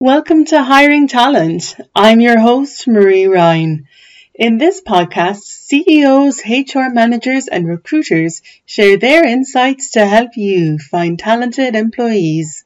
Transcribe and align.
Welcome 0.00 0.44
to 0.44 0.62
Hiring 0.62 1.08
Talent. 1.08 1.74
I'm 1.92 2.20
your 2.20 2.38
host, 2.38 2.86
Marie 2.86 3.26
Ryan. 3.26 3.88
In 4.32 4.56
this 4.56 4.80
podcast, 4.80 5.42
CEOs, 5.42 6.40
HR 6.46 6.88
managers, 6.88 7.48
and 7.48 7.66
recruiters 7.66 8.40
share 8.64 8.96
their 8.96 9.26
insights 9.26 9.90
to 9.90 10.06
help 10.06 10.36
you 10.36 10.78
find 10.78 11.18
talented 11.18 11.74
employees. 11.74 12.64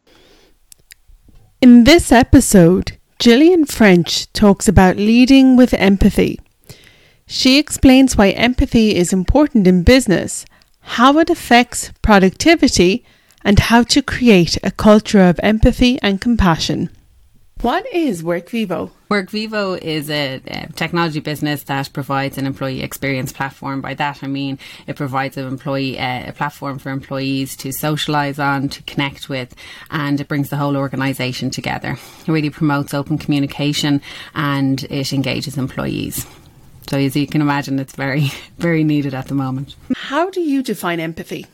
In 1.62 1.84
this 1.84 2.12
episode, 2.12 2.98
Gillian 3.18 3.64
French 3.64 4.30
talks 4.34 4.68
about 4.68 4.98
leading 4.98 5.56
with 5.56 5.72
empathy. 5.72 6.38
She 7.24 7.58
explains 7.58 8.14
why 8.14 8.32
empathy 8.32 8.94
is 8.94 9.10
important 9.10 9.66
in 9.66 9.84
business, 9.84 10.44
how 10.80 11.18
it 11.18 11.30
affects 11.30 11.92
productivity, 12.02 13.06
and 13.42 13.58
how 13.58 13.84
to 13.84 14.02
create 14.02 14.58
a 14.62 14.71
culture 14.71 15.22
of 15.22 15.40
empathy 15.43 15.99
and 16.03 16.21
compassion. 16.21 16.90
What 17.62 17.86
is 17.94 18.25
WorkVivo? 18.25 18.90
WorkVivo 19.08 19.79
is 19.79 20.11
a, 20.11 20.40
a, 20.48 20.72
technology 20.72 21.21
business 21.21 21.62
that 21.64 21.93
provides 21.93 22.36
an 22.36 22.44
employee 22.44 22.82
experience 22.82 23.32
platform. 23.32 23.80
By 23.80 23.94
that, 23.94 24.25
I 24.25 24.26
mean 24.26 24.58
it 24.88 24.96
provides 24.96 25.36
an 25.36 25.46
employee 25.46 25.96
uh, 25.96 26.30
a 26.30 26.32
platform 26.32 26.80
for 26.80 26.90
employees 26.90 27.54
to 27.58 27.68
socialise 27.68 28.44
on, 28.44 28.68
to 28.71 28.82
connect 28.82 29.29
with, 29.29 29.54
and 29.93 30.21
it 30.21 30.26
brings 30.26 30.50
the 30.50 30.57
whole 30.57 30.76
organisation 30.76 31.50
together. 31.50 31.93
It 31.93 32.28
really 32.28 32.50
promotes 32.50 32.94
open 32.94 33.16
communication 33.16 34.02
and 34.34 34.83
it 34.91 35.12
engages 35.12 35.56
employees. 35.56 36.27
So, 36.88 36.98
as 36.98 37.14
you 37.14 37.28
can 37.28 37.42
imagine, 37.42 37.78
it's 37.78 37.94
very, 37.94 38.33
very 38.58 38.83
needed 38.83 39.14
at 39.14 39.28
the 39.28 39.34
moment. 39.34 39.77
How 39.94 40.30
do 40.30 40.41
you 40.41 40.64
define 40.64 40.98
empathy? 40.98 41.47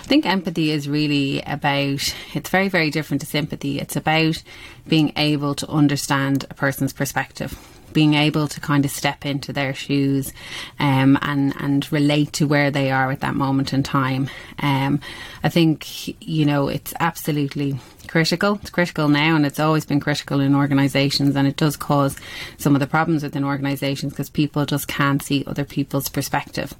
I 0.00 0.06
think 0.06 0.26
empathy 0.26 0.70
is 0.70 0.88
really 0.88 1.42
about, 1.42 2.14
it's 2.34 2.50
very, 2.50 2.68
very 2.68 2.90
different 2.90 3.20
to 3.20 3.26
sympathy. 3.26 3.78
It's 3.78 3.96
about 3.96 4.42
being 4.88 5.12
able 5.16 5.54
to 5.56 5.68
understand 5.68 6.44
a 6.50 6.54
person's 6.54 6.92
perspective 6.92 7.75
being 7.96 8.12
able 8.12 8.46
to 8.46 8.60
kind 8.60 8.84
of 8.84 8.90
step 8.90 9.24
into 9.24 9.54
their 9.54 9.72
shoes 9.72 10.30
um, 10.78 11.16
and 11.22 11.54
and 11.58 11.90
relate 11.90 12.30
to 12.30 12.46
where 12.46 12.70
they 12.70 12.90
are 12.90 13.10
at 13.10 13.20
that 13.20 13.34
moment 13.34 13.72
in 13.72 13.82
time. 13.82 14.28
Um, 14.58 15.00
I 15.42 15.48
think 15.48 16.22
you 16.22 16.44
know 16.44 16.68
it's 16.68 16.92
absolutely 17.00 17.80
critical. 18.06 18.58
It's 18.60 18.70
critical 18.70 19.08
now, 19.08 19.34
and 19.36 19.44
it's 19.44 19.60
always 19.60 19.84
been 19.84 20.00
critical 20.00 20.40
in 20.40 20.54
organisations, 20.54 21.36
and 21.36 21.46
it 21.48 21.56
does 21.56 21.76
cause 21.76 22.16
some 22.58 22.74
of 22.74 22.80
the 22.80 22.86
problems 22.86 23.22
within 23.22 23.44
organisations 23.44 24.12
because 24.12 24.30
people 24.30 24.64
just 24.66 24.88
can't 24.88 25.22
see 25.22 25.44
other 25.46 25.64
people's 25.64 26.08
perspective. 26.08 26.74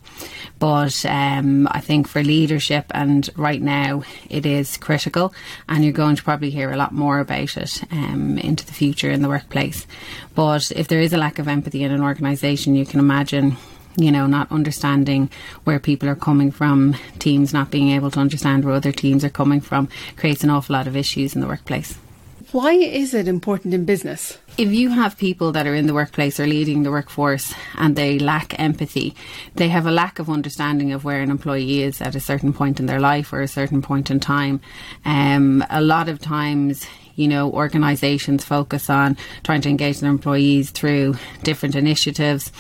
But 0.59 1.05
um, 1.06 1.69
I 1.70 1.81
think 1.81 2.09
for 2.09 2.22
leadership, 2.22 2.87
and 2.92 3.28
right 3.37 3.62
now, 3.62 4.03
it 4.31 4.47
is 4.47 4.77
critical, 4.77 5.34
and 5.69 5.84
you're 5.84 5.92
going 5.92 6.17
to 6.17 6.22
probably 6.22 6.50
hear 6.50 6.70
a 6.70 6.77
lot 6.77 6.92
more 6.92 7.20
about 7.20 7.56
it 7.56 7.83
um, 7.91 8.39
into 8.39 8.64
the 8.67 8.72
future 8.72 9.11
in 9.11 9.22
the 9.22 9.28
workplace. 9.28 9.87
But 10.34 10.70
if 10.72 10.89
there 10.89 11.00
is 11.07 11.12
a 11.12 11.19
lack 11.19 11.39
of 11.39 11.49
empathy 11.49 11.83
in 11.83 11.93
an 11.93 12.03
organisation, 12.03 12.75
you 12.75 12.85
can 12.85 13.01
imagine 13.01 13.57
you 13.99 14.12
know, 14.12 14.27
not 14.27 14.53
understanding 14.53 15.31
where 15.65 15.79
people 15.79 16.07
are 16.07 16.15
coming 16.15 16.51
from, 16.51 16.95
teams 17.19 17.55
not 17.55 17.71
being 17.71 17.91
able 17.93 18.11
to 18.11 18.21
understand 18.21 18.62
where 18.62 18.75
other 18.75 18.93
teams 18.93 19.25
are 19.25 19.31
coming 19.31 19.61
from, 19.61 19.89
creates 20.17 20.45
an 20.45 20.51
awful 20.51 20.75
lot 20.75 20.87
of 20.87 20.95
issues 20.95 21.34
in 21.34 21.41
the 21.41 21.47
workplace. 21.47 21.99
Why 22.53 22.73
is 22.73 23.12
it 23.12 23.27
important 23.27 23.75
in 23.75 23.84
business? 23.84 24.39
If 24.57 24.73
you 24.73 24.91
have 24.91 25.19
people 25.19 25.51
that 25.53 25.67
are 25.67 25.75
in 25.75 25.87
the 25.87 25.95
workplace 25.95 26.39
or 26.39 26.47
leading 26.47 26.84
the 26.84 26.91
workforce 26.91 27.53
and 27.77 27.97
they 27.97 28.19
lack 28.19 28.59
empathy, 28.59 29.17
they 29.57 29.69
have 29.69 29.87
a 29.87 29.91
lack 29.91 30.19
of 30.19 30.31
understanding 30.31 30.93
of 30.93 31.05
where 31.05 31.21
an 31.21 31.31
employee 31.31 31.83
is 31.83 32.01
at 32.01 32.15
a 32.15 32.21
certain 32.21 32.53
point 32.53 32.79
in 32.79 32.87
their 32.87 33.01
life 33.01 33.33
or 33.33 33.41
a 33.41 33.49
certain 33.49 33.83
point 33.83 34.11
in 34.11 34.21
time. 34.21 34.61
Um, 35.05 35.65
a 35.71 35.81
lot 35.81 36.09
of 36.09 36.21
times, 36.21 36.87
you 37.17 37.27
know, 37.28 37.50
organisations 37.50 38.45
focus 38.45 38.89
on 38.89 39.17
trying 39.42 39.62
to 39.62 39.69
engage 39.69 40.00
their 40.00 40.11
employees 40.11 40.70
through 40.70 41.16
different 41.43 41.75
initiatives 41.75 42.53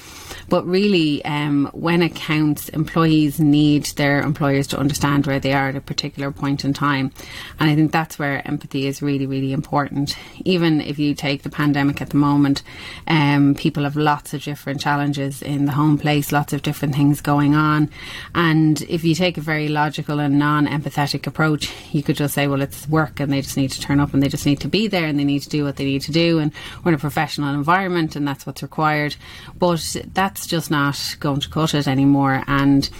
but 0.48 0.66
really, 0.66 1.24
um, 1.24 1.68
when 1.72 2.02
it 2.02 2.14
counts, 2.14 2.68
employees 2.68 3.40
need 3.40 3.84
their 3.96 4.20
employers 4.20 4.66
to 4.68 4.78
understand 4.78 5.26
where 5.26 5.40
they 5.40 5.52
are 5.52 5.68
at 5.68 5.76
a 5.76 5.80
particular 5.80 6.30
point 6.30 6.64
in 6.64 6.72
time. 6.72 7.12
And 7.58 7.68
I 7.68 7.74
think 7.74 7.90
that's 7.90 8.18
where 8.18 8.46
empathy 8.46 8.86
is 8.86 9.02
really, 9.02 9.26
really 9.26 9.52
important. 9.52 10.16
Even 10.44 10.80
if 10.80 10.98
you 10.98 11.14
take 11.14 11.42
the 11.42 11.50
pandemic 11.50 12.00
at 12.00 12.10
the 12.10 12.16
moment, 12.16 12.62
um, 13.08 13.54
people 13.54 13.82
have 13.84 13.96
lots 13.96 14.34
of 14.34 14.42
different 14.42 14.80
challenges 14.80 15.42
in 15.42 15.66
the 15.66 15.72
home 15.72 15.98
place, 15.98 16.30
lots 16.30 16.52
of 16.52 16.62
different 16.62 16.94
things 16.94 17.20
going 17.20 17.54
on. 17.54 17.90
And 18.34 18.82
if 18.82 19.04
you 19.04 19.14
take 19.14 19.38
a 19.38 19.40
very 19.40 19.68
logical 19.68 20.20
and 20.20 20.38
non 20.38 20.66
empathetic 20.66 21.26
approach, 21.26 21.72
you 21.92 22.02
could 22.02 22.16
just 22.16 22.34
say, 22.34 22.46
well, 22.46 22.62
it's 22.62 22.88
work 22.88 23.18
and 23.18 23.32
they 23.32 23.40
just 23.40 23.56
need 23.56 23.72
to 23.72 23.80
turn 23.80 23.98
up 23.98 24.14
and 24.14 24.22
they 24.22 24.28
just 24.28 24.46
need 24.46 24.60
to 24.60 24.68
be 24.68 24.86
there 24.86 25.06
and 25.06 25.18
they 25.18 25.24
need 25.24 25.42
to 25.42 25.48
do 25.48 25.64
what 25.64 25.76
they 25.76 25.84
need 25.84 26.02
to 26.02 26.12
do. 26.12 26.38
And 26.38 26.52
we're 26.84 26.90
in 26.90 26.94
a 26.94 26.98
professional 26.98 27.52
environment 27.52 28.14
and 28.14 28.26
that's 28.26 28.46
what's 28.46 28.62
required. 28.62 29.16
But 29.58 29.96
that 30.14 30.35
that's 30.36 30.46
just 30.46 30.70
not 30.70 31.16
going 31.18 31.40
to 31.40 31.48
cut 31.48 31.72
it 31.72 31.88
anymore. 31.88 32.44
And 32.46 32.90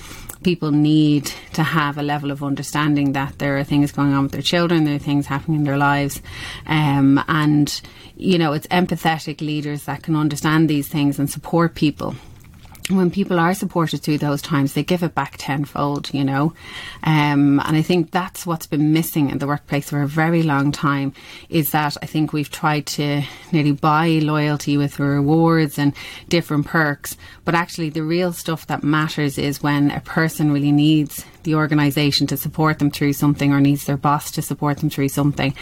people 0.42 0.70
need 0.70 1.30
to 1.52 1.62
have 1.62 1.98
a 1.98 2.02
level 2.02 2.30
of 2.30 2.42
understanding 2.42 3.12
that 3.12 3.38
there 3.38 3.58
are 3.58 3.64
things 3.64 3.92
going 3.92 4.14
on 4.14 4.22
with 4.22 4.32
their 4.32 4.40
children, 4.40 4.84
there 4.84 4.94
are 4.94 4.98
things 4.98 5.26
happening 5.26 5.58
in 5.58 5.64
their 5.64 5.76
lives. 5.76 6.22
Um, 6.66 7.22
and, 7.28 7.78
you 8.16 8.38
know, 8.38 8.54
it's 8.54 8.66
empathetic 8.68 9.42
leaders 9.42 9.84
that 9.84 10.02
can 10.02 10.16
understand 10.16 10.70
these 10.70 10.88
things 10.88 11.18
and 11.18 11.28
support 11.28 11.74
people 11.74 12.14
when 12.88 13.10
people 13.10 13.40
are 13.40 13.54
supported 13.54 14.02
through 14.02 14.18
those 14.18 14.40
times, 14.40 14.74
they 14.74 14.84
give 14.84 15.02
it 15.02 15.14
back 15.14 15.36
tenfold, 15.38 16.12
you 16.14 16.24
know. 16.24 16.52
Um, 17.02 17.60
and 17.64 17.76
I 17.76 17.82
think 17.82 18.12
that's 18.12 18.46
what's 18.46 18.66
been 18.66 18.92
missing 18.92 19.30
in 19.30 19.38
the 19.38 19.46
workplace 19.46 19.90
for 19.90 20.02
a 20.02 20.06
very 20.06 20.42
long 20.42 20.70
time 20.70 21.12
is 21.48 21.70
that 21.70 21.96
I 22.00 22.06
think 22.06 22.32
we've 22.32 22.50
tried 22.50 22.86
to 22.86 23.22
nearly 23.50 23.72
buy 23.72 24.20
loyalty 24.22 24.76
with 24.76 25.00
rewards 25.00 25.78
and 25.78 25.94
different 26.28 26.66
perks. 26.66 27.16
But 27.44 27.54
actually, 27.54 27.90
the 27.90 28.04
real 28.04 28.32
stuff 28.32 28.66
that 28.68 28.84
matters 28.84 29.36
is 29.36 29.62
when 29.62 29.90
a 29.90 30.00
person 30.00 30.52
really 30.52 30.72
needs 30.72 31.24
the 31.46 31.54
organisation 31.54 32.26
to 32.26 32.36
support 32.36 32.78
them 32.78 32.90
through 32.90 33.14
something 33.14 33.52
or 33.52 33.60
needs 33.60 33.86
their 33.86 33.96
boss 33.96 34.30
to 34.32 34.42
support 34.42 34.78
them 34.78 34.90
through 34.90 35.08
something. 35.08 35.54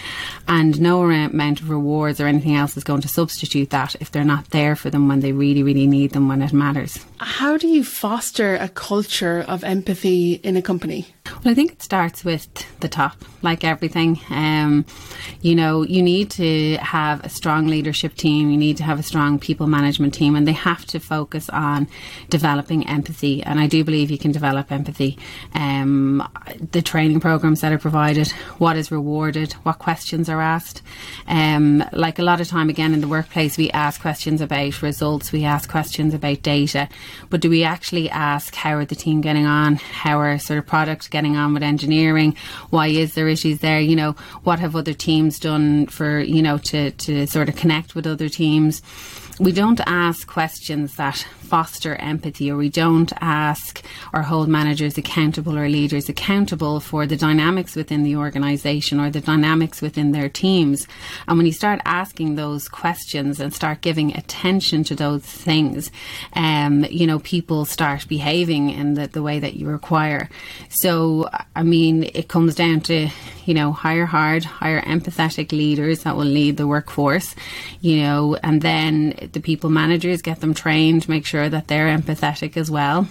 And 0.49 0.81
no 0.81 1.05
amount 1.05 1.61
of 1.61 1.71
rewards 1.71 2.21
or 2.21 2.27
anything 2.27 2.57
else 2.57 2.77
is 2.77 2.83
going 2.83 3.03
to 3.03 3.09
substitute 3.09 3.71
that 3.71 3.95
if 4.01 4.11
they're 4.11 4.25
not 4.25 4.51
there 4.51 4.75
for 4.75 4.91
them 4.91 5.07
when 5.07 5.21
they 5.21 5.31
really, 5.31 5.63
really 5.63 5.87
need 5.87 6.11
them 6.11 6.27
when 6.27 6.43
it 6.43 6.53
matters. 6.53 6.99
How 7.19 7.57
do 7.57 7.69
you 7.69 7.85
foster 7.85 8.57
a 8.57 8.69
culture 8.69 9.45
of 9.47 9.63
empathy 9.63 10.35
in 10.43 10.57
a 10.57 10.63
company? 10.63 11.07
Well, 11.27 11.53
I 11.53 11.55
think 11.55 11.73
it 11.73 11.83
starts 11.83 12.25
with 12.25 12.49
the 12.81 12.89
top, 12.89 13.17
like 13.43 13.65
everything. 13.65 14.21
Um, 14.31 14.85
you 15.41 15.55
know, 15.55 15.83
you 15.83 16.03
need 16.03 16.31
to 16.33 16.77
have 16.77 17.25
a 17.25 17.29
strong 17.29 17.67
leadership 17.67 18.15
team, 18.15 18.51
you 18.51 18.57
need 18.57 18.77
to 18.79 18.85
have 18.85 18.99
a 18.99 19.03
strong 19.03 19.39
people 19.39 19.67
management 19.67 20.15
team, 20.15 20.37
and 20.37 20.47
they 20.47 20.53
have 20.53 20.85
to 20.87 21.01
focus 21.01 21.49
on 21.51 21.89
developing 22.29 22.87
empathy. 22.87 23.43
And 23.43 23.59
I 23.59 23.67
do 23.67 23.85
believe 23.85 24.11
you 24.11 24.19
can 24.19 24.33
develop 24.33 24.71
empathy. 24.71 25.19
Um, 25.55 25.74
the 26.71 26.83
training 26.83 27.21
programs 27.21 27.61
that 27.61 27.73
are 27.73 27.79
provided, 27.79 28.29
what 28.59 28.77
is 28.77 28.91
rewarded, 28.91 29.53
what 29.65 29.79
questions 29.79 30.29
are 30.29 30.41
asked. 30.41 30.83
Um, 31.27 31.85
like 31.93 32.19
a 32.19 32.23
lot 32.23 32.41
of 32.41 32.49
time, 32.49 32.69
again, 32.69 32.93
in 32.93 33.01
the 33.01 33.09
workplace, 33.09 33.57
we 33.57 33.71
ask 33.71 34.01
questions 34.01 34.41
about 34.41 34.83
results, 34.83 35.33
we 35.33 35.45
ask 35.45 35.71
questions 35.71 36.15
about 36.15 36.43
data, 36.43 36.89
but 37.31 37.41
do 37.41 37.51
we 37.51 37.65
actually 37.65 38.11
ask 38.11 38.55
how 38.55 38.75
are 38.75 38.85
the 38.85 38.95
team 38.95 39.21
getting 39.21 39.47
on? 39.47 39.77
How 39.77 40.19
are 40.19 40.39
sort 40.39 40.59
of 40.59 40.67
product 40.67 41.11
getting 41.11 41.37
on 41.37 41.55
with 41.55 41.63
engineering? 41.63 42.37
Why 42.71 42.89
is 42.89 43.15
there 43.15 43.29
issues 43.29 43.61
there? 43.61 43.81
You 43.81 43.97
know, 43.97 44.13
what 44.45 44.59
have 44.59 44.77
other 44.77 44.95
teams 44.95 45.39
done 45.39 45.87
for, 45.87 46.21
you 46.21 46.43
know, 46.43 46.59
to, 46.59 46.91
to 46.91 47.27
sort 47.27 47.49
of 47.49 47.57
connect 47.57 47.95
with 47.95 48.07
other 48.07 48.29
teams? 48.29 48.83
We 49.41 49.51
don't 49.51 49.81
ask 49.87 50.29
questions 50.29 50.95
that 50.95 51.27
foster 51.41 51.97
empathy 51.97 52.51
or 52.51 52.57
we 52.57 52.69
don't 52.69 53.13
ask 53.21 53.85
or 54.13 54.23
hold 54.23 54.49
managers 54.49 54.97
accountable 54.97 55.59
or 55.59 55.69
leaders 55.69 56.09
accountable 56.09 56.81
for 56.81 57.07
the 57.07 57.17
dynamics 57.17 57.75
within 57.75 58.03
the 58.03 58.17
organisation 58.17 59.01
or 59.01 59.11
the 59.11 59.21
dynamics 59.21 59.83
within 59.83 60.13
their 60.13 60.29
teams. 60.29 60.87
And 61.27 61.37
when 61.37 61.47
you 61.47 61.53
start 61.53 61.81
asking 61.85 62.37
those 62.37 62.69
questions 62.69 63.41
and 63.41 63.53
start 63.53 63.81
giving 63.81 64.17
attention 64.17 64.85
to 64.85 64.95
those 64.95 65.23
things, 65.23 65.91
um, 66.35 66.85
you 66.85 67.07
know, 67.07 67.19
people 67.19 67.65
start 67.65 68.07
behaving 68.09 68.71
in 68.71 68.95
the, 68.95 69.09
the 69.09 69.23
way 69.23 69.41
that 69.41 69.55
you 69.55 69.67
require. 69.67 70.29
So, 70.71 71.29
I 71.57 71.63
mean, 71.63 72.05
it 72.15 72.29
comes 72.29 72.55
down 72.55 72.81
to, 72.83 73.09
you 73.47 73.55
know, 73.55 73.73
hire 73.73 74.07
hard, 74.07 74.45
hire 74.45 74.81
empathetic 74.83 75.53
leaders 75.53 76.05
that 76.05 76.17
will 76.17 76.25
lead 76.25 76.57
the 76.57 76.67
workforce, 76.67 77.35
you 77.81 78.03
know, 78.03 78.37
and 78.43 78.63
then 78.63 79.24
the 79.33 79.41
people 79.41 79.71
managers 79.71 80.23
get 80.23 80.41
them 80.41 80.55
trained, 80.55 81.09
make 81.09 81.27
sure 81.27 81.49
that 81.49 81.69
they're 81.69 81.97
empathetic 81.97 82.57
as 82.57 82.71
well 82.71 83.09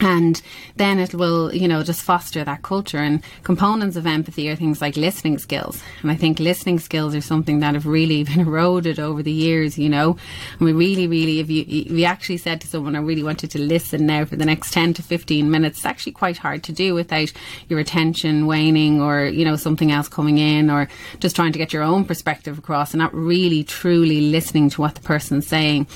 and 0.00 0.40
then 0.76 0.98
it 0.98 1.14
will 1.14 1.54
you 1.54 1.68
know 1.68 1.82
just 1.82 2.02
foster 2.02 2.44
that 2.44 2.62
culture. 2.62 2.98
And 2.98 3.22
components 3.42 3.96
of 3.96 4.06
empathy 4.06 4.48
are 4.48 4.56
things 4.56 4.80
like 4.80 4.96
listening 4.96 5.38
skills. 5.38 5.82
And 6.02 6.10
i 6.10 6.14
think 6.14 6.38
listening 6.38 6.78
skills 6.78 7.14
are 7.14 7.20
something 7.20 7.60
that 7.60 7.74
have 7.74 7.86
really 7.86 8.24
been 8.30 8.40
eroded 8.40 8.98
over 8.98 9.22
the 9.22 9.32
years 9.32 9.78
you 9.78 9.88
know. 9.88 10.16
And 10.58 10.60
we 10.60 10.72
really 10.72 11.06
really 11.06 11.40
if 11.40 11.50
you 11.50 12.04
actually 12.04 12.38
said 12.38 12.60
to 12.60 12.66
someone 12.66 12.96
i 12.96 13.00
really 13.00 13.22
wanted 13.22 13.50
to 13.52 13.58
listen 13.58 14.06
now 14.06 14.24
for 14.24 14.36
the 14.36 14.44
next 14.44 14.72
10 14.72 14.94
to 14.94 15.02
15 15.02 15.50
minutes 15.50 15.78
it's 15.78 15.86
actually 15.86 16.12
quite 16.12 16.38
hard 16.38 16.62
to 16.64 16.72
do 16.72 16.94
without 16.94 17.32
your 17.68 17.78
attention 17.78 18.46
waning 18.46 19.00
or 19.00 19.26
you 19.26 19.44
know 19.44 19.56
something 19.56 19.90
else 19.90 20.08
coming 20.08 20.38
in 20.38 20.70
or 20.70 20.88
just 21.20 21.36
trying 21.36 21.52
to 21.52 21.58
get 21.58 21.72
your 21.72 21.82
own 21.82 22.04
perspective 22.04 22.58
across 22.58 22.92
and 22.92 22.98
not 23.00 23.14
really 23.14 23.64
truly 23.64 24.30
listening 24.30 24.70
to 24.70 24.80
what 24.80 24.94
the 24.94 25.00
person's 25.00 25.46
saying. 25.46 25.86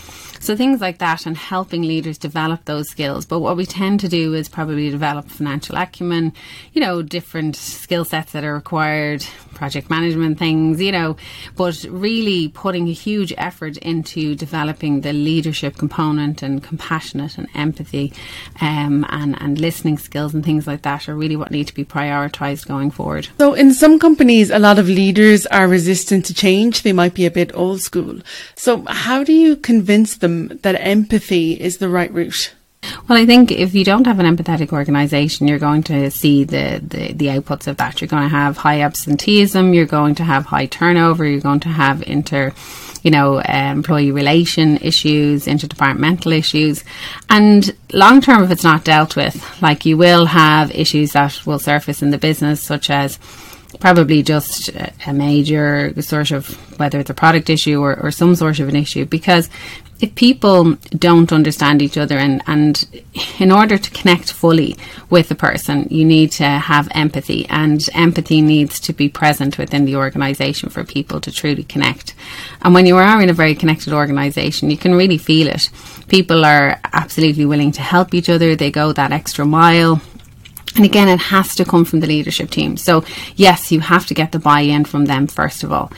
So 0.40 0.56
things 0.56 0.80
like 0.80 0.98
that 0.98 1.26
and 1.26 1.36
helping 1.36 1.82
leaders 1.82 2.18
develop 2.18 2.64
those 2.64 2.88
skills. 2.88 3.26
But 3.26 3.40
what 3.40 3.56
we 3.56 3.66
tend 3.66 3.87
to 3.96 4.08
do 4.08 4.34
is 4.34 4.50
probably 4.50 4.90
develop 4.90 5.28
financial 5.28 5.76
acumen, 5.76 6.34
you 6.74 6.82
know, 6.82 7.00
different 7.00 7.56
skill 7.56 8.04
sets 8.04 8.32
that 8.32 8.44
are 8.44 8.52
required, 8.52 9.24
project 9.54 9.88
management 9.88 10.38
things, 10.38 10.80
you 10.80 10.92
know, 10.92 11.16
but 11.56 11.82
really 11.88 12.48
putting 12.48 12.88
a 12.88 12.92
huge 12.92 13.32
effort 13.38 13.76
into 13.78 14.34
developing 14.34 15.00
the 15.00 15.12
leadership 15.12 15.76
component 15.76 16.42
and 16.42 16.62
compassionate 16.62 17.38
and 17.38 17.48
empathy 17.54 18.12
um, 18.60 19.06
and, 19.08 19.40
and 19.40 19.58
listening 19.58 19.96
skills 19.96 20.34
and 20.34 20.44
things 20.44 20.66
like 20.66 20.82
that 20.82 21.08
are 21.08 21.14
really 21.14 21.36
what 21.36 21.50
need 21.50 21.66
to 21.66 21.74
be 21.74 21.84
prioritised 21.84 22.66
going 22.66 22.90
forward. 22.90 23.28
So 23.38 23.54
in 23.54 23.72
some 23.72 23.98
companies, 23.98 24.50
a 24.50 24.58
lot 24.58 24.78
of 24.78 24.88
leaders 24.88 25.46
are 25.46 25.66
resistant 25.66 26.26
to 26.26 26.34
change. 26.34 26.82
They 26.82 26.92
might 26.92 27.14
be 27.14 27.26
a 27.26 27.30
bit 27.30 27.50
old 27.54 27.80
school. 27.80 28.20
So 28.54 28.84
how 28.86 29.24
do 29.24 29.32
you 29.32 29.56
convince 29.56 30.18
them 30.18 30.48
that 30.62 30.76
empathy 30.80 31.52
is 31.60 31.78
the 31.78 31.88
right 31.88 32.12
route? 32.12 32.52
Well, 33.06 33.18
I 33.18 33.26
think 33.26 33.50
if 33.52 33.74
you 33.74 33.84
don't 33.84 34.06
have 34.06 34.18
an 34.18 34.36
empathetic 34.36 34.72
organisation, 34.72 35.48
you're 35.48 35.58
going 35.58 35.82
to 35.84 36.10
see 36.10 36.44
the, 36.44 36.80
the, 36.82 37.12
the, 37.12 37.26
outputs 37.26 37.66
of 37.66 37.76
that. 37.78 38.00
You're 38.00 38.08
going 38.08 38.24
to 38.24 38.28
have 38.28 38.56
high 38.56 38.80
absenteeism, 38.80 39.72
you're 39.72 39.86
going 39.86 40.14
to 40.16 40.24
have 40.24 40.46
high 40.46 40.66
turnover, 40.66 41.24
you're 41.24 41.40
going 41.40 41.60
to 41.60 41.68
have 41.68 42.02
inter, 42.02 42.52
you 43.02 43.10
know, 43.10 43.38
uh, 43.38 43.42
employee 43.72 44.10
relation 44.10 44.76
issues, 44.78 45.46
interdepartmental 45.46 46.36
issues. 46.36 46.84
And 47.30 47.74
long 47.92 48.20
term, 48.20 48.42
if 48.42 48.50
it's 48.50 48.64
not 48.64 48.84
dealt 48.84 49.16
with, 49.16 49.62
like 49.62 49.86
you 49.86 49.96
will 49.96 50.26
have 50.26 50.70
issues 50.74 51.12
that 51.12 51.46
will 51.46 51.58
surface 51.58 52.02
in 52.02 52.10
the 52.10 52.18
business, 52.18 52.62
such 52.62 52.90
as 52.90 53.18
probably 53.80 54.22
just 54.22 54.70
a 55.06 55.12
major 55.12 55.94
sort 56.00 56.30
of 56.30 56.48
whether 56.78 56.98
it's 56.98 57.10
a 57.10 57.14
product 57.14 57.50
issue 57.50 57.80
or, 57.80 57.98
or 58.00 58.10
some 58.10 58.34
sort 58.34 58.58
of 58.60 58.68
an 58.68 58.76
issue 58.76 59.04
because 59.04 59.50
if 60.00 60.14
people 60.14 60.74
don't 60.90 61.32
understand 61.32 61.82
each 61.82 61.96
other 61.96 62.16
and, 62.16 62.42
and 62.46 63.02
in 63.38 63.50
order 63.50 63.76
to 63.76 63.90
connect 63.90 64.32
fully 64.32 64.76
with 65.10 65.30
a 65.30 65.34
person, 65.34 65.88
you 65.90 66.04
need 66.04 66.30
to 66.32 66.44
have 66.44 66.88
empathy 66.92 67.46
and 67.48 67.88
empathy 67.94 68.40
needs 68.40 68.78
to 68.80 68.92
be 68.92 69.08
present 69.08 69.58
within 69.58 69.84
the 69.84 69.96
organization 69.96 70.68
for 70.68 70.84
people 70.84 71.20
to 71.20 71.32
truly 71.32 71.64
connect. 71.64 72.14
And 72.62 72.74
when 72.74 72.86
you 72.86 72.96
are 72.96 73.22
in 73.22 73.30
a 73.30 73.32
very 73.32 73.54
connected 73.54 73.92
organization, 73.92 74.70
you 74.70 74.76
can 74.76 74.94
really 74.94 75.18
feel 75.18 75.48
it. 75.48 75.68
People 76.06 76.44
are 76.44 76.80
absolutely 76.92 77.44
willing 77.44 77.72
to 77.72 77.82
help 77.82 78.14
each 78.14 78.28
other. 78.28 78.54
They 78.54 78.70
go 78.70 78.92
that 78.92 79.12
extra 79.12 79.44
mile. 79.44 80.00
And 80.76 80.84
again, 80.84 81.08
it 81.08 81.18
has 81.18 81.54
to 81.56 81.64
come 81.64 81.84
from 81.84 82.00
the 82.00 82.06
leadership 82.06 82.50
team. 82.50 82.76
So, 82.76 83.04
yes, 83.36 83.72
you 83.72 83.80
have 83.80 84.06
to 84.06 84.14
get 84.14 84.32
the 84.32 84.38
buy 84.38 84.60
in 84.60 84.84
from 84.84 85.06
them 85.06 85.26
first 85.26 85.62
of 85.62 85.72
all. 85.72 85.90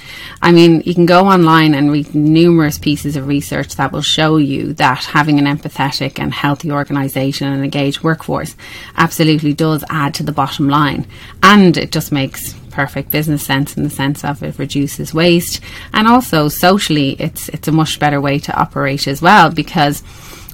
I 0.43 0.53
mean, 0.53 0.83
you 0.85 0.95
can 0.95 1.07
go 1.07 1.27
online 1.27 1.75
and 1.75 1.91
read 1.91 2.15
numerous 2.15 2.79
pieces 2.79 3.17
of 3.17 3.27
research 3.27 3.77
that 3.77 3.93
will 3.93 4.03
show 4.03 4.37
you 4.37 4.73
that 4.75 5.05
having 5.05 5.39
an 5.39 5.45
empathetic 5.45 6.19
and 6.19 6.33
healthy 6.33 6.71
organisation 6.71 7.49
and 7.49 7.63
engaged 7.63 8.03
workforce 8.03 8.57
absolutely 8.97 9.53
does 9.53 9.85
add 9.91 10.15
to 10.15 10.23
the 10.23 10.33
bottom 10.33 10.69
line. 10.69 11.07
And 11.43 11.77
it 11.77 11.93
just 11.93 12.13
makes 12.13 12.55
perfect 12.71 13.11
business 13.11 13.45
sense 13.45 13.77
in 13.77 13.83
the 13.83 13.91
sense 13.91 14.25
of 14.25 14.43
it 14.43 14.59
reduces 14.59 15.13
waste. 15.13 15.61
And 15.93 16.07
also, 16.07 16.49
socially, 16.49 17.17
it's, 17.19 17.49
it's 17.51 17.69
a 17.69 17.73
much 17.73 17.99
better 17.99 18.21
way 18.21 18.39
to 18.39 18.55
operate 18.59 19.07
as 19.07 19.21
well 19.21 19.51
because 19.51 20.03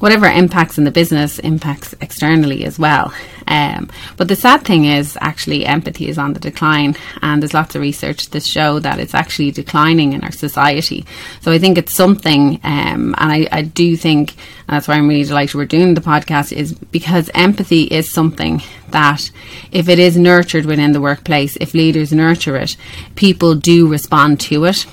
whatever 0.00 0.26
impacts 0.26 0.78
in 0.78 0.84
the 0.84 0.90
business 0.90 1.38
impacts 1.38 1.94
externally 2.00 2.64
as 2.64 2.78
well. 2.78 3.12
Um, 3.48 3.88
but 4.16 4.28
the 4.28 4.36
sad 4.36 4.64
thing 4.64 4.86
is, 4.86 5.16
actually, 5.20 5.64
empathy 5.64 6.08
is 6.08 6.18
on 6.18 6.32
the 6.32 6.40
decline, 6.40 6.96
and 7.22 7.40
there's 7.40 7.54
lots 7.54 7.74
of 7.74 7.80
research 7.80 8.26
to 8.28 8.40
show 8.40 8.80
that 8.80 8.98
it's 8.98 9.14
actually 9.14 9.52
declining 9.52 10.12
in 10.12 10.24
our 10.24 10.32
society. 10.32 11.06
So 11.40 11.52
I 11.52 11.58
think 11.58 11.78
it's 11.78 11.94
something, 11.94 12.60
um, 12.64 13.14
and 13.18 13.32
I, 13.32 13.48
I 13.52 13.62
do 13.62 13.96
think, 13.96 14.34
that's 14.68 14.88
why 14.88 14.94
I'm 14.94 15.08
really 15.08 15.24
delighted 15.24 15.54
we're 15.54 15.64
doing 15.64 15.94
the 15.94 16.00
podcast, 16.00 16.52
is 16.52 16.72
because 16.72 17.30
empathy 17.34 17.84
is 17.84 18.10
something 18.10 18.62
that, 18.90 19.30
if 19.70 19.88
it 19.88 20.00
is 20.00 20.16
nurtured 20.16 20.66
within 20.66 20.92
the 20.92 21.00
workplace, 21.00 21.56
if 21.56 21.72
leaders 21.72 22.12
nurture 22.12 22.56
it, 22.56 22.76
people 23.14 23.54
do 23.54 23.86
respond 23.86 24.40
to 24.40 24.64
it 24.64 24.86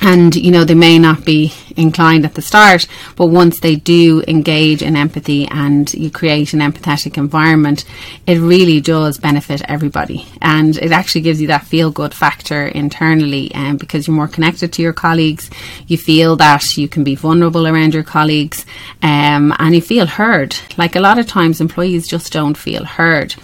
and 0.00 0.34
you 0.36 0.50
know 0.50 0.64
they 0.64 0.74
may 0.74 0.98
not 0.98 1.24
be 1.24 1.52
inclined 1.76 2.24
at 2.24 2.34
the 2.34 2.42
start 2.42 2.86
but 3.16 3.26
once 3.26 3.60
they 3.60 3.76
do 3.76 4.22
engage 4.28 4.82
in 4.82 4.96
empathy 4.96 5.46
and 5.48 5.92
you 5.94 6.10
create 6.10 6.52
an 6.52 6.60
empathetic 6.60 7.16
environment 7.16 7.84
it 8.26 8.38
really 8.38 8.80
does 8.80 9.18
benefit 9.18 9.62
everybody. 9.68 10.26
And 10.40 10.76
it 10.76 10.92
actually 10.92 11.22
gives 11.22 11.40
you 11.40 11.48
that 11.48 11.66
feel 11.66 11.90
good 11.90 12.14
factor 12.14 12.66
internally 12.66 13.54
um, 13.54 13.76
because 13.76 14.06
you're 14.06 14.16
more 14.16 14.28
connected 14.28 14.72
to 14.74 14.82
your 14.82 14.92
colleagues. 14.92 15.50
You 15.86 15.98
feel 15.98 16.36
that 16.36 16.76
you 16.76 16.88
can 16.88 17.04
be 17.04 17.14
vulnerable 17.14 17.66
around 17.66 17.94
your 17.94 18.02
colleagues 18.02 18.64
um, 19.02 19.54
and 19.58 19.74
you 19.74 19.82
feel 19.82 20.06
heard. 20.06 20.56
Like 20.76 20.96
a 20.96 21.00
lot 21.00 21.18
of 21.18 21.26
times 21.26 21.60
employees 21.60 22.06
just 22.06 22.32
don't 22.32 22.56
feel 22.56 22.84
heard 22.84 23.34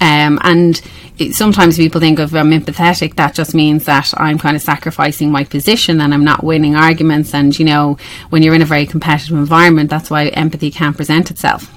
um, 0.00 0.38
and 0.42 0.80
sometimes 1.32 1.76
people 1.76 2.00
think 2.00 2.18
of 2.18 2.34
I'm 2.34 2.50
empathetic, 2.50 3.16
that 3.16 3.34
just 3.34 3.54
means 3.54 3.84
that 3.84 4.12
I'm 4.16 4.38
kind 4.38 4.56
of 4.56 4.62
sacrificing 4.62 5.30
my 5.30 5.44
position 5.44 6.00
and 6.00 6.12
I'm 6.12 6.24
not 6.24 6.42
winning 6.42 6.76
arguments. 6.76 7.34
And, 7.34 7.56
you 7.58 7.64
know, 7.64 7.98
when 8.30 8.42
you're 8.42 8.54
in 8.54 8.62
a 8.62 8.66
very 8.66 8.86
competitive 8.86 9.36
environment, 9.36 9.90
that's 9.90 10.10
why 10.10 10.26
empathy 10.28 10.70
can't 10.70 10.96
present 10.96 11.30
itself. 11.30 11.70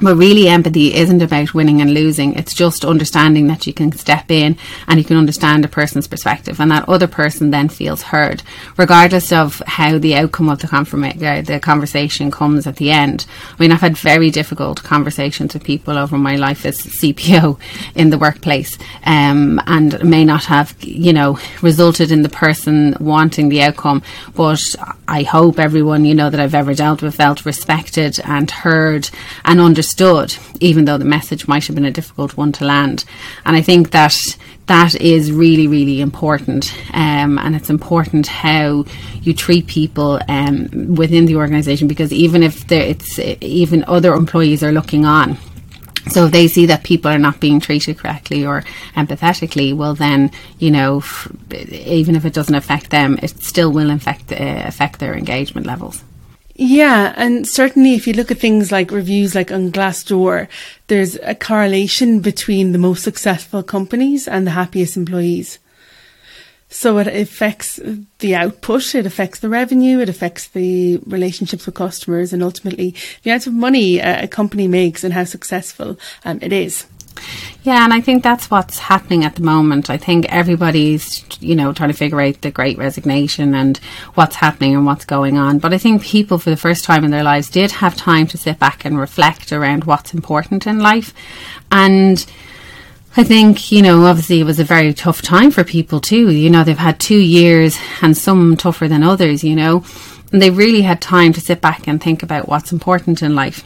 But 0.00 0.16
really, 0.16 0.48
empathy 0.48 0.94
isn't 0.94 1.22
about 1.22 1.54
winning 1.54 1.80
and 1.80 1.94
losing. 1.94 2.34
It's 2.34 2.54
just 2.54 2.84
understanding 2.84 3.46
that 3.46 3.66
you 3.66 3.72
can 3.72 3.92
step 3.92 4.30
in 4.30 4.56
and 4.88 4.98
you 4.98 5.04
can 5.04 5.16
understand 5.16 5.64
a 5.64 5.68
person's 5.68 6.08
perspective, 6.08 6.60
and 6.60 6.70
that 6.70 6.88
other 6.88 7.06
person 7.06 7.50
then 7.50 7.68
feels 7.68 8.02
heard, 8.02 8.42
regardless 8.76 9.32
of 9.32 9.62
how 9.66 9.98
the 9.98 10.16
outcome 10.16 10.48
of 10.48 10.60
the, 10.60 10.68
uh, 10.68 11.42
the 11.42 11.60
conversation 11.60 12.30
comes 12.30 12.66
at 12.66 12.76
the 12.76 12.90
end. 12.90 13.26
I 13.52 13.62
mean, 13.62 13.72
I've 13.72 13.80
had 13.80 13.96
very 13.96 14.30
difficult 14.30 14.82
conversations 14.82 15.54
with 15.54 15.64
people 15.64 15.96
over 15.96 16.18
my 16.18 16.36
life 16.36 16.66
as 16.66 16.78
CPO 16.78 17.58
in 17.94 18.10
the 18.10 18.18
workplace, 18.18 18.78
um, 19.04 19.60
and 19.66 20.02
may 20.02 20.24
not 20.24 20.44
have, 20.46 20.74
you 20.80 21.12
know, 21.12 21.38
resulted 21.62 22.10
in 22.10 22.22
the 22.22 22.28
person 22.28 22.96
wanting 23.00 23.48
the 23.48 23.62
outcome. 23.62 24.02
But 24.34 24.74
I 25.06 25.22
hope 25.22 25.58
everyone, 25.58 26.04
you 26.04 26.14
know, 26.14 26.30
that 26.30 26.40
I've 26.40 26.54
ever 26.54 26.74
dealt 26.74 27.02
with 27.02 27.16
felt 27.16 27.44
respected 27.44 28.18
and 28.24 28.50
heard 28.50 29.10
and 29.44 29.60
understood 29.60 30.34
even 30.60 30.84
though 30.84 30.98
the 30.98 31.04
message 31.04 31.46
might 31.46 31.66
have 31.66 31.74
been 31.74 31.84
a 31.84 31.90
difficult 31.90 32.36
one 32.36 32.52
to 32.52 32.64
land. 32.64 33.04
And 33.44 33.54
I 33.56 33.62
think 33.62 33.90
that 33.90 34.16
that 34.66 34.94
is 34.94 35.30
really, 35.30 35.66
really 35.66 36.00
important. 36.00 36.72
Um, 36.94 37.38
and 37.38 37.54
it's 37.54 37.70
important 37.70 38.26
how 38.26 38.84
you 39.22 39.34
treat 39.34 39.66
people 39.66 40.20
um, 40.28 40.94
within 40.94 41.26
the 41.26 41.36
organisation 41.36 41.86
because 41.88 42.12
even 42.12 42.42
if 42.42 42.70
it's 42.72 43.18
even 43.40 43.84
other 43.86 44.14
employees 44.14 44.62
are 44.62 44.72
looking 44.72 45.04
on. 45.04 45.36
So 46.10 46.26
if 46.26 46.32
they 46.32 46.48
see 46.48 46.66
that 46.66 46.84
people 46.84 47.10
are 47.10 47.18
not 47.18 47.40
being 47.40 47.60
treated 47.60 47.98
correctly 47.98 48.44
or 48.44 48.62
empathetically, 48.94 49.74
well 49.74 49.94
then, 49.94 50.30
you 50.58 50.70
know, 50.70 50.98
f- 50.98 51.28
even 51.52 52.14
if 52.14 52.24
it 52.24 52.34
doesn't 52.34 52.54
affect 52.54 52.90
them, 52.90 53.18
it 53.22 53.42
still 53.42 53.72
will 53.72 53.90
affect, 53.90 54.30
uh, 54.32 54.62
affect 54.66 54.98
their 54.98 55.14
engagement 55.14 55.66
levels. 55.66 56.04
Yeah, 56.56 57.12
and 57.16 57.48
certainly 57.48 57.94
if 57.94 58.06
you 58.06 58.12
look 58.12 58.30
at 58.30 58.38
things 58.38 58.70
like 58.70 58.92
reviews 58.92 59.34
like 59.34 59.50
on 59.50 59.72
Glassdoor, 59.72 60.46
there's 60.86 61.16
a 61.16 61.34
correlation 61.34 62.20
between 62.20 62.70
the 62.70 62.78
most 62.78 63.02
successful 63.02 63.64
companies 63.64 64.28
and 64.28 64.46
the 64.46 64.52
happiest 64.52 64.96
employees. 64.96 65.58
So 66.74 66.98
it 66.98 67.06
affects 67.06 67.78
the 68.18 68.34
output, 68.34 68.96
it 68.96 69.06
affects 69.06 69.38
the 69.38 69.48
revenue, 69.48 70.00
it 70.00 70.08
affects 70.08 70.48
the 70.48 70.96
relationships 71.06 71.66
with 71.66 71.76
customers, 71.76 72.32
and 72.32 72.42
ultimately 72.42 72.96
the 73.22 73.30
amount 73.30 73.46
of 73.46 73.54
money 73.54 74.00
a, 74.00 74.26
company 74.26 74.66
makes 74.66 75.04
and 75.04 75.14
how 75.14 75.22
successful 75.22 75.96
um, 76.24 76.40
it 76.42 76.52
is. 76.52 76.86
Yeah, 77.62 77.84
and 77.84 77.94
I 77.94 78.00
think 78.00 78.24
that's 78.24 78.50
what's 78.50 78.80
happening 78.80 79.24
at 79.24 79.36
the 79.36 79.42
moment. 79.42 79.88
I 79.88 79.96
think 79.96 80.26
everybody's, 80.28 81.24
you 81.40 81.54
know, 81.54 81.72
trying 81.72 81.90
to 81.90 81.96
figure 81.96 82.20
out 82.20 82.40
the 82.40 82.50
great 82.50 82.76
resignation 82.76 83.54
and 83.54 83.78
what's 84.14 84.34
happening 84.34 84.74
and 84.74 84.84
what's 84.84 85.04
going 85.04 85.38
on. 85.38 85.60
But 85.60 85.72
I 85.72 85.78
think 85.78 86.02
people, 86.02 86.38
for 86.38 86.50
the 86.50 86.56
first 86.56 86.84
time 86.84 87.04
in 87.04 87.12
their 87.12 87.22
lives, 87.22 87.50
did 87.50 87.70
have 87.70 87.94
time 87.94 88.26
to 88.26 88.36
sit 88.36 88.58
back 88.58 88.84
and 88.84 88.98
reflect 88.98 89.52
around 89.52 89.84
what's 89.84 90.12
important 90.12 90.66
in 90.66 90.80
life. 90.80 91.14
And 91.70 92.26
I 93.16 93.22
think, 93.22 93.70
you 93.70 93.80
know, 93.80 94.06
obviously 94.06 94.40
it 94.40 94.44
was 94.44 94.58
a 94.58 94.64
very 94.64 94.92
tough 94.92 95.22
time 95.22 95.52
for 95.52 95.62
people 95.62 96.00
too. 96.00 96.32
You 96.32 96.50
know, 96.50 96.64
they've 96.64 96.76
had 96.76 96.98
two 96.98 97.18
years 97.18 97.78
and 98.02 98.16
some 98.16 98.56
tougher 98.56 98.88
than 98.88 99.04
others, 99.04 99.44
you 99.44 99.54
know, 99.54 99.84
and 100.32 100.42
they 100.42 100.50
really 100.50 100.82
had 100.82 101.00
time 101.00 101.32
to 101.34 101.40
sit 101.40 101.60
back 101.60 101.86
and 101.86 102.02
think 102.02 102.24
about 102.24 102.48
what's 102.48 102.72
important 102.72 103.22
in 103.22 103.36
life. 103.36 103.64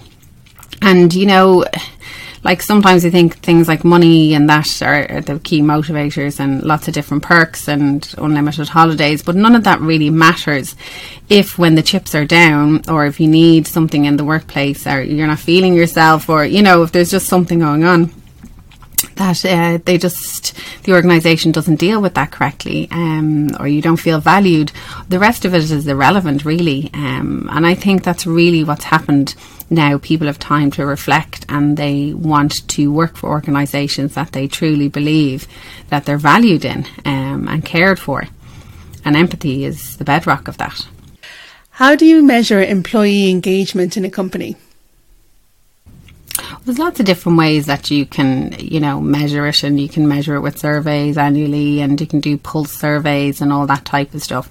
And, 0.82 1.14
you 1.14 1.24
know, 1.24 1.64
like 2.44 2.60
sometimes 2.60 3.06
I 3.06 3.10
think 3.10 3.38
things 3.38 3.68
like 3.68 3.84
money 3.84 4.34
and 4.34 4.50
that 4.50 4.82
are 4.82 5.22
the 5.22 5.40
key 5.40 5.62
motivators 5.62 6.40
and 6.40 6.62
lots 6.62 6.86
of 6.86 6.92
different 6.92 7.22
perks 7.22 7.68
and 7.68 8.06
unlimited 8.18 8.68
holidays, 8.68 9.22
but 9.22 9.34
none 9.34 9.56
of 9.56 9.64
that 9.64 9.80
really 9.80 10.10
matters 10.10 10.76
if 11.30 11.58
when 11.58 11.74
the 11.74 11.82
chips 11.82 12.14
are 12.14 12.26
down 12.26 12.82
or 12.86 13.06
if 13.06 13.18
you 13.18 13.26
need 13.26 13.66
something 13.66 14.04
in 14.04 14.18
the 14.18 14.24
workplace 14.24 14.86
or 14.86 15.02
you're 15.02 15.26
not 15.26 15.38
feeling 15.38 15.72
yourself 15.72 16.28
or, 16.28 16.44
you 16.44 16.60
know, 16.60 16.82
if 16.82 16.92
there's 16.92 17.10
just 17.10 17.28
something 17.28 17.60
going 17.60 17.84
on 17.84 18.12
that 19.16 19.44
uh, 19.44 19.78
they 19.84 19.98
just 19.98 20.54
the 20.84 20.92
organisation 20.92 21.52
doesn't 21.52 21.76
deal 21.76 22.00
with 22.00 22.14
that 22.14 22.32
correctly, 22.32 22.88
um, 22.90 23.50
or 23.58 23.68
you 23.68 23.82
don't 23.82 23.98
feel 23.98 24.20
valued. 24.20 24.72
The 25.08 25.18
rest 25.18 25.44
of 25.44 25.54
it 25.54 25.70
is 25.70 25.86
irrelevant, 25.86 26.44
really. 26.44 26.90
Um, 26.94 27.48
and 27.52 27.66
I 27.66 27.74
think 27.74 28.02
that's 28.02 28.26
really 28.26 28.64
what's 28.64 28.84
happened 28.84 29.34
now. 29.70 29.98
People 29.98 30.26
have 30.26 30.38
time 30.38 30.70
to 30.72 30.86
reflect, 30.86 31.46
and 31.48 31.76
they 31.76 32.12
want 32.14 32.66
to 32.68 32.92
work 32.92 33.16
for 33.16 33.30
organisations 33.30 34.14
that 34.14 34.32
they 34.32 34.48
truly 34.48 34.88
believe 34.88 35.46
that 35.88 36.04
they're 36.04 36.18
valued 36.18 36.64
in 36.64 36.86
um, 37.04 37.48
and 37.48 37.64
cared 37.64 37.98
for. 37.98 38.24
And 39.04 39.16
empathy 39.16 39.64
is 39.64 39.96
the 39.96 40.04
bedrock 40.04 40.48
of 40.48 40.58
that. 40.58 40.86
How 41.70 41.94
do 41.94 42.04
you 42.04 42.22
measure 42.22 42.60
employee 42.60 43.30
engagement 43.30 43.96
in 43.96 44.04
a 44.04 44.10
company? 44.10 44.56
There's 46.64 46.78
lots 46.78 47.00
of 47.00 47.06
different 47.06 47.38
ways 47.38 47.66
that 47.66 47.90
you 47.90 48.06
can, 48.06 48.54
you 48.58 48.80
know, 48.80 49.00
measure 49.00 49.46
it, 49.46 49.62
and 49.62 49.80
you 49.80 49.88
can 49.88 50.08
measure 50.08 50.34
it 50.34 50.40
with 50.40 50.58
surveys 50.58 51.18
annually, 51.18 51.80
and 51.80 52.00
you 52.00 52.06
can 52.06 52.20
do 52.20 52.36
pulse 52.38 52.72
surveys 52.72 53.40
and 53.40 53.52
all 53.52 53.66
that 53.66 53.84
type 53.84 54.14
of 54.14 54.22
stuff. 54.22 54.50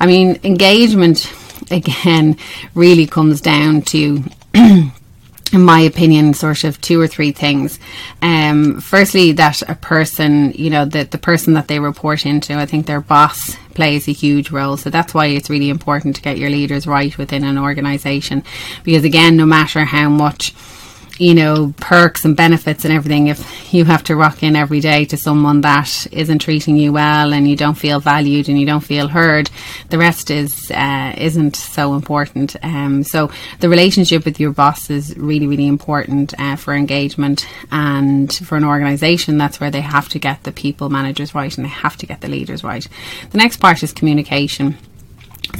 I 0.00 0.06
mean, 0.06 0.40
engagement 0.44 1.32
again 1.70 2.36
really 2.74 3.06
comes 3.06 3.40
down 3.40 3.82
to. 3.82 4.24
in 5.54 5.62
my 5.62 5.78
opinion, 5.80 6.34
sort 6.34 6.64
of 6.64 6.80
two 6.80 7.00
or 7.00 7.06
three 7.06 7.30
things. 7.30 7.78
Um, 8.20 8.80
firstly, 8.80 9.30
that 9.32 9.62
a 9.62 9.76
person, 9.76 10.52
you 10.52 10.68
know, 10.68 10.84
the, 10.84 11.04
the 11.04 11.18
person 11.18 11.54
that 11.54 11.68
they 11.68 11.78
report 11.78 12.26
into, 12.26 12.54
I 12.54 12.66
think 12.66 12.86
their 12.86 13.00
boss 13.00 13.56
plays 13.74 14.08
a 14.08 14.12
huge 14.12 14.50
role. 14.50 14.76
So 14.76 14.90
that's 14.90 15.14
why 15.14 15.26
it's 15.26 15.48
really 15.48 15.68
important 15.68 16.16
to 16.16 16.22
get 16.22 16.38
your 16.38 16.50
leaders 16.50 16.88
right 16.88 17.16
within 17.16 17.44
an 17.44 17.56
organisation. 17.56 18.42
Because 18.82 19.04
again, 19.04 19.36
no 19.36 19.46
matter 19.46 19.84
how 19.84 20.08
much 20.08 20.54
you 21.18 21.34
know, 21.34 21.72
perks 21.76 22.24
and 22.24 22.36
benefits 22.36 22.84
and 22.84 22.92
everything 22.92 23.28
if 23.28 23.72
you 23.72 23.84
have 23.84 24.02
to 24.04 24.16
rock 24.16 24.42
in 24.42 24.56
every 24.56 24.80
day 24.80 25.04
to 25.04 25.16
someone 25.16 25.60
that 25.60 26.06
isn't 26.10 26.40
treating 26.40 26.76
you 26.76 26.92
well 26.92 27.32
and 27.32 27.46
you 27.46 27.56
don't 27.56 27.76
feel 27.76 28.00
valued 28.00 28.48
and 28.48 28.58
you 28.58 28.66
don't 28.66 28.80
feel 28.80 29.08
heard, 29.08 29.50
the 29.90 29.98
rest 29.98 30.30
is 30.30 30.70
uh, 30.70 31.14
isn't 31.16 31.56
so 31.56 31.94
important. 31.94 32.56
Um, 32.62 33.04
so 33.04 33.30
the 33.60 33.68
relationship 33.68 34.24
with 34.24 34.40
your 34.40 34.52
boss 34.52 34.90
is 34.90 35.16
really, 35.16 35.46
really 35.46 35.68
important 35.68 36.34
uh, 36.38 36.56
for 36.56 36.74
engagement 36.74 37.46
and 37.70 38.32
for 38.32 38.56
an 38.56 38.64
organisation. 38.64 39.38
That's 39.38 39.60
where 39.60 39.70
they 39.70 39.82
have 39.82 40.08
to 40.10 40.18
get 40.18 40.42
the 40.42 40.52
people 40.52 40.90
managers 40.90 41.34
right 41.34 41.56
and 41.56 41.64
they 41.64 41.70
have 41.70 41.96
to 41.98 42.06
get 42.06 42.20
the 42.20 42.28
leaders 42.28 42.64
right. 42.64 42.86
The 43.30 43.38
next 43.38 43.58
part 43.58 43.82
is 43.82 43.92
communication. 43.92 44.76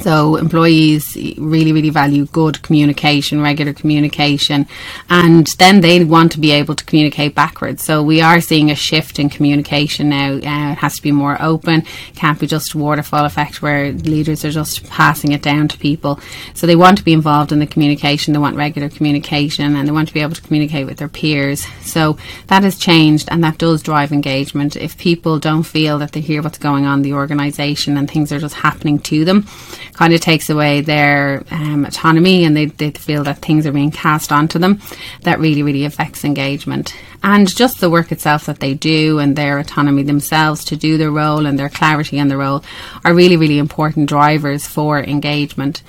So 0.01 0.35
employees 0.35 1.15
really, 1.37 1.71
really 1.71 1.89
value 1.89 2.25
good 2.27 2.61
communication, 2.61 3.41
regular 3.41 3.73
communication, 3.73 4.67
and 5.09 5.47
then 5.57 5.81
they 5.81 6.03
want 6.03 6.31
to 6.33 6.39
be 6.39 6.51
able 6.51 6.75
to 6.75 6.85
communicate 6.85 7.35
backwards. 7.35 7.83
So 7.83 8.03
we 8.03 8.21
are 8.21 8.41
seeing 8.41 8.71
a 8.71 8.75
shift 8.75 9.19
in 9.19 9.29
communication 9.29 10.09
now. 10.09 10.33
Uh, 10.33 10.71
it 10.71 10.77
has 10.77 10.95
to 10.97 11.01
be 11.01 11.11
more 11.11 11.41
open. 11.41 11.83
Can't 12.15 12.39
be 12.39 12.47
just 12.47 12.75
waterfall 12.75 13.25
effect 13.25 13.61
where 13.61 13.91
leaders 13.91 14.45
are 14.45 14.51
just 14.51 14.87
passing 14.89 15.31
it 15.31 15.41
down 15.41 15.67
to 15.69 15.77
people. 15.77 16.19
So 16.53 16.67
they 16.67 16.75
want 16.75 16.97
to 16.99 17.03
be 17.03 17.13
involved 17.13 17.51
in 17.51 17.59
the 17.59 17.67
communication. 17.67 18.33
They 18.33 18.39
want 18.39 18.55
regular 18.55 18.89
communication, 18.89 19.75
and 19.75 19.87
they 19.87 19.91
want 19.91 20.07
to 20.07 20.13
be 20.13 20.21
able 20.21 20.35
to 20.35 20.41
communicate 20.41 20.85
with 20.85 20.97
their 20.97 21.09
peers. 21.09 21.65
So 21.81 22.17
that 22.47 22.63
has 22.63 22.77
changed, 22.77 23.27
and 23.31 23.43
that 23.43 23.57
does 23.57 23.81
drive 23.81 24.11
engagement. 24.11 24.75
If 24.75 24.97
people 24.97 25.39
don't 25.39 25.63
feel 25.63 25.97
that 25.99 26.11
they 26.11 26.21
hear 26.21 26.41
what's 26.41 26.57
going 26.57 26.85
on 26.85 26.99
in 26.99 27.03
the 27.03 27.13
organisation 27.13 27.97
and 27.97 28.09
things 28.09 28.31
are 28.31 28.39
just 28.39 28.55
happening 28.55 28.99
to 28.99 29.25
them 29.25 29.47
kind 29.93 30.13
of 30.13 30.21
takes 30.21 30.49
away 30.49 30.81
their 30.81 31.43
um, 31.51 31.85
autonomy 31.85 32.43
and 32.43 32.55
they, 32.55 32.65
they 32.65 32.91
feel 32.91 33.23
that 33.23 33.39
things 33.39 33.65
are 33.65 33.71
being 33.71 33.91
cast 33.91 34.31
onto 34.31 34.59
them. 34.59 34.81
That 35.21 35.39
really, 35.39 35.63
really 35.63 35.85
affects 35.85 36.23
engagement. 36.23 36.95
And 37.23 37.47
just 37.47 37.79
the 37.79 37.89
work 37.89 38.11
itself 38.11 38.45
that 38.45 38.59
they 38.59 38.73
do 38.73 39.19
and 39.19 39.35
their 39.35 39.57
autonomy 39.57 40.03
themselves 40.03 40.63
to 40.65 40.75
do 40.75 40.97
their 40.97 41.11
role 41.11 41.45
and 41.45 41.57
their 41.57 41.69
clarity 41.69 42.17
in 42.17 42.27
the 42.27 42.37
role 42.37 42.63
are 43.03 43.13
really, 43.13 43.37
really 43.37 43.57
important 43.57 44.09
drivers 44.09 44.67
for 44.67 44.99
engagement. 44.99 45.81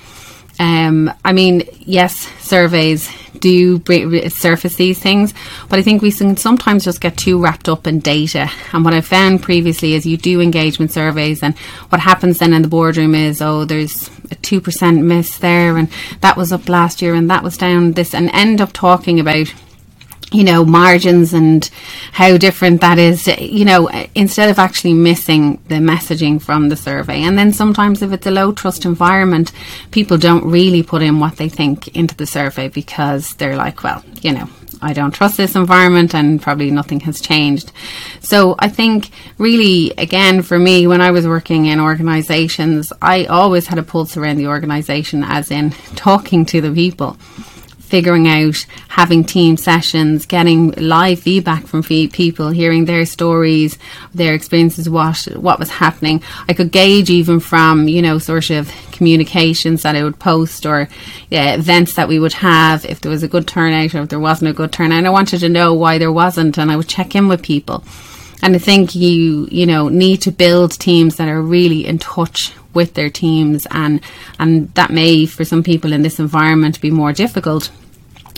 Um, 0.59 1.13
I 1.25 1.33
mean, 1.33 1.63
yes, 1.81 2.15
surveys 2.41 3.11
do 3.39 3.83
surface 4.31 4.77
these 4.77 4.99
things, 4.99 5.35
but 5.69 5.79
I 5.79 5.83
think 5.83 6.03
we 6.03 6.11
can 6.11 6.37
sometimes 6.37 6.85
just 6.85 7.01
get 7.01 7.17
too 7.17 7.41
wrapped 7.41 7.69
up 7.69 7.87
in 7.87 8.01
data. 8.01 8.51
And 8.73 8.85
what 8.85 8.95
I 8.95 9.01
found 9.01 9.43
previously 9.43 9.95
is 9.95 10.07
you 10.07 10.17
do 10.17 10.41
engagement 10.41 10.93
surveys, 10.93 11.43
and 11.43 11.57
what 11.91 12.01
happens 12.01 12.39
then 12.39 12.53
in 12.53 12.63
the 12.63 12.69
boardroom 12.69 13.15
is, 13.15 13.43
oh, 13.43 13.65
there's 13.65 14.09
a 14.31 14.37
2% 14.37 15.03
miss 15.03 15.39
there, 15.39 15.77
and 15.77 15.89
that 16.21 16.37
was 16.37 16.53
up 16.53 16.69
last 16.69 17.03
year, 17.03 17.15
and 17.15 17.31
that 17.31 17.43
was 17.43 17.57
down 17.57 17.93
this, 17.93 18.15
and 18.15 18.31
end 18.33 18.61
up 18.61 18.73
talking 18.73 19.21
about 19.21 19.53
you 20.33 20.43
know, 20.43 20.65
margins 20.65 21.33
and 21.33 21.71
how 22.13 22.37
different 22.37 22.81
that 22.81 22.99
is, 22.99 23.27
you 23.27 23.65
know, 23.65 23.89
instead 24.15 24.51
of 24.51 24.59
actually 24.59 24.93
missing 24.93 25.61
the 25.69 25.77
messaging 25.77 26.43
from 26.43 26.69
the 26.69 26.77
survey. 26.77 27.23
And 27.23 27.39
then 27.39 27.53
sometimes 27.53 28.03
if 28.03 28.13
it's 28.13 28.27
a 28.27 28.31
low 28.33 28.53
trust 28.53 28.85
environment, 28.85 29.53
people 29.93 30.19
don't 30.19 30.45
really 30.45 30.83
put 30.83 31.03
in 31.03 31.21
what 31.21 31.37
they 31.37 31.49
think 31.49 31.89
into 31.97 32.17
the 32.17 32.27
survey 32.27 32.69
because 32.69 33.35
they're 33.35 33.57
like, 33.57 33.85
well, 33.85 34.05
you 34.21 34.33
know, 34.33 34.49
I 34.83 34.93
don't 34.93 35.13
trust 35.13 35.37
this 35.37 35.55
environment 35.55 36.15
and 36.15 36.43
probably 36.43 36.71
nothing 36.71 37.01
has 37.01 37.21
changed. 37.21 37.73
So 38.21 38.57
I 38.59 38.69
think 38.69 39.11
really, 39.39 39.93
again, 39.97 40.43
for 40.43 40.59
me, 40.59 40.87
when 40.87 41.01
I 41.01 41.13
was 41.13 41.27
working 41.27 41.67
in 41.67 41.81
organizations, 41.81 42.93
I 43.01 43.27
always 43.27 43.69
had 43.69 43.79
a 43.79 43.83
pulse 43.83 44.17
around 44.17 44.37
the 44.37 44.49
organization 44.49 45.23
as 45.25 45.51
in 45.51 45.71
talking 45.95 46.45
to 46.47 46.61
the 46.61 46.73
people 46.73 47.17
figuring 47.87 48.27
out, 48.27 48.67
having 48.89 49.25
team 49.25 49.57
sessions, 49.57 50.27
getting 50.27 50.73
live 50.73 51.21
feedback 51.21 51.67
from 51.67 51.83
people, 51.83 52.51
hearing 52.51 52.85
their 52.85 53.07
stories, 53.07 53.79
their 54.13 54.35
experiences, 54.35 54.91
what 54.91 55.25
what 55.37 55.59
was 55.59 55.71
happening. 55.71 56.23
I 56.49 56.53
could 56.53 56.73
gauge 56.73 57.11
even 57.11 57.41
from 57.41 57.89
you 57.89 58.03
know 58.03 58.19
sort 58.19 58.51
of 58.51 58.71
communications 58.93 59.83
that 59.83 59.95
I 59.95 60.03
would 60.03 60.19
post 60.19 60.67
or 60.67 60.89
yeah, 61.31 61.55
events 61.55 61.95
that 61.95 62.09
we 62.09 62.19
would 62.19 62.33
have 62.35 62.85
if 62.85 63.01
there 63.01 63.11
was 63.11 63.23
a 63.23 63.29
good 63.29 63.47
turnout 63.47 63.95
or 63.95 64.03
if 64.03 64.09
there 64.09 64.21
wasn't 64.21 64.51
a 64.51 64.55
good 64.55 64.73
turnout. 64.73 65.05
I 65.05 65.11
wanted 65.11 65.41
to 65.41 65.49
know 65.49 65.75
why 65.75 65.99
there 65.99 66.13
wasn't, 66.13 66.59
and 66.59 66.71
I 66.71 66.77
would 66.77 66.89
check 66.89 67.15
in 67.15 67.29
with 67.29 67.43
people. 67.43 67.85
And 68.43 68.55
I 68.55 68.59
think 68.59 68.95
you 68.95 69.49
you 69.51 69.67
know 69.67 69.89
need 69.89 70.23
to 70.23 70.31
build 70.31 70.73
teams 70.73 71.17
that 71.17 71.29
are 71.29 71.43
really 71.43 71.87
in 71.87 71.99
touch 71.99 72.53
with 72.75 72.95
their 72.95 73.09
teams 73.09 73.67
and 73.71 74.01
and 74.39 74.73
that 74.75 74.91
may 74.91 75.25
for 75.25 75.45
some 75.45 75.63
people 75.63 75.93
in 75.95 76.03
this 76.03 76.19
environment 76.19 76.81
be 76.83 76.91
more 76.91 77.13
difficult 77.13 77.71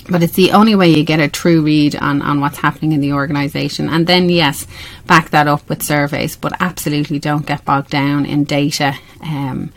but 0.08 0.22
it's 0.22 0.34
the 0.34 0.52
only 0.52 0.74
way 0.74 0.88
you 0.88 1.04
get 1.04 1.20
a 1.20 1.28
true 1.28 1.62
read 1.62 1.94
on, 1.96 2.22
on 2.22 2.40
what's 2.40 2.58
happening 2.58 2.92
in 2.92 3.00
the 3.00 3.12
organisation. 3.12 3.88
And 3.88 4.06
then, 4.06 4.30
yes, 4.30 4.66
back 5.06 5.30
that 5.30 5.46
up 5.46 5.68
with 5.68 5.82
surveys, 5.82 6.36
but 6.36 6.54
absolutely 6.60 7.18
don't 7.18 7.46
get 7.46 7.64
bogged 7.64 7.90
down 7.90 8.24
in 8.24 8.44
data, 8.44 8.94
um, 9.22 9.72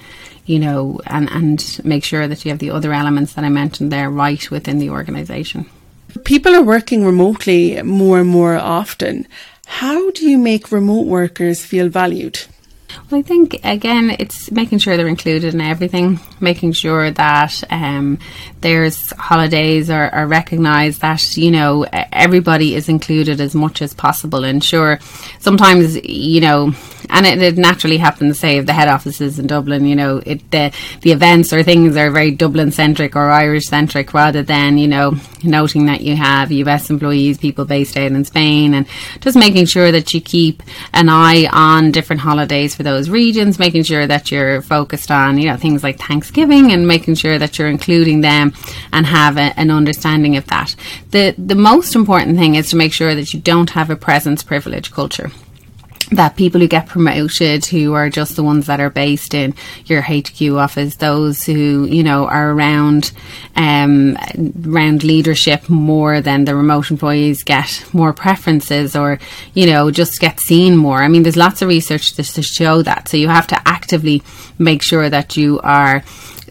you 0.45 0.59
know, 0.59 1.01
and, 1.05 1.29
and 1.29 1.81
make 1.83 2.03
sure 2.03 2.27
that 2.27 2.45
you 2.45 2.51
have 2.51 2.59
the 2.59 2.71
other 2.71 2.93
elements 2.93 3.33
that 3.33 3.43
I 3.43 3.49
mentioned 3.49 3.91
there 3.91 4.09
right 4.09 4.49
within 4.49 4.79
the 4.79 4.89
organisation. 4.89 5.69
People 6.23 6.55
are 6.55 6.63
working 6.63 7.05
remotely 7.05 7.81
more 7.83 8.19
and 8.19 8.29
more 8.29 8.55
often. 8.55 9.27
How 9.65 10.11
do 10.11 10.29
you 10.29 10.37
make 10.37 10.71
remote 10.71 11.07
workers 11.07 11.63
feel 11.65 11.89
valued? 11.89 12.39
Well, 13.09 13.19
I 13.19 13.21
think 13.21 13.59
again, 13.63 14.15
it's 14.19 14.51
making 14.51 14.79
sure 14.79 14.97
they're 14.97 15.07
included 15.07 15.53
in 15.53 15.61
everything, 15.61 16.19
making 16.39 16.73
sure 16.73 17.11
that 17.11 17.63
um, 17.69 18.19
there's 18.61 19.11
holidays 19.11 19.89
are, 19.89 20.09
are 20.09 20.27
recognised, 20.27 21.01
that 21.01 21.37
you 21.37 21.51
know 21.51 21.85
everybody 21.91 22.75
is 22.75 22.89
included 22.89 23.41
as 23.41 23.53
much 23.53 23.81
as 23.81 23.93
possible. 23.93 24.43
And 24.43 24.63
sure, 24.63 24.99
sometimes 25.39 25.95
you 26.03 26.41
know, 26.41 26.73
and 27.09 27.25
it, 27.25 27.41
it 27.41 27.57
naturally 27.57 27.97
happens. 27.97 28.39
Say 28.39 28.57
if 28.57 28.65
the 28.65 28.73
head 28.73 28.87
offices 28.87 29.39
in 29.39 29.47
Dublin, 29.47 29.85
you 29.85 29.95
know, 29.95 30.21
it 30.25 30.49
the 30.51 30.73
the 31.01 31.11
events 31.11 31.51
or 31.51 31.63
things 31.63 31.97
are 31.97 32.11
very 32.11 32.31
Dublin 32.31 32.71
centric 32.71 33.15
or 33.15 33.29
Irish 33.29 33.65
centric, 33.65 34.13
rather 34.13 34.43
than 34.43 34.77
you 34.77 34.87
know 34.87 35.15
noting 35.43 35.85
that 35.87 36.01
you 36.01 36.15
have 36.15 36.51
US 36.51 36.89
employees, 36.89 37.37
people 37.37 37.65
based 37.65 37.97
out 37.97 38.11
in 38.11 38.23
Spain, 38.25 38.73
and 38.73 38.87
just 39.19 39.37
making 39.37 39.65
sure 39.65 39.91
that 39.91 40.13
you 40.13 40.21
keep 40.21 40.63
an 40.93 41.09
eye 41.09 41.47
on 41.51 41.91
different 41.91 42.21
holidays 42.21 42.75
for 42.81 42.89
those 42.89 43.11
regions, 43.11 43.59
making 43.59 43.83
sure 43.83 44.07
that 44.07 44.31
you're 44.31 44.61
focused 44.61 45.11
on, 45.11 45.37
you 45.37 45.45
know, 45.45 45.55
things 45.55 45.83
like 45.83 45.99
Thanksgiving 45.99 46.71
and 46.71 46.87
making 46.87 47.13
sure 47.13 47.37
that 47.37 47.59
you're 47.59 47.69
including 47.69 48.21
them 48.21 48.53
and 48.91 49.05
have 49.05 49.37
a, 49.37 49.53
an 49.59 49.69
understanding 49.69 50.35
of 50.35 50.47
that. 50.47 50.75
The 51.11 51.35
the 51.37 51.55
most 51.55 51.95
important 51.95 52.37
thing 52.37 52.55
is 52.55 52.71
to 52.71 52.75
make 52.75 52.91
sure 52.91 53.13
that 53.13 53.33
you 53.33 53.39
don't 53.39 53.69
have 53.71 53.91
a 53.91 53.95
presence 53.95 54.41
privilege 54.41 54.91
culture 54.91 55.29
that 56.11 56.35
people 56.35 56.59
who 56.59 56.67
get 56.67 56.87
promoted 56.87 57.65
who 57.65 57.93
are 57.93 58.09
just 58.09 58.35
the 58.35 58.43
ones 58.43 58.65
that 58.67 58.79
are 58.79 58.89
based 58.89 59.33
in 59.33 59.53
your 59.85 60.01
HQ 60.01 60.41
office, 60.51 60.95
those 60.97 61.43
who, 61.43 61.85
you 61.89 62.03
know, 62.03 62.27
are 62.27 62.51
around 62.51 63.11
um, 63.55 64.17
around 64.67 65.03
leadership 65.03 65.69
more 65.69 66.19
than 66.19 66.45
the 66.45 66.55
remote 66.55 66.91
employees 66.91 67.43
get 67.43 67.85
more 67.93 68.11
preferences 68.11 68.95
or, 68.95 69.19
you 69.53 69.65
know, 69.65 69.89
just 69.89 70.19
get 70.19 70.39
seen 70.39 70.75
more. 70.75 71.01
I 71.01 71.07
mean, 71.07 71.23
there's 71.23 71.37
lots 71.37 71.61
of 71.61 71.69
research 71.69 72.13
to, 72.13 72.23
to 72.23 72.41
show 72.41 72.81
that. 72.81 73.07
So 73.07 73.17
you 73.17 73.29
have 73.29 73.47
to 73.47 73.61
actively 73.65 74.21
make 74.59 74.81
sure 74.81 75.09
that 75.09 75.37
you 75.37 75.59
are 75.61 76.03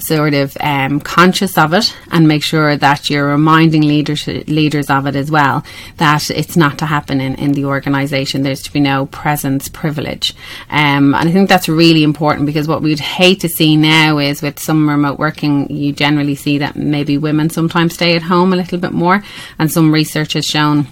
sort 0.02 0.34
of 0.34 0.56
um, 0.60 1.00
conscious 1.00 1.56
of 1.58 1.72
it 1.72 1.94
and 2.10 2.26
make 2.26 2.42
sure 2.42 2.76
that 2.76 3.10
you're 3.10 3.28
reminding 3.28 3.82
leaders 3.82 4.26
leaders 4.26 4.90
of 4.90 5.06
it 5.06 5.16
as 5.16 5.30
well 5.30 5.64
that 5.96 6.30
it's 6.30 6.56
not 6.56 6.78
to 6.78 6.86
happen 6.86 7.20
in, 7.20 7.34
in 7.36 7.52
the 7.52 7.64
organisation. 7.64 8.42
There's 8.42 8.62
to 8.62 8.72
be 8.72 8.80
no 8.80 9.06
presence 9.06 9.68
privilege, 9.68 10.34
um, 10.70 11.14
and 11.14 11.28
I 11.28 11.32
think 11.32 11.48
that's 11.48 11.68
really 11.68 12.02
important 12.02 12.46
because 12.46 12.68
what 12.68 12.82
we'd 12.82 13.00
hate 13.00 13.40
to 13.40 13.48
see 13.48 13.76
now 13.76 14.18
is 14.18 14.42
with 14.42 14.58
some 14.58 14.88
remote 14.88 15.18
working, 15.18 15.70
you 15.70 15.92
generally 15.92 16.34
see 16.34 16.58
that 16.58 16.76
maybe 16.76 17.18
women 17.18 17.50
sometimes 17.50 17.94
stay 17.94 18.16
at 18.16 18.22
home 18.22 18.52
a 18.52 18.56
little 18.56 18.78
bit 18.78 18.92
more, 18.92 19.22
and 19.58 19.70
some 19.70 19.92
research 19.92 20.34
has 20.34 20.46
shown 20.46 20.86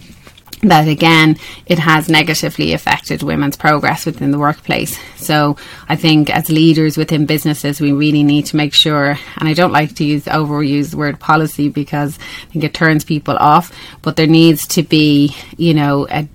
that 0.63 0.89
again 0.89 1.37
it 1.67 1.79
has 1.79 2.09
negatively 2.09 2.73
affected 2.73 3.23
women's 3.23 3.57
progress 3.57 4.07
within 4.07 4.31
the 4.31 4.39
workplace. 4.39 4.99
So 5.17 5.57
i 5.89 5.97
think 5.97 6.31
as 6.31 6.51
leaders 6.51 6.97
within 6.97 7.27
businesses 7.27 7.81
we 7.81 7.93
really 7.93 8.23
need 8.23 8.47
to 8.47 8.57
make 8.57 8.75
sure 8.75 9.19
and 9.37 9.49
i 9.49 9.55
don't 9.55 9.73
like 9.73 9.95
to 9.97 10.05
use 10.05 10.25
overuse 10.25 10.91
the 10.91 10.97
word 10.97 11.21
policy 11.21 11.69
because 11.69 12.19
i 12.19 12.53
think 12.53 12.65
it 12.65 12.75
turns 12.75 13.05
people 13.05 13.37
off 13.37 13.73
but 14.03 14.17
there 14.17 14.27
needs 14.27 14.67
to 14.67 14.83
be 14.83 15.35
you 15.57 15.75
know 15.75 16.07
a 16.11 16.29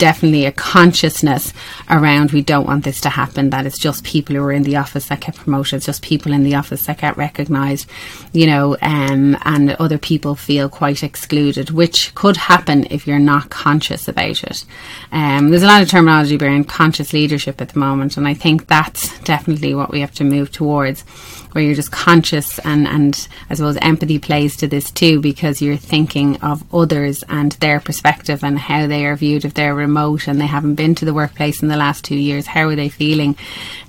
definitely 0.00 0.46
a 0.46 0.52
consciousness 0.52 1.52
around 1.90 2.32
we 2.32 2.40
don't 2.42 2.66
want 2.66 2.84
this 2.84 3.00
to 3.02 3.10
happen, 3.10 3.50
that 3.50 3.66
it's 3.66 3.78
just 3.78 4.02
people 4.02 4.34
who 4.34 4.42
are 4.42 4.50
in 4.50 4.62
the 4.62 4.76
office 4.76 5.06
that 5.06 5.20
get 5.20 5.36
promoted, 5.36 5.74
it's 5.74 5.86
just 5.86 6.02
people 6.02 6.32
in 6.32 6.42
the 6.42 6.54
office 6.54 6.86
that 6.86 6.98
get 6.98 7.16
recognised, 7.16 7.88
you 8.32 8.46
know, 8.46 8.76
um, 8.80 9.36
and 9.42 9.72
other 9.72 9.98
people 9.98 10.34
feel 10.34 10.68
quite 10.68 11.04
excluded, 11.04 11.70
which 11.70 12.14
could 12.14 12.36
happen 12.36 12.86
if 12.90 13.06
you're 13.06 13.18
not 13.18 13.50
conscious 13.50 14.08
about 14.08 14.42
it. 14.42 14.64
Um, 15.12 15.50
there's 15.50 15.62
a 15.62 15.66
lot 15.66 15.82
of 15.82 15.88
terminology 15.88 16.36
around 16.38 16.68
conscious 16.68 17.12
leadership 17.12 17.60
at 17.60 17.68
the 17.68 17.78
moment, 17.78 18.16
and 18.16 18.26
I 18.26 18.34
think 18.34 18.66
that's 18.66 19.18
definitely 19.20 19.74
what 19.74 19.90
we 19.90 20.00
have 20.00 20.14
to 20.14 20.24
move 20.24 20.50
towards 20.50 21.04
where 21.52 21.64
you're 21.64 21.74
just 21.74 21.92
conscious 21.92 22.58
and, 22.60 22.86
and 22.86 23.28
I 23.48 23.54
suppose 23.54 23.76
empathy 23.78 24.18
plays 24.18 24.56
to 24.58 24.68
this 24.68 24.90
too 24.90 25.20
because 25.20 25.60
you're 25.60 25.76
thinking 25.76 26.40
of 26.42 26.62
others 26.72 27.24
and 27.28 27.52
their 27.52 27.80
perspective 27.80 28.44
and 28.44 28.58
how 28.58 28.86
they 28.86 29.04
are 29.06 29.16
viewed 29.16 29.44
if 29.44 29.54
they're 29.54 29.74
remote 29.90 30.28
and 30.28 30.40
they 30.40 30.46
haven't 30.46 30.76
been 30.76 30.94
to 30.94 31.04
the 31.04 31.12
workplace 31.12 31.62
in 31.62 31.68
the 31.68 31.76
last 31.76 32.04
two 32.04 32.14
years. 32.14 32.46
How 32.46 32.68
are 32.68 32.76
they 32.76 32.88
feeling? 32.88 33.36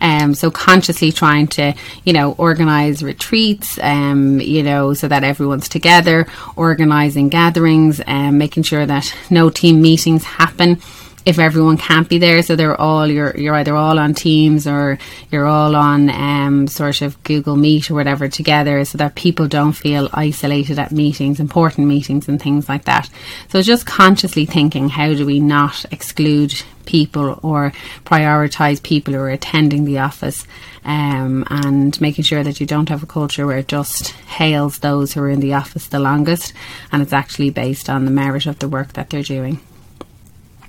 Um, 0.02 0.34
so 0.34 0.50
consciously 0.50 1.12
trying 1.12 1.48
to, 1.48 1.74
you 2.04 2.14
know, 2.14 2.34
organise 2.34 3.04
retreats, 3.04 3.78
um, 3.82 4.42
you 4.42 4.64
know, 4.64 4.94
so 4.94 5.08
that 5.08 5.24
everyone's 5.24 5.70
together, 5.70 6.28
organising 6.56 7.30
gatherings, 7.30 8.02
um, 8.08 8.38
making 8.38 8.64
sure 8.64 8.86
that 8.86 9.14
no 9.30 9.50
team 9.50 9.82
meetings 9.82 10.24
happen 10.24 10.82
if 11.26 11.38
everyone 11.38 11.78
can't 11.78 12.10
be 12.10 12.18
there, 12.18 12.42
so 12.42 12.56
they're 12.56 12.80
all 12.80 13.08
you're 13.08 13.38
you're 13.38 13.56
either 13.56 13.76
all 13.76 14.00
on 14.00 14.14
Teams 14.14 14.66
or 14.66 14.98
you're 15.30 15.46
all 15.46 15.76
on 15.76 16.10
um, 16.10 16.68
sort 16.68 17.02
of 17.02 17.22
Google 17.24 17.56
Meet 17.56 17.92
or 17.92 17.94
whatever 17.94 18.28
together, 18.28 18.84
so 18.86 18.98
that 18.98 19.16
people 19.16 19.48
don't 19.48 19.74
feel 19.74 20.10
isolated 20.14 20.80
at 20.80 20.92
meetings, 20.92 21.40
important 21.40 21.88
meetings, 21.88 22.28
and 22.28 22.42
things 22.42 22.68
like 22.68 22.86
that. 22.86 23.10
So 23.50 23.62
just 23.62 23.86
consciously 23.86 24.46
thinking, 24.46 24.90
how 24.90 25.14
do 25.14 25.26
we 25.26 25.40
not 25.40 25.86
exclude 25.92 26.54
people 26.86 27.40
or 27.44 27.72
prioritize 28.06 28.82
people 28.82 29.14
who 29.14 29.20
are 29.20 29.30
attending 29.30 29.86
the 29.86 30.00
office, 30.00 30.48
um, 30.84 31.46
and 31.50 32.02
making 32.02 32.24
sure 32.24 32.44
that 32.44 32.60
you 32.60 32.66
don't 32.66 32.90
have 32.90 33.04
a 33.04 33.08
culture 33.08 33.46
where 33.46 33.60
it 33.60 33.68
just 33.68 34.10
hails 34.28 34.80
those 34.80 35.14
who 35.14 35.22
are 35.22 35.30
in 35.30 35.40
the 35.40 35.54
office 35.54 35.88
the 35.88 36.00
longest, 36.00 36.54
and 36.92 37.04
it's 37.04 37.14
actually 37.14 37.52
based 37.52 37.90
on 37.90 38.06
the 38.06 38.12
merit 38.12 38.48
of 38.48 38.58
the 38.58 38.68
work 38.68 38.94
that 38.94 39.12
they're 39.12 39.22
doing. 39.22 39.60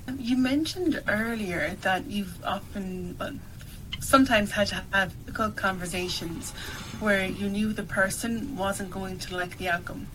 Um, 0.07 0.17
you 0.19 0.37
mentioned 0.37 1.01
earlier 1.07 1.75
that 1.81 2.07
you've 2.07 2.43
often, 2.43 3.15
well, 3.19 3.33
sometimes 3.99 4.51
had 4.51 4.67
to 4.67 4.83
have 4.91 5.25
difficult 5.25 5.55
conversations 5.55 6.51
where 6.99 7.25
you 7.25 7.49
knew 7.49 7.73
the 7.73 7.83
person 7.83 8.57
wasn't 8.57 8.91
going 8.91 9.17
to 9.19 9.37
like 9.37 9.57
the 9.57 9.69
outcome. 9.69 10.07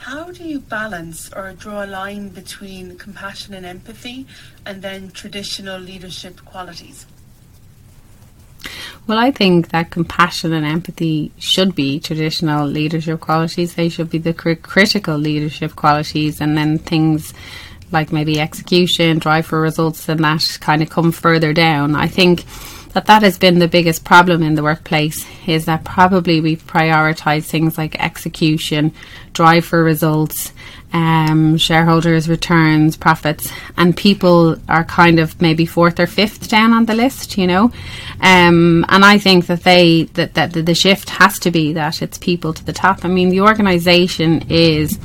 How 0.00 0.30
do 0.30 0.44
you 0.44 0.60
balance 0.60 1.32
or 1.32 1.52
draw 1.52 1.84
a 1.84 1.86
line 1.86 2.28
between 2.28 2.96
compassion 2.96 3.54
and 3.54 3.66
empathy 3.66 4.26
and 4.64 4.82
then 4.82 5.10
traditional 5.10 5.80
leadership 5.80 6.44
qualities? 6.44 7.06
Well, 9.06 9.18
I 9.18 9.30
think 9.30 9.68
that 9.68 9.90
compassion 9.90 10.52
and 10.52 10.66
empathy 10.66 11.30
should 11.38 11.74
be 11.74 12.00
traditional 12.00 12.66
leadership 12.66 13.20
qualities. 13.20 13.74
They 13.74 13.88
should 13.88 14.10
be 14.10 14.18
the 14.18 14.34
cr- 14.34 14.54
critical 14.54 15.16
leadership 15.16 15.76
qualities, 15.76 16.40
and 16.40 16.56
then 16.58 16.78
things 16.78 17.32
like 17.92 18.12
maybe 18.12 18.40
execution, 18.40 19.18
drive 19.18 19.46
for 19.46 19.60
results, 19.60 20.08
and 20.08 20.20
that 20.24 20.58
kind 20.60 20.82
of 20.82 20.90
come 20.90 21.12
further 21.12 21.52
down. 21.52 21.94
I 21.94 22.08
think 22.08 22.44
that 22.96 23.06
that 23.06 23.22
has 23.22 23.36
been 23.36 23.58
the 23.58 23.68
biggest 23.68 24.04
problem 24.04 24.42
in 24.42 24.54
the 24.54 24.62
workplace 24.62 25.26
is 25.46 25.66
that 25.66 25.84
probably 25.84 26.40
we've 26.40 26.66
prioritized 26.66 27.44
things 27.44 27.76
like 27.76 27.94
execution, 28.02 28.90
drive 29.34 29.66
for 29.66 29.84
results, 29.84 30.54
um, 30.94 31.58
shareholders' 31.58 32.26
returns, 32.26 32.96
profits, 32.96 33.52
and 33.76 33.94
people 33.94 34.56
are 34.66 34.82
kind 34.84 35.18
of 35.18 35.38
maybe 35.42 35.66
fourth 35.66 36.00
or 36.00 36.06
fifth 36.06 36.48
down 36.48 36.72
on 36.72 36.86
the 36.86 36.94
list, 36.94 37.36
you 37.36 37.46
know. 37.46 37.70
Um, 38.22 38.86
and 38.88 39.04
I 39.04 39.18
think 39.18 39.46
that 39.48 39.62
they 39.62 40.04
that, 40.14 40.32
that 40.32 40.54
the 40.54 40.74
shift 40.74 41.10
has 41.10 41.38
to 41.40 41.50
be 41.50 41.74
that 41.74 42.00
it's 42.00 42.16
people 42.16 42.54
to 42.54 42.64
the 42.64 42.72
top. 42.72 43.04
I 43.04 43.08
mean, 43.08 43.28
the 43.28 43.42
organisation 43.42 44.46
is 44.48 44.98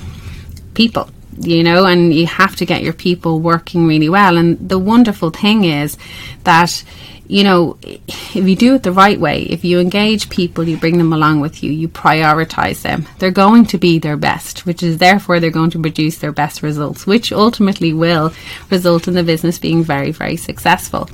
people 0.76 1.10
you 1.38 1.64
know, 1.64 1.86
and 1.86 2.14
you 2.14 2.28
have 2.28 2.56
to 2.58 2.66
get 2.66 2.84
your 2.84 2.94
people 2.94 3.40
working 3.40 3.88
really 3.88 4.10
well. 4.10 4.38
And 4.38 4.58
the 4.70 4.80
wonderful 4.80 5.30
thing 5.30 5.64
is 5.66 5.98
that, 6.44 6.84
you 7.28 7.44
know, 7.44 7.78
if 7.82 8.36
you 8.36 8.56
do 8.56 8.76
it 8.76 8.84
the 8.84 8.92
right 8.92 9.20
way, 9.20 9.44
if 9.44 9.64
you 9.64 9.80
engage 9.80 10.30
people, 10.30 10.68
you 10.68 10.78
bring 10.78 10.98
them 10.98 11.14
along 11.14 11.40
with 11.40 11.64
you, 11.64 11.72
you 11.72 11.88
prioritize 11.88 12.82
them, 12.82 13.08
they're 13.20 13.32
going 13.32 13.66
to 13.68 13.78
be 13.78 14.00
their 14.00 14.18
best, 14.18 14.66
which 14.66 14.84
is 14.84 14.98
therefore 14.98 15.40
they're 15.40 15.50
going 15.50 15.72
to 15.72 15.82
produce 15.82 16.18
their 16.18 16.34
best 16.34 16.62
results, 16.62 17.08
which 17.08 17.32
ultimately 17.32 17.94
will 17.94 18.34
result 18.70 19.08
in 19.08 19.14
the 19.14 19.24
business 19.24 19.60
being 19.60 19.84
very, 19.84 20.12
very 20.12 20.36
successful. 20.36 21.10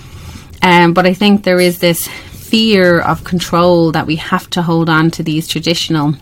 Um, 0.64 0.94
but 0.94 1.06
I 1.06 1.14
think 1.14 1.44
there 1.44 1.60
is 1.60 1.80
this 1.80 2.08
fear 2.08 3.00
of 3.02 3.24
control 3.24 3.92
that 3.92 4.08
we 4.08 4.16
have 4.16 4.50
to 4.50 4.62
hold 4.62 4.90
on 4.90 5.12
to 5.12 5.22
these 5.22 5.48
traditional 5.48 6.16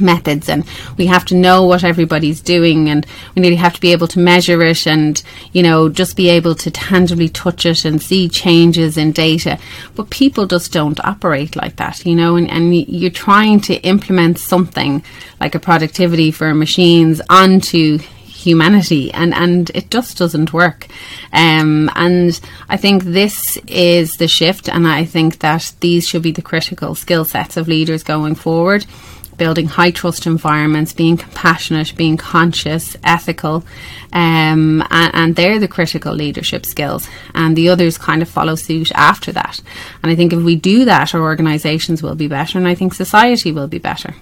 methods 0.00 0.48
and 0.48 0.64
we 0.96 1.06
have 1.06 1.24
to 1.26 1.34
know 1.34 1.64
what 1.64 1.84
everybody's 1.84 2.40
doing 2.40 2.88
and 2.88 3.06
we 3.34 3.42
really 3.42 3.56
have 3.56 3.74
to 3.74 3.80
be 3.80 3.92
able 3.92 4.08
to 4.08 4.18
measure 4.18 4.62
it 4.62 4.86
and 4.86 5.22
you 5.52 5.62
know 5.62 5.88
just 5.88 6.16
be 6.16 6.28
able 6.28 6.54
to 6.54 6.70
tangibly 6.70 7.28
touch 7.28 7.66
it 7.66 7.84
and 7.84 8.02
see 8.02 8.28
changes 8.28 8.96
in 8.96 9.12
data. 9.12 9.58
But 9.94 10.10
people 10.10 10.46
just 10.46 10.72
don't 10.72 11.04
operate 11.04 11.56
like 11.56 11.76
that 11.76 12.04
you 12.06 12.14
know 12.14 12.36
and, 12.36 12.50
and 12.50 12.74
you're 12.74 13.10
trying 13.10 13.60
to 13.62 13.74
implement 13.74 14.38
something 14.38 15.02
like 15.40 15.54
a 15.54 15.60
productivity 15.60 16.30
for 16.30 16.54
machines 16.54 17.20
onto 17.28 17.98
humanity 18.42 19.12
and 19.12 19.32
and 19.34 19.70
it 19.74 19.90
just 19.90 20.18
doesn't 20.18 20.52
work. 20.52 20.86
Um, 21.32 21.90
and 21.94 22.38
I 22.68 22.76
think 22.76 23.04
this 23.04 23.56
is 23.66 24.14
the 24.14 24.28
shift 24.28 24.68
and 24.68 24.86
I 24.86 25.04
think 25.04 25.38
that 25.38 25.72
these 25.80 26.06
should 26.06 26.22
be 26.22 26.32
the 26.32 26.42
critical 26.42 26.94
skill 26.94 27.24
sets 27.24 27.56
of 27.56 27.68
leaders 27.68 28.02
going 28.02 28.34
forward 28.34 28.84
building 29.36 29.66
high 29.66 29.90
trust 29.90 30.26
environments, 30.26 30.92
being 30.92 31.16
compassionate, 31.16 31.96
being 31.96 32.16
conscious, 32.16 32.96
ethical, 33.04 33.64
um, 34.12 34.82
and, 34.90 35.14
and, 35.14 35.36
they're 35.36 35.58
the 35.58 35.68
critical 35.68 36.14
leadership 36.14 36.66
skills. 36.66 37.08
And 37.34 37.56
the 37.56 37.68
others 37.68 37.98
kind 37.98 38.22
of 38.22 38.28
follow 38.28 38.54
suit 38.54 38.92
after 38.92 39.32
that. 39.32 39.60
And 40.02 40.12
I 40.12 40.14
think 40.14 40.32
if 40.32 40.42
we 40.42 40.56
do 40.56 40.84
that, 40.84 41.14
our 41.14 41.22
organisations 41.22 42.02
will 42.02 42.14
be 42.14 42.28
better, 42.28 42.58
and 42.58 42.68
I 42.68 42.74
think 42.74 42.94
society 42.94 43.52
will 43.52 43.68
be 43.68 43.78
better. 43.78 44.14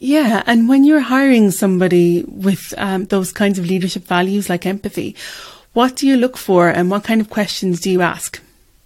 Yeah, 0.00 0.44
and 0.46 0.68
when 0.68 0.84
you're 0.84 1.00
hiring 1.00 1.50
somebody 1.50 2.24
with 2.28 2.72
um, 2.76 3.06
those 3.06 3.32
kinds 3.32 3.58
of 3.58 3.66
leadership 3.66 4.04
values 4.04 4.48
like 4.48 4.64
empathy, 4.64 5.16
what 5.72 5.96
do 5.96 6.06
you 6.06 6.16
look 6.16 6.36
for 6.36 6.68
and 6.68 6.90
what 6.90 7.04
kind 7.04 7.20
of 7.20 7.30
questions 7.30 7.80
do 7.80 7.90
you 7.90 8.02
ask? 8.02 8.40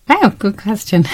Oh, 0.08 0.34
good 0.38 0.58
question. 0.58 1.04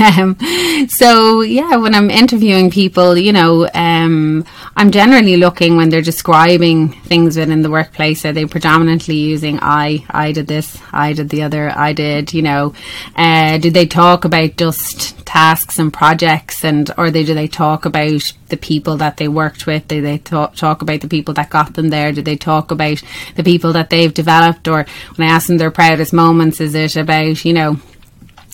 um, 0.00 0.36
so, 0.88 1.40
yeah, 1.42 1.76
when 1.76 1.94
I'm 1.94 2.10
interviewing 2.10 2.68
people, 2.68 3.16
you 3.16 3.32
know, 3.32 3.68
um, 3.74 4.44
I'm 4.76 4.90
generally 4.90 5.36
looking 5.36 5.76
when 5.76 5.88
they're 5.88 6.02
describing 6.02 6.88
things 7.02 7.36
within 7.36 7.62
the 7.62 7.70
workplace. 7.70 8.24
Are 8.24 8.32
they 8.32 8.44
predominantly 8.44 9.14
using 9.14 9.60
I? 9.62 10.04
I 10.10 10.32
did 10.32 10.48
this. 10.48 10.80
I 10.92 11.12
did 11.12 11.28
the 11.28 11.42
other. 11.44 11.70
I 11.70 11.92
did. 11.92 12.34
You 12.34 12.42
know, 12.42 12.74
uh, 13.14 13.58
do 13.58 13.70
they 13.70 13.86
talk 13.86 14.24
about 14.24 14.56
just 14.56 15.24
tasks 15.24 15.78
and 15.78 15.92
projects, 15.92 16.64
and 16.64 16.90
or 16.98 17.12
they 17.12 17.22
do 17.22 17.34
they 17.34 17.48
talk 17.48 17.84
about 17.84 18.22
the 18.48 18.56
people 18.56 18.96
that 18.96 19.16
they 19.16 19.28
worked 19.28 19.66
with? 19.66 19.86
Do 19.86 20.02
they 20.02 20.18
talk, 20.18 20.56
talk 20.56 20.82
about 20.82 21.02
the 21.02 21.08
people 21.08 21.34
that 21.34 21.50
got 21.50 21.74
them 21.74 21.88
there? 21.88 22.10
Do 22.10 22.22
they 22.22 22.36
talk 22.36 22.72
about 22.72 23.00
the 23.36 23.44
people 23.44 23.72
that 23.74 23.90
they've 23.90 24.12
developed? 24.12 24.66
Or 24.66 24.86
when 25.14 25.28
I 25.28 25.32
ask 25.32 25.46
them 25.46 25.58
their 25.58 25.70
proudest 25.70 26.12
moments, 26.12 26.60
is 26.60 26.74
it 26.74 26.96
about 26.96 27.44
you 27.44 27.52
know? 27.52 27.78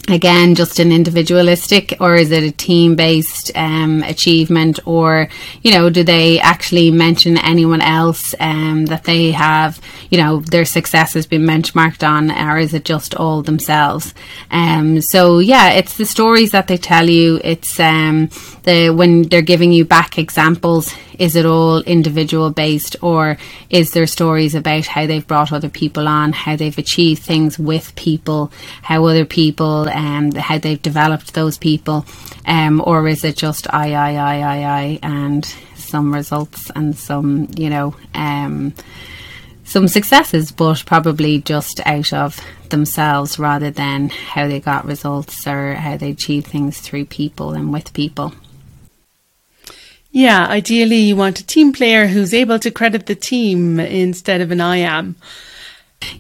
Again 0.08 0.54
just 0.54 0.78
an 0.78 0.92
individualistic 0.92 1.96
or 2.00 2.16
is 2.16 2.30
it 2.30 2.42
a 2.42 2.50
team 2.50 2.96
based 2.96 3.52
um, 3.54 4.02
achievement? 4.02 4.80
Or 4.86 5.28
you 5.62 5.72
know 5.72 5.90
do 5.90 6.02
they 6.04 6.40
actually 6.40 6.90
mention 6.90 7.36
anyone 7.38 7.80
else 7.80 8.34
um, 8.40 8.86
that 8.86 9.04
they 9.04 9.32
have 9.32 9.80
you 10.10 10.18
know 10.18 10.40
their 10.40 10.64
success 10.64 11.14
has 11.14 11.26
been 11.26 11.42
benchmarked 11.42 12.06
on 12.06 12.30
or 12.30 12.58
is 12.58 12.74
it 12.74 12.84
just 12.84 13.14
all 13.14 13.42
themselves? 13.42 14.14
Um, 14.50 15.00
so 15.00 15.38
yeah 15.38 15.70
it's 15.70 15.96
the 15.96 16.06
stories 16.06 16.52
that 16.52 16.66
they 16.66 16.76
tell 16.76 17.08
you. 17.08 17.40
It's 17.44 17.78
um, 17.78 18.30
the 18.64 18.90
when 18.90 19.22
they're 19.22 19.42
giving 19.42 19.72
you 19.72 19.84
back 19.84 20.18
examples 20.18 20.94
is 21.20 21.36
it 21.36 21.46
all 21.46 21.82
individual 21.82 22.50
based 22.50 22.96
or 23.02 23.36
is 23.68 23.92
there 23.92 24.06
stories 24.06 24.54
about 24.54 24.86
how 24.86 25.06
they've 25.06 25.26
brought 25.26 25.52
other 25.52 25.68
people 25.68 26.08
on 26.08 26.32
how 26.32 26.56
they've 26.56 26.78
achieved 26.78 27.22
things 27.22 27.58
with 27.58 27.94
people 27.94 28.50
how 28.82 29.04
other 29.04 29.26
people 29.26 29.88
um, 29.90 30.32
how 30.32 30.58
they've 30.58 30.82
developed 30.82 31.34
those 31.34 31.58
people 31.58 32.04
um, 32.46 32.82
or 32.84 33.06
is 33.06 33.22
it 33.22 33.36
just 33.36 33.72
I 33.72 33.94
I 33.94 34.14
I 34.16 34.40
I 34.40 34.64
I 34.64 34.98
and 35.02 35.44
some 35.76 36.12
results 36.12 36.70
and 36.74 36.96
some 36.96 37.48
you 37.56 37.68
know 37.68 37.94
um, 38.14 38.72
some 39.70 39.86
successes, 39.86 40.50
but 40.50 40.84
probably 40.84 41.40
just 41.40 41.80
out 41.86 42.12
of 42.12 42.40
themselves 42.70 43.38
rather 43.38 43.70
than 43.70 44.08
how 44.08 44.48
they 44.48 44.58
got 44.58 44.84
results 44.84 45.46
or 45.46 45.74
how 45.74 45.96
they 45.96 46.10
achieved 46.10 46.48
things 46.48 46.80
through 46.80 47.04
people 47.04 47.52
and 47.52 47.72
with 47.72 47.92
people. 47.92 48.32
Yeah, 50.12 50.46
ideally 50.48 50.96
you 50.96 51.14
want 51.14 51.38
a 51.38 51.46
team 51.46 51.72
player 51.72 52.08
who's 52.08 52.34
able 52.34 52.58
to 52.58 52.70
credit 52.70 53.06
the 53.06 53.14
team 53.14 53.78
instead 53.78 54.40
of 54.40 54.50
an 54.50 54.60
I 54.60 54.78
am. 54.78 55.14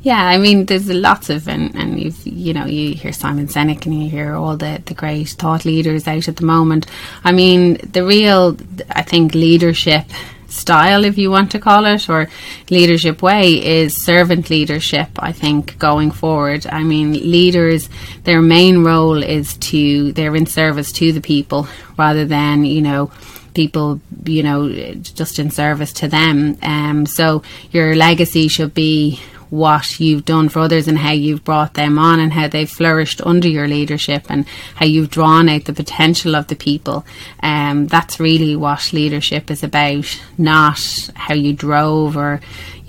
Yeah, 0.02 0.22
I 0.22 0.38
mean, 0.38 0.66
there's 0.66 0.88
lots 0.88 1.30
of, 1.30 1.48
and, 1.48 1.74
and 1.74 1.98
you've, 1.98 2.24
you 2.26 2.52
know, 2.52 2.66
you 2.66 2.94
hear 2.94 3.12
Simon 3.12 3.48
Sinek 3.48 3.86
and 3.86 4.02
you 4.02 4.10
hear 4.10 4.34
all 4.34 4.56
the, 4.56 4.80
the 4.84 4.94
great 4.94 5.30
thought 5.30 5.64
leaders 5.64 6.06
out 6.06 6.28
at 6.28 6.36
the 6.36 6.44
moment. 6.44 6.86
I 7.24 7.32
mean, 7.32 7.78
the 7.78 8.04
real, 8.04 8.56
I 8.90 9.02
think, 9.02 9.34
leadership 9.34 10.04
style, 10.48 11.04
if 11.04 11.16
you 11.16 11.30
want 11.30 11.50
to 11.52 11.58
call 11.58 11.86
it, 11.86 12.08
or 12.10 12.28
leadership 12.68 13.22
way 13.22 13.54
is 13.54 14.00
servant 14.00 14.50
leadership, 14.50 15.08
I 15.18 15.32
think, 15.32 15.78
going 15.78 16.10
forward. 16.10 16.66
I 16.66 16.82
mean, 16.82 17.12
leaders, 17.12 17.88
their 18.24 18.42
main 18.42 18.84
role 18.84 19.22
is 19.22 19.56
to, 19.56 20.12
they're 20.12 20.36
in 20.36 20.46
service 20.46 20.92
to 20.92 21.12
the 21.12 21.20
people 21.22 21.66
rather 21.96 22.24
than, 22.24 22.64
you 22.64 22.82
know, 22.82 23.10
people, 23.54 24.00
you 24.24 24.42
know, 24.42 24.68
just 24.94 25.38
in 25.38 25.50
service 25.50 25.92
to 25.94 26.08
them. 26.08 26.58
Um, 26.62 27.06
so 27.06 27.42
your 27.70 27.94
legacy 27.96 28.48
should 28.48 28.74
be 28.74 29.20
what 29.50 29.98
you've 29.98 30.24
done 30.24 30.48
for 30.48 30.60
others 30.60 30.86
and 30.86 30.96
how 30.96 31.10
you've 31.10 31.44
brought 31.44 31.74
them 31.74 31.98
on 31.98 32.20
and 32.20 32.32
how 32.32 32.46
they've 32.46 32.70
flourished 32.70 33.20
under 33.22 33.48
your 33.48 33.66
leadership 33.66 34.24
and 34.28 34.46
how 34.76 34.86
you've 34.86 35.10
drawn 35.10 35.48
out 35.48 35.64
the 35.64 35.72
potential 35.72 36.36
of 36.36 36.46
the 36.46 36.54
people. 36.54 37.04
Um, 37.42 37.88
that's 37.88 38.20
really 38.20 38.54
what 38.54 38.92
leadership 38.92 39.50
is 39.50 39.64
about, 39.64 40.20
not 40.38 41.10
how 41.16 41.34
you 41.34 41.52
drove 41.52 42.16
or, 42.16 42.40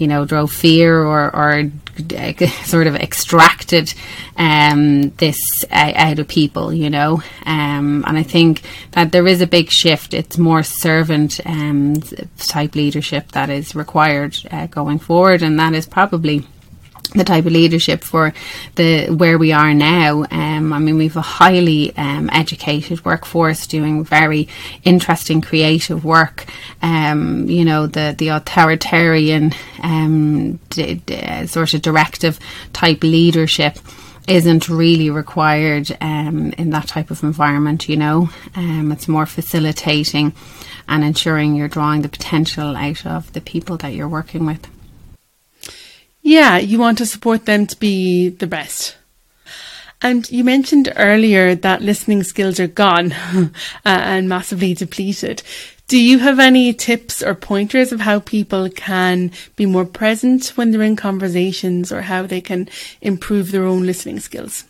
you 0.02 0.08
know, 0.08 0.26
drove 0.26 0.52
fear 0.52 0.98
or, 0.98 1.34
or 1.36 1.72
sort 2.66 2.88
of 2.88 2.96
extracted 2.96 3.94
um, 4.36 5.12
this 5.12 5.40
out 5.72 6.18
of 6.18 6.28
people, 6.28 6.74
you 6.74 6.90
know. 6.90 7.22
Um, 7.46 8.04
and 8.08 8.18
I 8.18 8.24
think 8.24 8.64
that 8.92 9.12
there 9.12 9.28
is 9.28 9.42
a 9.42 9.48
big 9.48 9.70
shift. 9.70 10.16
It's 10.16 10.40
more 10.40 10.64
servant 10.64 11.40
um, 11.46 11.98
type 12.38 12.74
leadership 12.74 13.32
that 13.34 13.52
is 13.52 13.76
required 13.76 14.38
uh, 14.50 14.66
going 14.68 14.98
forward, 14.98 15.44
and 15.44 15.60
that 15.60 15.74
is 15.76 15.86
probably 15.86 16.48
the 17.14 17.24
type 17.26 17.46
of 17.46 17.52
leadership 17.52 18.04
for 18.04 18.34
the 18.76 19.08
where 19.10 19.38
we 19.38 19.52
are 19.52 19.74
now. 19.74 20.26
Um, 20.32 20.72
I 20.72 20.80
mean, 20.80 20.98
we've 20.98 21.18
a 21.18 21.22
highly 21.22 21.96
um, 21.98 22.30
educated 22.32 23.04
workforce 23.04 23.68
doing 23.68 24.04
very 24.04 24.48
interesting, 24.84 25.42
creative 25.42 26.06
work. 26.06 26.46
Um, 26.82 27.50
you 27.50 27.66
know, 27.66 27.88
the 27.88 28.16
the 28.18 28.30
authoritarian 28.30 29.54
um, 29.84 30.58
d- 30.70 30.96
d- 31.06 31.48
sort 31.48 31.74
of 31.74 31.82
directive 31.82 32.40
type 32.72 33.04
leadership 33.04 33.78
isn't 34.28 34.70
really 34.70 35.10
required 35.10 35.92
um, 36.00 36.54
in 36.54 36.70
that 36.70 36.88
type 36.88 37.12
of 37.12 37.24
environment. 37.24 37.90
You 37.90 37.98
know, 37.98 38.30
um, 38.56 38.92
it's 38.92 39.08
more 39.08 39.26
facilitating 39.26 40.34
and 40.88 41.04
ensuring 41.04 41.56
you're 41.56 41.68
drawing 41.68 42.04
the 42.04 42.10
potential 42.10 42.76
out 42.78 43.06
of 43.06 43.34
the 43.34 43.42
people 43.42 43.78
that 43.78 43.94
you're 43.94 44.08
working 44.08 44.46
with. 44.46 44.68
Yeah, 46.22 46.58
you 46.58 46.78
want 46.78 46.98
to 47.00 47.06
support 47.06 47.46
them 47.46 47.66
to 47.68 47.78
be 47.78 48.30
the 48.30 48.48
best. 48.48 48.96
And 50.02 50.30
you 50.32 50.44
mentioned 50.44 50.92
earlier 50.96 51.54
that 51.56 51.82
listening 51.82 52.24
skills 52.24 52.60
are 52.60 52.68
gone 52.68 53.12
uh, 53.34 53.50
and 53.86 54.28
massively 54.28 54.74
depleted. 54.74 55.44
Do 55.88 56.00
you 56.00 56.20
have 56.20 56.40
any 56.40 56.74
tips 56.74 57.22
or 57.22 57.36
pointers 57.36 57.92
of 57.92 58.00
how 58.00 58.20
people 58.20 58.70
can 58.70 59.32
be 59.56 59.66
more 59.66 59.86
present 59.86 60.54
when 60.56 60.72
they're 60.72 60.82
in 60.82 60.96
conversations 60.96 61.92
or 61.92 62.02
how 62.02 62.26
they 62.26 62.42
can 62.42 62.70
improve 63.02 63.52
their 63.52 63.66
own 63.66 63.86
listening 63.86 64.20
skills? 64.20 64.64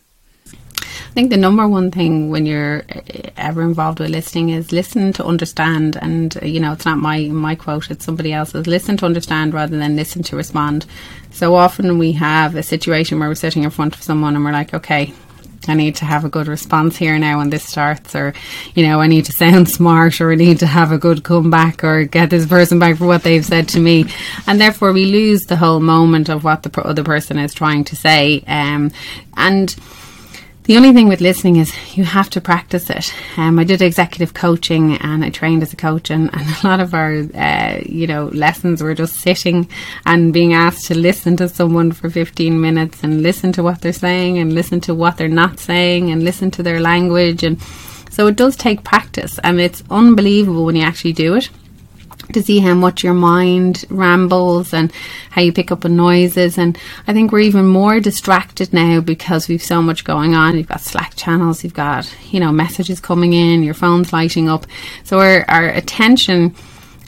I 1.11 1.13
think 1.13 1.29
the 1.29 1.35
number 1.35 1.67
one 1.67 1.91
thing 1.91 2.29
when 2.29 2.45
you're 2.45 2.83
uh, 2.89 3.01
ever 3.35 3.63
involved 3.63 3.99
with 3.99 4.11
listening 4.11 4.47
is 4.51 4.71
listen 4.71 5.11
to 5.13 5.25
understand. 5.25 5.97
And 6.01 6.37
uh, 6.41 6.45
you 6.45 6.61
know, 6.61 6.71
it's 6.71 6.85
not 6.85 6.99
my 6.99 7.23
my 7.27 7.53
quote; 7.53 7.91
it's 7.91 8.05
somebody 8.05 8.31
else's. 8.31 8.65
Listen 8.65 8.95
to 8.95 9.05
understand 9.05 9.53
rather 9.53 9.77
than 9.77 9.97
listen 9.97 10.23
to 10.23 10.37
respond. 10.37 10.85
So 11.31 11.55
often 11.55 11.97
we 11.97 12.13
have 12.13 12.55
a 12.55 12.63
situation 12.63 13.19
where 13.19 13.27
we're 13.27 13.35
sitting 13.35 13.65
in 13.65 13.71
front 13.71 13.93
of 13.93 14.01
someone 14.01 14.37
and 14.37 14.45
we're 14.45 14.53
like, 14.53 14.73
okay, 14.73 15.13
I 15.67 15.73
need 15.73 15.95
to 15.97 16.05
have 16.05 16.23
a 16.23 16.29
good 16.29 16.47
response 16.47 16.95
here 16.95 17.19
now 17.19 17.39
when 17.39 17.49
this 17.49 17.65
starts, 17.65 18.15
or 18.15 18.33
you 18.73 18.87
know, 18.87 19.01
I 19.01 19.07
need 19.07 19.25
to 19.25 19.31
sound 19.33 19.69
smart, 19.69 20.21
or 20.21 20.31
I 20.31 20.35
need 20.35 20.59
to 20.59 20.65
have 20.65 20.93
a 20.93 20.97
good 20.97 21.25
comeback, 21.25 21.83
or 21.83 22.05
get 22.05 22.29
this 22.29 22.45
person 22.45 22.79
back 22.79 22.95
for 22.95 23.05
what 23.05 23.23
they've 23.23 23.45
said 23.45 23.67
to 23.69 23.81
me, 23.81 24.05
and 24.47 24.61
therefore 24.61 24.93
we 24.93 25.07
lose 25.07 25.41
the 25.41 25.57
whole 25.57 25.81
moment 25.81 26.29
of 26.29 26.45
what 26.45 26.63
the 26.63 26.81
other 26.83 27.03
person 27.03 27.37
is 27.37 27.53
trying 27.53 27.83
to 27.83 27.97
say, 27.97 28.45
um, 28.47 28.91
and 29.35 29.75
the 30.63 30.77
only 30.77 30.93
thing 30.93 31.07
with 31.07 31.21
listening 31.21 31.55
is 31.55 31.73
you 31.97 32.03
have 32.03 32.29
to 32.31 32.41
practice 32.41 32.89
it. 32.89 33.13
Um, 33.35 33.57
I 33.57 33.63
did 33.63 33.81
executive 33.81 34.33
coaching 34.33 34.95
and 34.97 35.25
I 35.25 35.29
trained 35.29 35.63
as 35.63 35.73
a 35.73 35.75
coach, 35.75 36.11
and, 36.11 36.29
and 36.33 36.63
a 36.63 36.67
lot 36.67 36.79
of 36.79 36.93
our, 36.93 37.23
uh, 37.33 37.79
you 37.83 38.05
know, 38.05 38.25
lessons 38.27 38.83
were 38.83 38.93
just 38.93 39.15
sitting 39.15 39.67
and 40.05 40.31
being 40.31 40.53
asked 40.53 40.85
to 40.87 40.95
listen 40.97 41.35
to 41.37 41.49
someone 41.49 41.91
for 41.91 42.09
15 42.09 42.61
minutes 42.61 43.03
and 43.03 43.23
listen 43.23 43.51
to 43.53 43.63
what 43.63 43.81
they're 43.81 43.91
saying 43.93 44.37
and 44.37 44.53
listen 44.53 44.79
to 44.81 44.93
what 44.93 45.17
they're 45.17 45.27
not 45.27 45.59
saying 45.59 46.11
and 46.11 46.23
listen 46.23 46.51
to 46.51 46.63
their 46.63 46.79
language. 46.79 47.43
And 47.43 47.59
so 48.11 48.27
it 48.27 48.35
does 48.35 48.55
take 48.55 48.83
practice, 48.83 49.39
and 49.43 49.59
it's 49.59 49.83
unbelievable 49.89 50.65
when 50.65 50.75
you 50.75 50.83
actually 50.83 51.13
do 51.13 51.35
it 51.35 51.49
to 52.33 52.43
see 52.43 52.59
how 52.59 52.73
much 52.73 53.03
your 53.03 53.13
mind 53.13 53.85
rambles 53.89 54.73
and 54.73 54.91
how 55.29 55.41
you 55.41 55.51
pick 55.51 55.71
up 55.71 55.85
on 55.85 55.95
noises. 55.95 56.57
And 56.57 56.77
I 57.07 57.13
think 57.13 57.31
we're 57.31 57.39
even 57.39 57.65
more 57.65 57.99
distracted 57.99 58.73
now 58.73 59.01
because 59.01 59.47
we've 59.47 59.63
so 59.63 59.81
much 59.81 60.03
going 60.03 60.33
on. 60.35 60.57
You've 60.57 60.67
got 60.67 60.81
Slack 60.81 61.15
channels, 61.15 61.63
you've 61.63 61.73
got, 61.73 62.13
you 62.31 62.39
know, 62.39 62.51
messages 62.51 62.99
coming 62.99 63.33
in, 63.33 63.63
your 63.63 63.73
phone's 63.73 64.13
lighting 64.13 64.49
up. 64.49 64.65
So 65.03 65.19
our, 65.19 65.49
our 65.49 65.69
attention 65.69 66.55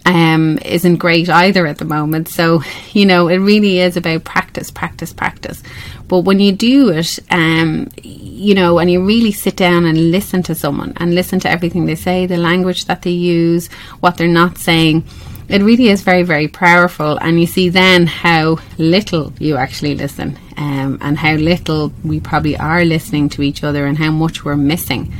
um, 0.05 0.59
isn't 0.65 0.97
great 0.97 1.29
either 1.29 1.65
at 1.65 1.77
the 1.77 1.85
moment. 1.85 2.27
So, 2.27 2.61
you 2.91 3.05
know, 3.05 3.27
it 3.27 3.37
really 3.37 3.79
is 3.79 3.97
about 3.97 4.23
practice, 4.23 4.69
practice, 4.69 5.13
practice. 5.13 5.63
But 6.07 6.19
when 6.19 6.39
you 6.39 6.51
do 6.51 6.89
it, 6.89 7.19
um, 7.31 7.89
you 8.01 8.53
know, 8.53 8.79
and 8.79 8.91
you 8.91 9.03
really 9.03 9.31
sit 9.31 9.55
down 9.55 9.85
and 9.85 10.11
listen 10.11 10.43
to 10.43 10.55
someone 10.55 10.93
and 10.97 11.15
listen 11.15 11.39
to 11.41 11.49
everything 11.49 11.85
they 11.85 11.95
say, 11.95 12.25
the 12.25 12.37
language 12.37 12.85
that 12.85 13.01
they 13.03 13.11
use, 13.11 13.67
what 14.01 14.17
they're 14.17 14.27
not 14.27 14.57
saying, 14.57 15.05
it 15.49 15.61
really 15.61 15.89
is 15.89 16.01
very, 16.01 16.23
very 16.23 16.47
powerful. 16.47 17.17
And 17.17 17.39
you 17.39 17.47
see 17.47 17.69
then 17.69 18.07
how 18.07 18.59
little 18.77 19.33
you 19.39 19.55
actually 19.57 19.95
listen 19.95 20.37
um, 20.57 20.97
and 21.01 21.17
how 21.17 21.33
little 21.35 21.93
we 22.03 22.19
probably 22.19 22.57
are 22.57 22.85
listening 22.85 23.29
to 23.29 23.41
each 23.41 23.63
other 23.63 23.85
and 23.85 23.97
how 23.97 24.11
much 24.11 24.43
we're 24.43 24.57
missing. 24.57 25.13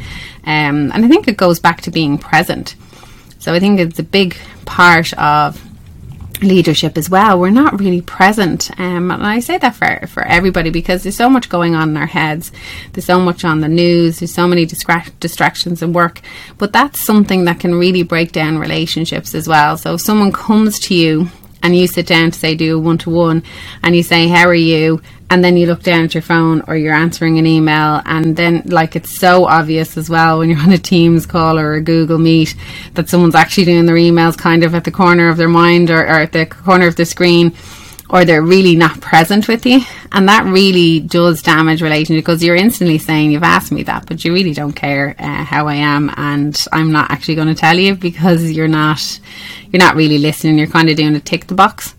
Um, 0.45 0.91
and 0.91 1.05
I 1.05 1.07
think 1.07 1.27
it 1.27 1.37
goes 1.37 1.59
back 1.59 1.81
to 1.81 1.91
being 1.91 2.17
present. 2.17 2.75
So 3.43 3.53
I 3.53 3.59
think 3.59 3.77
it's 3.77 3.99
a 3.99 4.03
big 4.03 4.37
part 4.63 5.11
of 5.15 5.61
leadership 6.41 6.97
as 6.97 7.09
well. 7.09 7.37
We're 7.37 7.49
not 7.49 7.77
really 7.77 7.99
present. 7.99 8.71
Um, 8.79 9.11
and 9.11 9.21
I 9.21 9.41
say 9.41 9.57
that 9.57 9.75
for, 9.75 10.07
for 10.07 10.23
everybody 10.23 10.69
because 10.69 11.03
there's 11.03 11.17
so 11.17 11.29
much 11.29 11.49
going 11.49 11.75
on 11.75 11.89
in 11.89 11.97
our 11.97 12.05
heads. 12.05 12.53
There's 12.93 13.03
so 13.03 13.19
much 13.19 13.43
on 13.43 13.59
the 13.59 13.67
news. 13.67 14.19
There's 14.19 14.33
so 14.33 14.47
many 14.47 14.65
distra- 14.65 15.11
distractions 15.19 15.81
and 15.81 15.93
work. 15.93 16.21
But 16.57 16.71
that's 16.71 17.03
something 17.03 17.43
that 17.43 17.59
can 17.59 17.75
really 17.75 18.03
break 18.03 18.31
down 18.31 18.59
relationships 18.59 19.35
as 19.35 19.45
well. 19.45 19.75
So 19.75 19.95
if 19.95 20.01
someone 20.01 20.31
comes 20.31 20.79
to 20.79 20.95
you 20.95 21.27
and 21.61 21.75
you 21.75 21.85
sit 21.87 22.07
down 22.07 22.31
to 22.31 22.39
say 22.39 22.55
do 22.55 22.77
a 22.77 22.79
one 22.79 22.97
to 22.99 23.09
one 23.09 23.43
and 23.83 23.93
you 23.93 24.03
say 24.03 24.29
how 24.29 24.47
are 24.47 24.55
you 24.55 25.01
and 25.33 25.43
then 25.43 25.57
you 25.57 25.65
look 25.65 25.81
down 25.81 26.03
at 26.03 26.13
your 26.13 26.21
phone 26.21 26.61
or 26.67 26.77
you're 26.77 26.93
answering 26.93 27.39
an 27.39 27.47
email 27.47 28.03
and 28.05 28.35
then 28.35 28.61
like 28.65 28.95
it's 28.95 29.17
so 29.17 29.45
obvious 29.45 29.97
as 29.97 30.07
well 30.07 30.37
when 30.37 30.47
you're 30.47 30.59
on 30.59 30.71
a 30.71 30.77
teams 30.77 31.25
call 31.25 31.57
or 31.57 31.73
a 31.73 31.81
google 31.81 32.19
meet 32.19 32.55
that 32.93 33.09
someone's 33.09 33.33
actually 33.33 33.65
doing 33.65 33.87
their 33.87 33.95
emails 33.95 34.37
kind 34.37 34.63
of 34.63 34.75
at 34.75 34.83
the 34.83 34.91
corner 34.91 35.29
of 35.29 35.37
their 35.37 35.49
mind 35.49 35.89
or, 35.89 36.01
or 36.01 36.19
at 36.19 36.33
the 36.33 36.45
corner 36.45 36.85
of 36.85 36.95
the 36.97 37.03
screen 37.05 37.51
or 38.09 38.25
they're 38.25 38.43
really 38.43 38.75
not 38.75 39.01
present 39.01 39.47
with 39.47 39.65
you. 39.65 39.79
And 40.11 40.29
that 40.29 40.45
really 40.45 40.99
does 40.99 41.41
damage 41.41 41.81
relations 41.81 42.17
because 42.17 42.43
you're 42.43 42.55
instantly 42.55 42.99
saying, 42.99 43.31
You've 43.31 43.41
asked 43.41 43.71
me 43.71 43.81
that, 43.83 44.05
but 44.05 44.23
you 44.23 44.31
really 44.31 44.53
don't 44.53 44.73
care 44.73 45.15
uh, 45.17 45.43
how 45.43 45.67
I 45.67 45.75
am. 45.75 46.11
And 46.15 46.55
I'm 46.71 46.91
not 46.91 47.09
actually 47.09 47.33
going 47.33 47.47
to 47.47 47.55
tell 47.55 47.79
you 47.79 47.95
because 47.95 48.51
you're 48.51 48.67
not, 48.67 49.19
you're 49.71 49.79
not 49.79 49.95
really 49.95 50.19
listening. 50.19 50.59
You're 50.59 50.67
kind 50.67 50.89
of 50.91 50.95
doing 50.95 51.15
a 51.15 51.19
tick 51.19 51.47
the 51.47 51.55
box. 51.55 51.95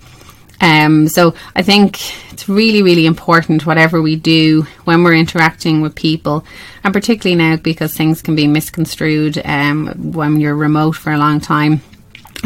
Um, 0.64 1.09
so 1.09 1.35
I 1.55 1.62
think 1.62 2.33
it's 2.33 2.48
really, 2.48 2.83
really 2.83 3.05
important 3.05 3.66
whatever 3.66 4.00
we 4.00 4.16
do 4.16 4.62
when 4.85 5.05
we're 5.05 5.14
interacting 5.14 5.83
with 5.83 5.94
people, 5.94 6.46
and 6.83 6.94
particularly 6.94 7.37
now 7.37 7.57
because 7.57 7.94
things 7.94 8.22
can 8.22 8.35
be 8.35 8.46
misconstrued 8.46 9.42
um, 9.44 10.12
when 10.12 10.40
you're 10.40 10.57
remote 10.57 10.96
for 10.96 11.12
a 11.12 11.18
long 11.18 11.38
time 11.38 11.83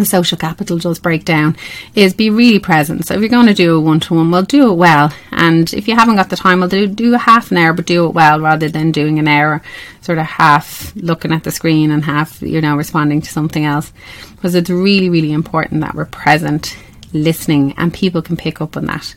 social 0.04 0.38
capital 0.38 0.78
does 0.78 0.98
break 1.00 1.24
down 1.24 1.56
is 1.94 2.14
be 2.14 2.30
really 2.30 2.58
present. 2.60 3.04
So 3.06 3.14
if 3.14 3.20
you're 3.20 3.28
going 3.28 3.46
to 3.46 3.54
do 3.54 3.76
a 3.76 3.80
one 3.80 3.98
to 4.00 4.14
one, 4.14 4.30
well, 4.30 4.42
do 4.42 4.70
it 4.70 4.76
well. 4.76 5.12
And 5.32 5.72
if 5.74 5.88
you 5.88 5.96
haven't 5.96 6.16
got 6.16 6.30
the 6.30 6.36
time, 6.36 6.60
well, 6.60 6.68
do 6.68 6.86
do 6.86 7.14
a 7.14 7.18
half 7.18 7.50
an 7.50 7.56
hour, 7.56 7.72
but 7.72 7.86
do 7.86 8.06
it 8.06 8.14
well 8.14 8.40
rather 8.40 8.68
than 8.68 8.92
doing 8.92 9.18
an 9.18 9.26
hour, 9.26 9.62
sort 10.00 10.18
of 10.18 10.26
half 10.26 10.94
looking 10.94 11.32
at 11.32 11.44
the 11.44 11.50
screen 11.50 11.90
and 11.90 12.04
half 12.04 12.40
you 12.42 12.60
know 12.60 12.76
responding 12.76 13.20
to 13.22 13.32
something 13.32 13.64
else. 13.64 13.92
Because 14.36 14.54
it's 14.54 14.70
really 14.70 15.08
really 15.08 15.32
important 15.32 15.80
that 15.80 15.94
we're 15.94 16.04
present, 16.04 16.76
listening, 17.12 17.74
and 17.76 17.92
people 17.92 18.22
can 18.22 18.36
pick 18.36 18.60
up 18.60 18.76
on 18.76 18.86
that. 18.86 19.14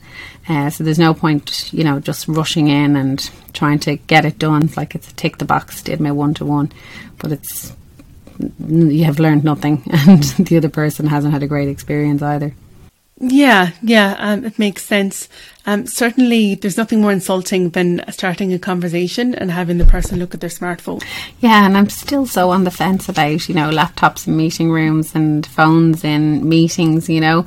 Uh, 0.48 0.70
so 0.70 0.84
there's 0.84 1.00
no 1.00 1.14
point, 1.14 1.72
you 1.74 1.84
know, 1.84 2.00
just 2.00 2.28
rushing 2.28 2.68
in 2.68 2.96
and 2.96 3.30
trying 3.54 3.80
to 3.80 3.96
get 3.98 4.26
it 4.26 4.40
done. 4.40 4.64
It's 4.64 4.78
like 4.78 4.96
it's 4.96 5.12
a 5.12 5.14
tick 5.16 5.38
the 5.38 5.46
box, 5.46 5.82
did 5.82 6.00
my 6.00 6.12
one 6.12 6.34
to 6.36 6.46
one, 6.46 6.72
but 7.18 7.32
it's 7.32 7.74
you 8.68 9.04
have 9.04 9.20
learned 9.20 9.44
nothing, 9.44 9.84
and 9.92 10.24
the 10.24 10.58
other 10.58 10.70
person 10.70 11.08
hasn't 11.08 11.34
had 11.34 11.44
a 11.44 11.48
great 11.48 11.70
experience 11.70 12.22
either. 12.22 12.54
Yeah, 13.20 13.72
yeah, 13.84 14.16
um, 14.18 14.46
it 14.46 14.58
makes 14.58 14.84
sense. 14.84 15.30
Um, 15.65 15.86
certainly, 15.86 16.56
there's 16.56 16.78
nothing 16.78 17.02
more 17.02 17.12
insulting 17.12 17.69
than 17.69 18.04
starting 18.12 18.52
a 18.54 18.60
conversation 18.60 19.36
and 19.36 19.52
having 19.52 19.78
the 19.78 19.86
person 19.86 20.19
look 20.19 20.34
at 20.34 20.41
their 20.41 20.50
smartphone. 20.50 21.04
Yeah, 21.39 21.65
and 21.65 21.78
I'm 21.78 21.89
still 21.89 22.26
so 22.26 22.50
on 22.50 22.63
the 22.63 22.71
fence 22.71 23.08
about, 23.08 23.47
you 23.47 23.56
know, 23.56 23.69
laptops 23.69 24.28
in 24.28 24.36
meeting 24.36 24.71
rooms 24.71 25.13
and 25.13 25.45
phones 25.45 26.04
in 26.04 26.47
meetings, 26.47 27.10
you 27.10 27.21
know. 27.21 27.45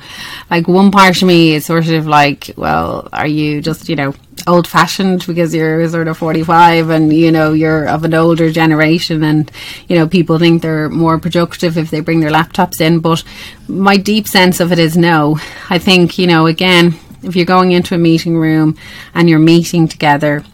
Like, 0.50 0.68
one 0.68 0.90
part 0.90 1.20
of 1.20 1.28
me 1.28 1.54
is 1.54 1.66
sort 1.66 1.88
of 1.88 2.06
like, 2.06 2.52
well, 2.56 3.08
are 3.12 3.26
you 3.26 3.60
just, 3.60 3.88
you 3.88 3.96
know, 3.96 4.14
old 4.46 4.66
fashioned 4.66 5.26
because 5.26 5.54
you're 5.54 5.88
sort 5.88 6.08
of 6.08 6.18
45 6.18 6.90
and 6.90 7.12
you 7.12 7.32
know 7.32 7.52
you're 7.52 7.86
of 7.88 8.04
an 8.04 8.14
older 8.14 8.50
generation 8.50 9.22
and 9.22 9.50
you 9.88 9.96
know 9.96 10.06
people 10.06 10.38
think 10.38 10.60
they're 10.60 10.90
more 10.90 11.18
productive 11.18 11.78
if 11.78 11.90
they 11.90 12.00
bring 12.00 12.20
their 12.20 12.30
laptops 12.30 12.80
in 12.80 13.00
but 13.00 13.22
my 13.68 13.96
deep 13.96 14.28
sense 14.28 14.60
of 14.60 14.70
it 14.70 14.78
is 14.78 14.96
no 14.96 15.38
i 15.70 15.78
think 15.78 16.18
you 16.18 16.26
know 16.26 16.46
again 16.46 16.94
if 17.24 17.36
you're 17.36 17.44
going 17.44 17.72
into 17.72 17.94
a 17.94 17.98
meeting 17.98 18.36
room 18.36 18.76
and 19.14 19.28
you're 19.28 19.38
meeting 19.38 19.88
together 19.88 20.44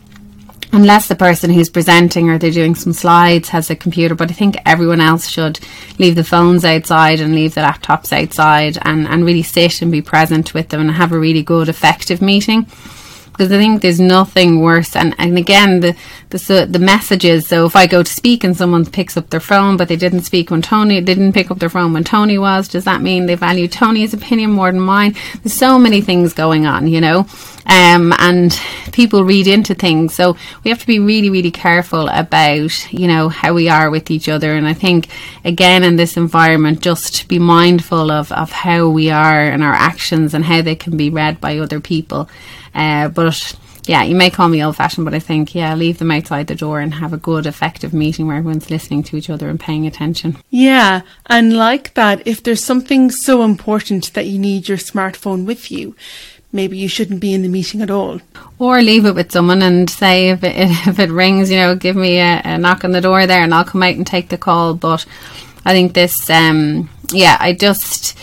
unless 0.72 1.08
the 1.08 1.16
person 1.16 1.50
who's 1.50 1.68
presenting 1.68 2.30
or 2.30 2.38
they're 2.38 2.50
doing 2.50 2.74
some 2.74 2.92
slides 2.92 3.48
has 3.48 3.70
a 3.70 3.76
computer 3.76 4.14
but 4.14 4.30
i 4.30 4.34
think 4.34 4.56
everyone 4.64 5.00
else 5.00 5.28
should 5.28 5.58
leave 5.98 6.14
the 6.14 6.24
phones 6.24 6.64
outside 6.64 7.20
and 7.20 7.34
leave 7.34 7.54
the 7.54 7.60
laptops 7.60 8.12
outside 8.12 8.78
and, 8.82 9.06
and 9.08 9.24
really 9.24 9.42
sit 9.42 9.82
and 9.82 9.90
be 9.90 10.02
present 10.02 10.54
with 10.54 10.68
them 10.68 10.80
and 10.80 10.90
have 10.92 11.12
a 11.12 11.18
really 11.18 11.42
good 11.42 11.68
effective 11.68 12.22
meeting 12.22 12.66
because 13.40 13.52
I 13.52 13.56
think 13.56 13.80
there's 13.80 13.98
nothing 13.98 14.60
worse. 14.60 14.94
And, 14.94 15.14
and 15.16 15.38
again, 15.38 15.80
the 15.80 15.96
the 16.28 16.68
the 16.68 16.78
messages. 16.78 17.46
So 17.46 17.64
if 17.64 17.74
I 17.74 17.86
go 17.86 18.02
to 18.02 18.12
speak 18.12 18.44
and 18.44 18.54
someone 18.54 18.84
picks 18.84 19.16
up 19.16 19.30
their 19.30 19.40
phone, 19.40 19.78
but 19.78 19.88
they 19.88 19.96
didn't 19.96 20.24
speak 20.24 20.50
when 20.50 20.60
Tony 20.60 21.00
didn't 21.00 21.32
pick 21.32 21.50
up 21.50 21.58
their 21.58 21.70
phone 21.70 21.94
when 21.94 22.04
Tony 22.04 22.36
was, 22.36 22.68
does 22.68 22.84
that 22.84 23.00
mean 23.00 23.24
they 23.24 23.36
value 23.36 23.66
Tony's 23.66 24.12
opinion 24.12 24.50
more 24.50 24.70
than 24.70 24.82
mine? 24.82 25.16
There's 25.42 25.54
so 25.54 25.78
many 25.78 26.02
things 26.02 26.34
going 26.34 26.66
on, 26.66 26.86
you 26.86 27.00
know, 27.00 27.26
um, 27.64 28.12
and 28.18 28.52
people 28.92 29.24
read 29.24 29.46
into 29.46 29.74
things. 29.74 30.14
So 30.14 30.36
we 30.62 30.70
have 30.70 30.80
to 30.80 30.86
be 30.86 30.98
really, 30.98 31.30
really 31.30 31.50
careful 31.50 32.08
about 32.08 32.92
you 32.92 33.08
know 33.08 33.30
how 33.30 33.54
we 33.54 33.70
are 33.70 33.88
with 33.88 34.10
each 34.10 34.28
other. 34.28 34.54
And 34.54 34.68
I 34.68 34.74
think 34.74 35.08
again 35.46 35.82
in 35.82 35.96
this 35.96 36.18
environment, 36.18 36.82
just 36.82 37.26
be 37.26 37.38
mindful 37.38 38.10
of 38.10 38.30
of 38.32 38.52
how 38.52 38.90
we 38.90 39.08
are 39.08 39.40
and 39.44 39.64
our 39.64 39.72
actions 39.72 40.34
and 40.34 40.44
how 40.44 40.60
they 40.60 40.76
can 40.76 40.98
be 40.98 41.08
read 41.08 41.40
by 41.40 41.56
other 41.56 41.80
people. 41.80 42.28
Uh, 42.74 43.08
but 43.08 43.56
yeah, 43.86 44.02
you 44.02 44.14
may 44.14 44.30
call 44.30 44.48
me 44.48 44.62
old 44.62 44.76
fashioned, 44.76 45.04
but 45.04 45.14
I 45.14 45.18
think, 45.18 45.54
yeah, 45.54 45.74
leave 45.74 45.98
them 45.98 46.10
outside 46.10 46.46
the 46.46 46.54
door 46.54 46.80
and 46.80 46.94
have 46.94 47.12
a 47.12 47.18
good, 47.18 47.46
effective 47.46 47.92
meeting 47.92 48.26
where 48.26 48.36
everyone's 48.36 48.70
listening 48.70 49.02
to 49.04 49.16
each 49.16 49.30
other 49.30 49.48
and 49.48 49.58
paying 49.58 49.86
attention. 49.86 50.36
Yeah, 50.50 51.02
and 51.26 51.56
like 51.56 51.94
that, 51.94 52.26
if 52.26 52.42
there's 52.42 52.64
something 52.64 53.10
so 53.10 53.42
important 53.42 54.12
that 54.14 54.26
you 54.26 54.38
need 54.38 54.68
your 54.68 54.78
smartphone 54.78 55.44
with 55.44 55.70
you, 55.70 55.96
maybe 56.52 56.76
you 56.76 56.88
shouldn't 56.88 57.20
be 57.20 57.32
in 57.32 57.42
the 57.42 57.48
meeting 57.48 57.80
at 57.82 57.90
all. 57.90 58.20
Or 58.58 58.82
leave 58.82 59.06
it 59.06 59.14
with 59.14 59.32
someone 59.32 59.62
and 59.62 59.88
say 59.88 60.30
if 60.30 60.44
it, 60.44 60.54
if 60.86 60.98
it 60.98 61.10
rings, 61.10 61.50
you 61.50 61.56
know, 61.56 61.74
give 61.74 61.96
me 61.96 62.18
a, 62.18 62.40
a 62.44 62.58
knock 62.58 62.84
on 62.84 62.92
the 62.92 63.00
door 63.00 63.26
there 63.26 63.42
and 63.42 63.54
I'll 63.54 63.64
come 63.64 63.82
out 63.82 63.94
and 63.94 64.06
take 64.06 64.28
the 64.28 64.38
call. 64.38 64.74
But 64.74 65.06
I 65.64 65.72
think 65.72 65.94
this, 65.94 66.28
um, 66.30 66.88
yeah, 67.12 67.36
I 67.40 67.52
just 67.52 68.16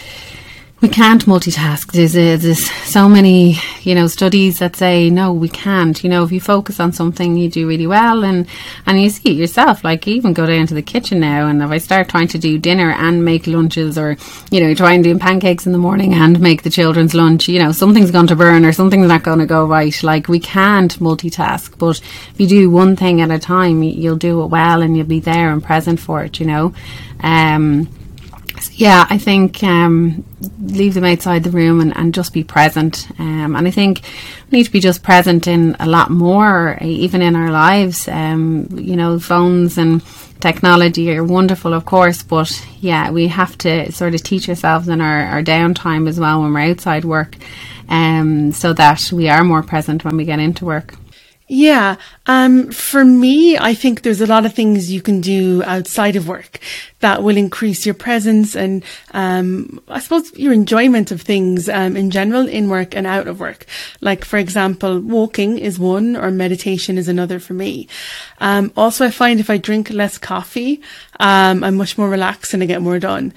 we 0.80 0.88
can't 0.88 1.26
multitask. 1.26 1.92
There's, 1.92 2.16
a, 2.16 2.36
there's 2.36 2.70
so 2.70 3.10
many, 3.10 3.58
you 3.82 3.96
know, 3.96 4.06
studies 4.06 4.60
that 4.60 4.76
say 4.76 5.10
no, 5.10 5.34
we 5.34 5.50
can't. 5.50 6.04
You 6.04 6.10
know, 6.10 6.24
if 6.24 6.32
you 6.32 6.40
focus 6.40 6.80
on 6.80 6.94
something, 6.94 7.36
you 7.36 7.50
do 7.50 7.68
really 7.68 7.88
well, 7.88 8.24
and 8.24 8.48
and 8.86 9.02
you 9.02 9.10
see 9.10 9.32
it 9.32 9.38
yourself. 9.38 9.84
Like 9.84 10.08
even 10.08 10.34
go 10.34 10.46
down 10.46 10.68
to 10.68 10.76
the 10.76 10.84
kitchen 10.84 11.20
now, 11.20 11.48
and 11.48 11.64
if 11.64 11.72
I 11.72 11.80
start 11.80 12.10
trying 12.10 12.28
to 12.30 12.38
do 12.38 12.60
dinner 12.60 12.92
and 12.92 13.26
make 13.26 13.48
lunches, 13.48 13.98
or 13.98 14.18
you 14.52 14.62
know, 14.62 14.76
try 14.76 14.94
and 14.94 15.04
do 15.04 15.18
pancakes 15.18 15.66
in 15.66 15.72
the 15.72 15.80
morning 15.80 16.14
and 16.14 16.40
make 16.40 16.62
the 16.62 16.70
children's 16.70 17.16
lunch, 17.16 17.48
you 17.48 17.58
know, 17.58 17.72
something's 17.72 18.12
going 18.12 18.28
to 18.28 18.36
burn 18.36 18.64
or 18.64 18.72
something's 18.72 19.08
not 19.08 19.24
going 19.24 19.40
to 19.40 19.48
go 19.48 19.66
right. 19.66 20.04
Like 20.04 20.28
we 20.28 20.40
can't 20.40 20.98
multitask, 21.00 21.76
but 21.80 22.00
if 22.00 22.40
you 22.40 22.46
do 22.46 22.70
one 22.70 22.96
thing 22.96 23.22
at 23.22 23.32
a 23.32 23.40
time, 23.40 23.82
you'll 23.82 24.16
do 24.16 24.44
it 24.44 24.48
well, 24.48 24.84
and 24.84 24.96
you'll 24.96 25.08
be 25.08 25.22
there 25.22 25.52
and 25.52 25.64
present 25.64 26.00
for 26.00 26.24
it. 26.24 26.40
You 26.40 26.46
know. 26.46 26.74
Um, 27.22 27.90
yeah, 28.78 29.08
I 29.10 29.18
think 29.18 29.64
um, 29.64 30.24
leave 30.62 30.94
them 30.94 31.04
outside 31.04 31.44
the 31.44 31.50
room 31.50 31.82
and, 31.82 31.98
and 31.98 32.14
just 32.14 32.32
be 32.32 32.44
present. 32.44 33.08
Um, 33.18 33.56
and 33.56 33.68
I 33.68 33.72
think 33.72 34.02
we 34.52 34.60
need 34.60 34.66
to 34.66 34.72
be 34.72 34.80
just 34.80 35.02
present 35.02 35.48
in 35.48 35.76
a 35.80 35.88
lot 35.88 36.12
more, 36.12 36.78
even 36.80 37.24
in 37.24 37.36
our 37.36 37.50
lives. 37.50 38.08
Um, 38.08 38.68
you 38.72 38.96
know, 38.96 39.18
phones 39.18 39.80
and 39.80 40.04
technology 40.40 41.12
are 41.18 41.24
wonderful, 41.24 41.74
of 41.74 41.86
course, 41.86 42.22
but 42.22 42.52
yeah, 42.80 43.10
we 43.10 43.28
have 43.30 43.58
to 43.60 43.92
sort 43.92 44.14
of 44.14 44.22
teach 44.22 44.48
ourselves 44.48 44.88
in 44.88 45.02
our, 45.02 45.24
our 45.24 45.42
downtime 45.42 46.08
as 46.08 46.20
well 46.20 46.44
when 46.44 46.54
we're 46.54 46.70
outside 46.70 47.04
work 47.04 47.36
um, 47.90 48.52
so 48.52 48.74
that 48.74 49.12
we 49.12 49.28
are 49.28 49.44
more 49.44 49.64
present 49.64 50.06
when 50.06 50.18
we 50.18 50.24
get 50.24 50.38
into 50.40 50.66
work. 50.66 50.94
Yeah. 51.50 51.96
Um, 52.26 52.72
for 52.72 53.06
me, 53.06 53.58
I 53.58 53.74
think 53.74 54.02
there's 54.02 54.20
a 54.20 54.28
lot 54.28 54.46
of 54.46 54.54
things 54.54 54.92
you 54.92 55.02
can 55.02 55.22
do 55.22 55.64
outside 55.64 56.18
of 56.18 56.28
work 56.28 56.60
that 57.00 57.24
will 57.24 57.38
increase 57.38 57.86
your 57.86 57.96
presence 57.96 58.54
and, 58.54 58.84
um, 59.12 59.80
I 59.88 60.00
suppose 60.02 60.34
your 60.34 60.52
enjoyment 60.52 61.10
of 61.12 61.22
things, 61.22 61.70
um, 61.70 61.96
in 61.96 62.12
general 62.12 62.50
in 62.50 62.68
work 62.68 62.98
and 62.98 63.08
out 63.08 63.30
of 63.30 63.40
work. 63.40 63.66
Like, 64.02 64.26
for 64.26 64.38
example, 64.38 65.00
walking 65.00 65.58
is 65.58 65.80
one 65.80 66.18
or 66.18 66.32
meditation 66.32 66.98
is 66.98 67.08
another 67.08 67.40
for 67.40 67.54
me. 67.54 67.88
Um, 68.40 68.74
also, 68.76 69.06
I 69.06 69.12
find 69.12 69.40
if 69.40 69.50
I 69.50 69.58
drink 69.58 69.90
less 69.90 70.18
coffee, 70.18 70.82
um, 71.22 71.64
I'm 71.64 71.76
much 71.76 71.98
more 71.98 72.10
relaxed 72.10 72.54
and 72.54 72.62
I 72.62 72.66
get 72.66 72.82
more 72.82 73.00
done. 73.00 73.32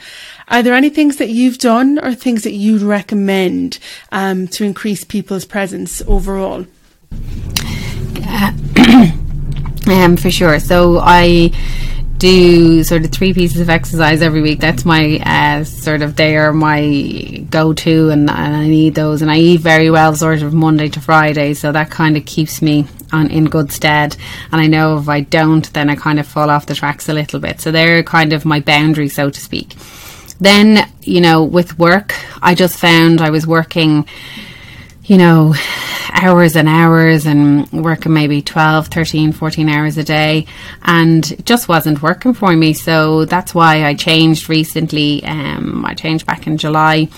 Are 0.49 0.65
there 0.65 0.75
any 0.75 0.91
things 0.91 1.19
that 1.19 1.29
you've 1.29 1.59
done 1.59 2.01
or 2.01 2.13
things 2.15 2.43
that 2.43 2.55
you'd 2.55 2.83
recommend, 2.83 3.79
um, 4.11 4.49
to 4.49 4.65
increase 4.65 5.05
people's 5.05 5.45
presence 5.45 6.03
overall? 6.09 6.67
um, 9.87 10.17
for 10.17 10.31
sure. 10.31 10.59
So 10.61 10.99
I 10.99 11.53
do 12.21 12.85
sort 12.85 13.03
of 13.03 13.11
three 13.11 13.33
pieces 13.33 13.61
of 13.61 13.71
exercise 13.71 14.21
every 14.21 14.43
week. 14.43 14.61
That's 14.61 14.85
my 14.85 15.19
uh, 15.25 15.65
sort 15.65 16.03
of 16.03 16.17
they 16.17 16.37
are 16.37 16.53
my 16.53 17.45
go 17.49 17.73
to, 17.73 18.11
and, 18.11 18.29
and, 18.31 18.57
I 18.57 18.67
need 18.67 18.95
those. 18.95 19.23
And 19.23 19.31
I 19.31 19.39
eat 19.39 19.61
very 19.61 19.91
well, 19.91 20.15
sort 20.15 20.43
of 20.43 20.53
Monday 20.53 20.91
to 20.91 21.01
Friday, 21.01 21.55
so 21.55 21.73
that 21.73 21.91
kind 21.91 22.17
of 22.17 22.27
keeps 22.27 22.61
me 22.61 22.87
on 23.11 23.31
in 23.31 23.47
good 23.47 23.73
stead. 23.73 24.17
And 24.53 24.61
I 24.61 24.67
know 24.67 24.99
if 24.99 25.09
I 25.09 25.21
don't, 25.21 25.73
then 25.73 25.89
I 25.89 25.97
kind 25.97 26.21
of 26.21 26.27
fall 26.27 26.51
off 26.51 26.67
the 26.67 26.75
tracks 26.75 27.09
a 27.09 27.15
little 27.15 27.41
bit. 27.41 27.61
So 27.61 27.73
they're 27.73 28.03
kind 28.03 28.35
of 28.35 28.45
my 28.45 28.61
boundary, 28.61 29.09
so 29.09 29.31
to 29.31 29.41
speak. 29.41 29.75
Then, 30.41 30.91
you 31.03 31.21
know, 31.21 31.43
with 31.43 31.79
work, 31.79 32.15
I 32.43 32.55
just 32.55 32.79
found 32.79 33.21
I 33.21 33.31
was 33.31 33.47
working, 33.47 34.07
you 35.11 35.19
know, 35.19 35.53
hours 36.13 36.55
and 36.55 36.69
hours 36.69 37.27
and 37.27 37.69
working 37.73 38.13
maybe 38.13 38.41
12, 38.41 38.87
13, 38.87 39.33
14 39.33 39.69
hours 39.69 39.99
a 39.99 40.05
day 40.05 40.47
and 40.83 41.33
it 41.33 41.45
just 41.45 41.67
wasn't 41.67 42.01
working 42.01 42.33
for 42.33 42.55
me. 42.55 42.73
So 42.73 43.25
that's 43.25 43.53
why 43.53 43.85
I 43.85 43.95
changed 43.95 44.49
recently. 44.49 45.25
Um, 45.25 45.85
I 45.85 45.95
changed 45.95 46.27
back 46.27 46.47
in 46.47 46.59
July. 46.59 47.09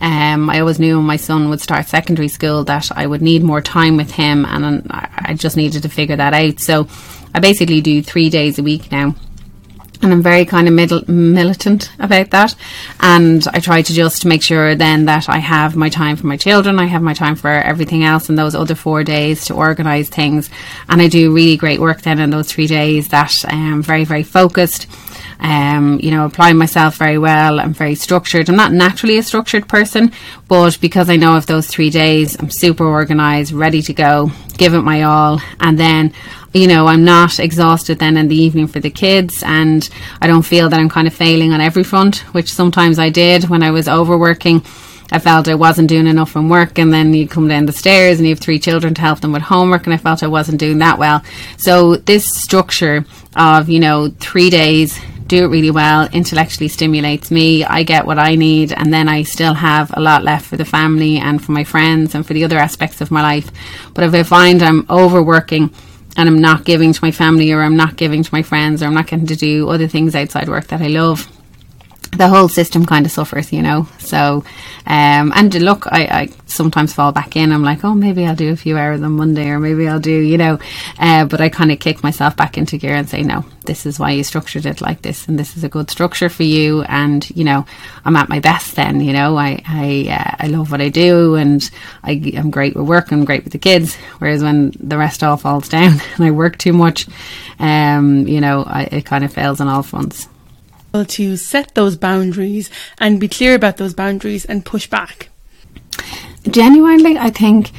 Um, 0.00 0.50
I 0.50 0.58
always 0.58 0.80
knew 0.80 0.96
when 0.96 1.06
my 1.06 1.18
son 1.18 1.48
would 1.48 1.60
start 1.60 1.86
secondary 1.86 2.26
school 2.26 2.64
that 2.64 2.90
I 2.90 3.06
would 3.06 3.22
need 3.22 3.44
more 3.44 3.60
time 3.60 3.96
with 3.96 4.10
him 4.10 4.44
and 4.44 4.84
I 4.90 5.34
just 5.34 5.56
needed 5.56 5.84
to 5.84 5.88
figure 5.88 6.16
that 6.16 6.34
out. 6.34 6.58
So 6.58 6.88
I 7.32 7.38
basically 7.38 7.80
do 7.80 8.02
three 8.02 8.28
days 8.28 8.58
a 8.58 8.64
week 8.64 8.90
now 8.90 9.14
and 10.02 10.12
I'm 10.12 10.22
very 10.22 10.44
kind 10.44 10.68
of 10.68 10.74
middle, 10.74 11.02
militant 11.10 11.90
about 11.98 12.30
that. 12.30 12.54
And 13.00 13.46
I 13.52 13.60
try 13.60 13.82
to 13.82 13.92
just 13.92 14.24
make 14.24 14.42
sure 14.42 14.74
then 14.74 15.06
that 15.06 15.28
I 15.28 15.38
have 15.38 15.76
my 15.76 15.88
time 15.88 16.16
for 16.16 16.26
my 16.26 16.36
children, 16.36 16.78
I 16.78 16.86
have 16.86 17.02
my 17.02 17.14
time 17.14 17.36
for 17.36 17.48
everything 17.48 18.04
else 18.04 18.28
in 18.28 18.34
those 18.34 18.54
other 18.54 18.74
four 18.74 19.04
days 19.04 19.46
to 19.46 19.54
organise 19.54 20.08
things. 20.08 20.50
And 20.88 21.00
I 21.00 21.08
do 21.08 21.32
really 21.32 21.56
great 21.56 21.80
work 21.80 22.02
then 22.02 22.18
in 22.18 22.30
those 22.30 22.50
three 22.50 22.66
days 22.66 23.08
that 23.08 23.44
I 23.46 23.54
am 23.54 23.82
very, 23.82 24.04
very 24.04 24.22
focused. 24.22 24.86
Um, 25.38 26.00
you 26.02 26.10
know, 26.10 26.24
applying 26.24 26.56
myself 26.56 26.96
very 26.96 27.18
well. 27.18 27.60
I'm 27.60 27.74
very 27.74 27.94
structured. 27.94 28.48
I'm 28.48 28.56
not 28.56 28.72
naturally 28.72 29.18
a 29.18 29.22
structured 29.22 29.68
person, 29.68 30.12
but 30.48 30.80
because 30.80 31.10
I 31.10 31.16
know 31.16 31.36
of 31.36 31.46
those 31.46 31.66
three 31.66 31.90
days, 31.90 32.36
I'm 32.38 32.50
super 32.50 32.86
organised, 32.86 33.52
ready 33.52 33.82
to 33.82 33.92
go, 33.92 34.30
give 34.56 34.74
it 34.74 34.82
my 34.82 35.02
all, 35.02 35.40
and 35.60 35.78
then 35.78 36.14
you 36.56 36.66
know, 36.66 36.86
I'm 36.86 37.04
not 37.04 37.38
exhausted 37.38 37.98
then 37.98 38.16
in 38.16 38.28
the 38.28 38.36
evening 38.36 38.66
for 38.66 38.80
the 38.80 38.90
kids, 38.90 39.42
and 39.42 39.86
I 40.22 40.26
don't 40.26 40.42
feel 40.42 40.70
that 40.70 40.80
I'm 40.80 40.88
kind 40.88 41.06
of 41.06 41.12
failing 41.12 41.52
on 41.52 41.60
every 41.60 41.84
front, 41.84 42.18
which 42.32 42.52
sometimes 42.52 42.98
I 42.98 43.10
did 43.10 43.50
when 43.50 43.62
I 43.62 43.70
was 43.70 43.88
overworking. 43.88 44.64
I 45.12 45.18
felt 45.18 45.48
I 45.48 45.54
wasn't 45.54 45.88
doing 45.88 46.06
enough 46.06 46.30
from 46.30 46.48
work, 46.48 46.78
and 46.78 46.92
then 46.92 47.14
you 47.14 47.28
come 47.28 47.46
down 47.46 47.66
the 47.66 47.72
stairs 47.72 48.18
and 48.18 48.26
you 48.26 48.34
have 48.34 48.40
three 48.40 48.58
children 48.58 48.94
to 48.94 49.00
help 49.00 49.20
them 49.20 49.32
with 49.32 49.42
homework, 49.42 49.84
and 49.84 49.94
I 49.94 49.98
felt 49.98 50.22
I 50.22 50.28
wasn't 50.28 50.58
doing 50.58 50.78
that 50.78 50.98
well. 50.98 51.22
So, 51.58 51.96
this 51.96 52.26
structure 52.26 53.04
of, 53.36 53.68
you 53.68 53.78
know, 53.78 54.08
three 54.18 54.50
days, 54.50 54.98
do 55.26 55.44
it 55.44 55.48
really 55.48 55.70
well, 55.70 56.08
intellectually 56.12 56.68
stimulates 56.68 57.30
me. 57.30 57.64
I 57.64 57.82
get 57.82 58.06
what 58.06 58.18
I 58.18 58.34
need, 58.36 58.72
and 58.72 58.92
then 58.92 59.08
I 59.08 59.22
still 59.22 59.54
have 59.54 59.90
a 59.96 60.00
lot 60.00 60.24
left 60.24 60.46
for 60.46 60.56
the 60.56 60.64
family 60.64 61.18
and 61.18 61.42
for 61.42 61.52
my 61.52 61.64
friends 61.64 62.14
and 62.14 62.26
for 62.26 62.34
the 62.34 62.44
other 62.44 62.58
aspects 62.58 63.00
of 63.00 63.10
my 63.10 63.22
life. 63.22 63.50
But 63.94 64.04
if 64.04 64.14
I 64.14 64.22
find 64.22 64.62
I'm 64.62 64.86
overworking, 64.88 65.72
and 66.16 66.28
I'm 66.28 66.40
not 66.40 66.64
giving 66.64 66.92
to 66.92 67.04
my 67.04 67.10
family 67.10 67.52
or 67.52 67.62
I'm 67.62 67.76
not 67.76 67.96
giving 67.96 68.22
to 68.22 68.34
my 68.34 68.42
friends 68.42 68.82
or 68.82 68.86
I'm 68.86 68.94
not 68.94 69.06
getting 69.06 69.26
to 69.26 69.36
do 69.36 69.68
other 69.68 69.86
things 69.86 70.14
outside 70.14 70.48
work 70.48 70.68
that 70.68 70.80
I 70.80 70.88
love, 70.88 71.30
the 72.16 72.28
whole 72.28 72.48
system 72.48 72.84
kind 72.86 73.06
of 73.06 73.12
suffers, 73.12 73.52
you 73.52 73.62
know. 73.62 73.88
So, 73.98 74.44
um, 74.86 75.32
and 75.34 75.54
look, 75.62 75.86
I, 75.86 76.04
I, 76.04 76.28
sometimes 76.46 76.92
fall 76.92 77.12
back 77.12 77.36
in. 77.36 77.52
I'm 77.52 77.62
like, 77.62 77.84
oh, 77.84 77.94
maybe 77.94 78.26
I'll 78.26 78.36
do 78.36 78.52
a 78.52 78.56
few 78.56 78.76
hours 78.78 79.02
on 79.02 79.12
Monday, 79.12 79.48
or 79.48 79.58
maybe 79.58 79.88
I'll 79.88 80.00
do, 80.00 80.10
you 80.10 80.38
know. 80.38 80.58
Uh, 80.98 81.24
but 81.24 81.40
I 81.40 81.48
kind 81.48 81.72
of 81.72 81.80
kick 81.80 82.02
myself 82.02 82.36
back 82.36 82.56
into 82.56 82.78
gear 82.78 82.94
and 82.94 83.08
say, 83.08 83.22
no, 83.22 83.44
this 83.64 83.86
is 83.86 83.98
why 83.98 84.12
you 84.12 84.24
structured 84.24 84.66
it 84.66 84.80
like 84.80 85.02
this, 85.02 85.28
and 85.28 85.38
this 85.38 85.56
is 85.56 85.64
a 85.64 85.68
good 85.68 85.90
structure 85.90 86.28
for 86.28 86.44
you. 86.44 86.82
And 86.82 87.28
you 87.30 87.44
know, 87.44 87.66
I'm 88.04 88.16
at 88.16 88.28
my 88.28 88.40
best 88.40 88.76
then. 88.76 89.00
You 89.00 89.12
know, 89.12 89.36
I 89.36 89.62
I 89.66 90.08
uh, 90.10 90.44
I 90.44 90.46
love 90.48 90.70
what 90.70 90.80
I 90.80 90.88
do, 90.88 91.34
and 91.34 91.68
I, 92.02 92.32
I'm 92.36 92.50
great 92.50 92.74
with 92.74 92.86
work. 92.86 93.12
I'm 93.12 93.24
great 93.24 93.44
with 93.44 93.52
the 93.52 93.58
kids. 93.58 93.96
Whereas 94.18 94.42
when 94.42 94.72
the 94.78 94.98
rest 94.98 95.22
all 95.22 95.36
falls 95.36 95.68
down 95.68 96.00
and 96.16 96.24
I 96.24 96.30
work 96.30 96.58
too 96.58 96.72
much, 96.72 97.06
um, 97.58 98.26
you 98.26 98.40
know, 98.40 98.64
I, 98.64 98.84
it 98.84 99.04
kind 99.04 99.24
of 99.24 99.32
fails 99.32 99.60
on 99.60 99.68
all 99.68 99.82
fronts 99.82 100.28
to 101.04 101.36
set 101.36 101.74
those 101.74 101.96
boundaries 101.96 102.70
and 102.98 103.20
be 103.20 103.28
clear 103.28 103.54
about 103.54 103.76
those 103.76 103.94
boundaries 103.94 104.44
and 104.44 104.64
push 104.64 104.86
back? 104.86 105.28
Genuinely, 106.48 107.18
I 107.18 107.30
think 107.30 107.70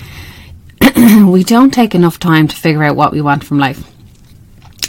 we 1.25 1.43
don't 1.43 1.73
take 1.73 1.95
enough 1.95 2.19
time 2.19 2.47
to 2.47 2.55
figure 2.55 2.83
out 2.83 2.95
what 2.95 3.11
we 3.11 3.21
want 3.21 3.43
from 3.43 3.59
life. 3.59 3.83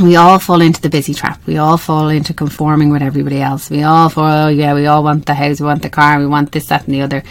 We 0.00 0.14
all 0.14 0.38
fall 0.38 0.60
into 0.60 0.80
the 0.80 0.88
busy 0.88 1.12
trap. 1.12 1.44
We 1.44 1.56
all 1.56 1.76
fall 1.76 2.08
into 2.08 2.32
conforming 2.32 2.90
with 2.90 3.02
everybody 3.02 3.42
else. 3.42 3.68
We 3.68 3.82
all 3.82 4.08
fall, 4.08 4.46
oh 4.46 4.48
yeah, 4.48 4.72
we 4.74 4.86
all 4.86 5.02
want 5.02 5.26
the 5.26 5.34
house, 5.34 5.60
we 5.60 5.66
want 5.66 5.82
the 5.82 5.90
car, 5.90 6.20
we 6.20 6.26
want 6.26 6.52
this, 6.52 6.66
that, 6.66 6.86
and 6.86 6.94
the 6.94 7.02
other. 7.02 7.24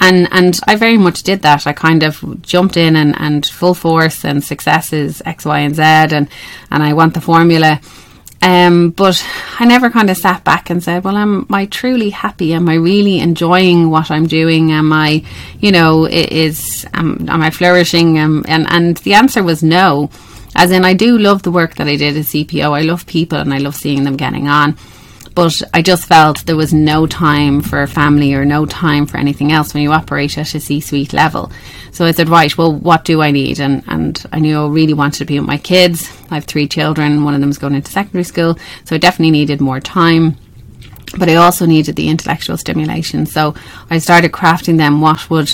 And 0.00 0.26
and 0.32 0.58
I 0.66 0.74
very 0.74 0.98
much 0.98 1.22
did 1.22 1.42
that. 1.42 1.66
I 1.68 1.72
kind 1.72 2.02
of 2.02 2.42
jumped 2.42 2.76
in 2.76 2.96
and, 2.96 3.14
and 3.20 3.46
full 3.46 3.74
force 3.74 4.24
and 4.24 4.42
successes 4.42 5.22
X, 5.24 5.44
Y, 5.44 5.60
and 5.60 5.76
Z, 5.76 5.82
and 5.82 6.28
and 6.72 6.82
I 6.82 6.92
want 6.92 7.14
the 7.14 7.20
formula 7.20 7.80
um, 8.40 8.90
but 8.90 9.24
I 9.58 9.64
never 9.64 9.90
kind 9.90 10.10
of 10.10 10.16
sat 10.16 10.44
back 10.44 10.70
and 10.70 10.82
said, 10.82 11.04
well, 11.04 11.16
am 11.16 11.46
I 11.50 11.66
truly 11.66 12.10
happy? 12.10 12.54
Am 12.54 12.68
I 12.68 12.74
really 12.74 13.18
enjoying 13.18 13.90
what 13.90 14.10
I'm 14.10 14.26
doing? 14.26 14.70
Am 14.70 14.92
I, 14.92 15.24
you 15.60 15.72
know, 15.72 16.06
is, 16.06 16.86
am, 16.94 17.28
am 17.28 17.42
I 17.42 17.50
flourishing? 17.50 18.18
Um, 18.18 18.44
and, 18.46 18.66
and 18.70 18.96
the 18.98 19.14
answer 19.14 19.42
was 19.42 19.62
no. 19.62 20.10
As 20.54 20.70
in, 20.70 20.84
I 20.84 20.94
do 20.94 21.18
love 21.18 21.42
the 21.42 21.50
work 21.50 21.74
that 21.76 21.88
I 21.88 21.96
did 21.96 22.16
as 22.16 22.28
CPO. 22.28 22.76
I 22.76 22.82
love 22.82 23.06
people 23.06 23.38
and 23.38 23.52
I 23.52 23.58
love 23.58 23.74
seeing 23.74 24.04
them 24.04 24.16
getting 24.16 24.48
on. 24.48 24.76
But 25.38 25.62
I 25.72 25.82
just 25.82 26.06
felt 26.06 26.44
there 26.46 26.56
was 26.56 26.74
no 26.74 27.06
time 27.06 27.60
for 27.60 27.86
family 27.86 28.34
or 28.34 28.44
no 28.44 28.66
time 28.66 29.06
for 29.06 29.18
anything 29.18 29.52
else 29.52 29.72
when 29.72 29.84
you 29.84 29.92
operate 29.92 30.36
at 30.36 30.52
a 30.52 30.58
C 30.58 30.80
suite 30.80 31.12
level. 31.12 31.52
So 31.92 32.04
I 32.04 32.10
said, 32.10 32.28
right, 32.28 32.58
well, 32.58 32.74
what 32.74 33.04
do 33.04 33.22
I 33.22 33.30
need? 33.30 33.60
And, 33.60 33.84
and 33.86 34.20
I 34.32 34.40
knew 34.40 34.60
I 34.60 34.66
really 34.66 34.94
wanted 34.94 35.18
to 35.18 35.24
be 35.26 35.38
with 35.38 35.46
my 35.46 35.56
kids. 35.56 36.10
I 36.28 36.34
have 36.34 36.46
three 36.46 36.66
children, 36.66 37.22
one 37.22 37.34
of 37.34 37.40
them 37.40 37.50
is 37.50 37.58
going 37.58 37.76
into 37.76 37.92
secondary 37.92 38.24
school. 38.24 38.58
So 38.84 38.96
I 38.96 38.98
definitely 38.98 39.30
needed 39.30 39.60
more 39.60 39.78
time 39.78 40.36
but 41.16 41.28
I 41.28 41.36
also 41.36 41.64
needed 41.66 41.96
the 41.96 42.08
intellectual 42.08 42.58
stimulation. 42.58 43.24
So 43.24 43.54
I 43.88 43.98
started 43.98 44.32
crafting 44.32 44.76
them 44.76 45.00
what 45.00 45.30
would 45.30 45.50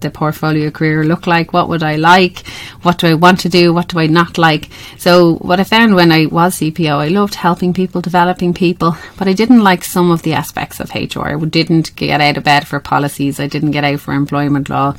the 0.00 0.10
portfolio 0.10 0.70
career 0.70 1.04
look 1.04 1.26
like? 1.26 1.52
What 1.52 1.68
would 1.68 1.82
I 1.82 1.96
like? 1.96 2.46
What 2.82 2.98
do 2.98 3.06
I 3.06 3.14
want 3.14 3.40
to 3.40 3.48
do? 3.48 3.72
What 3.72 3.88
do 3.88 3.98
I 3.98 4.06
not 4.06 4.38
like? 4.38 4.70
So, 4.98 5.36
what 5.36 5.60
I 5.60 5.64
found 5.64 5.94
when 5.94 6.12
I 6.12 6.26
was 6.26 6.56
CPO, 6.56 6.98
I 6.98 7.08
loved 7.08 7.34
helping 7.34 7.72
people, 7.72 8.00
developing 8.00 8.54
people, 8.54 8.96
but 9.18 9.28
I 9.28 9.32
didn't 9.32 9.64
like 9.64 9.84
some 9.84 10.10
of 10.10 10.22
the 10.22 10.34
aspects 10.34 10.80
of 10.80 10.94
HR. 10.94 11.28
I 11.28 11.44
didn't 11.44 11.94
get 11.96 12.20
out 12.20 12.36
of 12.36 12.44
bed 12.44 12.66
for 12.66 12.80
policies, 12.80 13.40
I 13.40 13.46
didn't 13.46 13.72
get 13.72 13.84
out 13.84 14.00
for 14.00 14.12
employment 14.14 14.68
law 14.68 14.94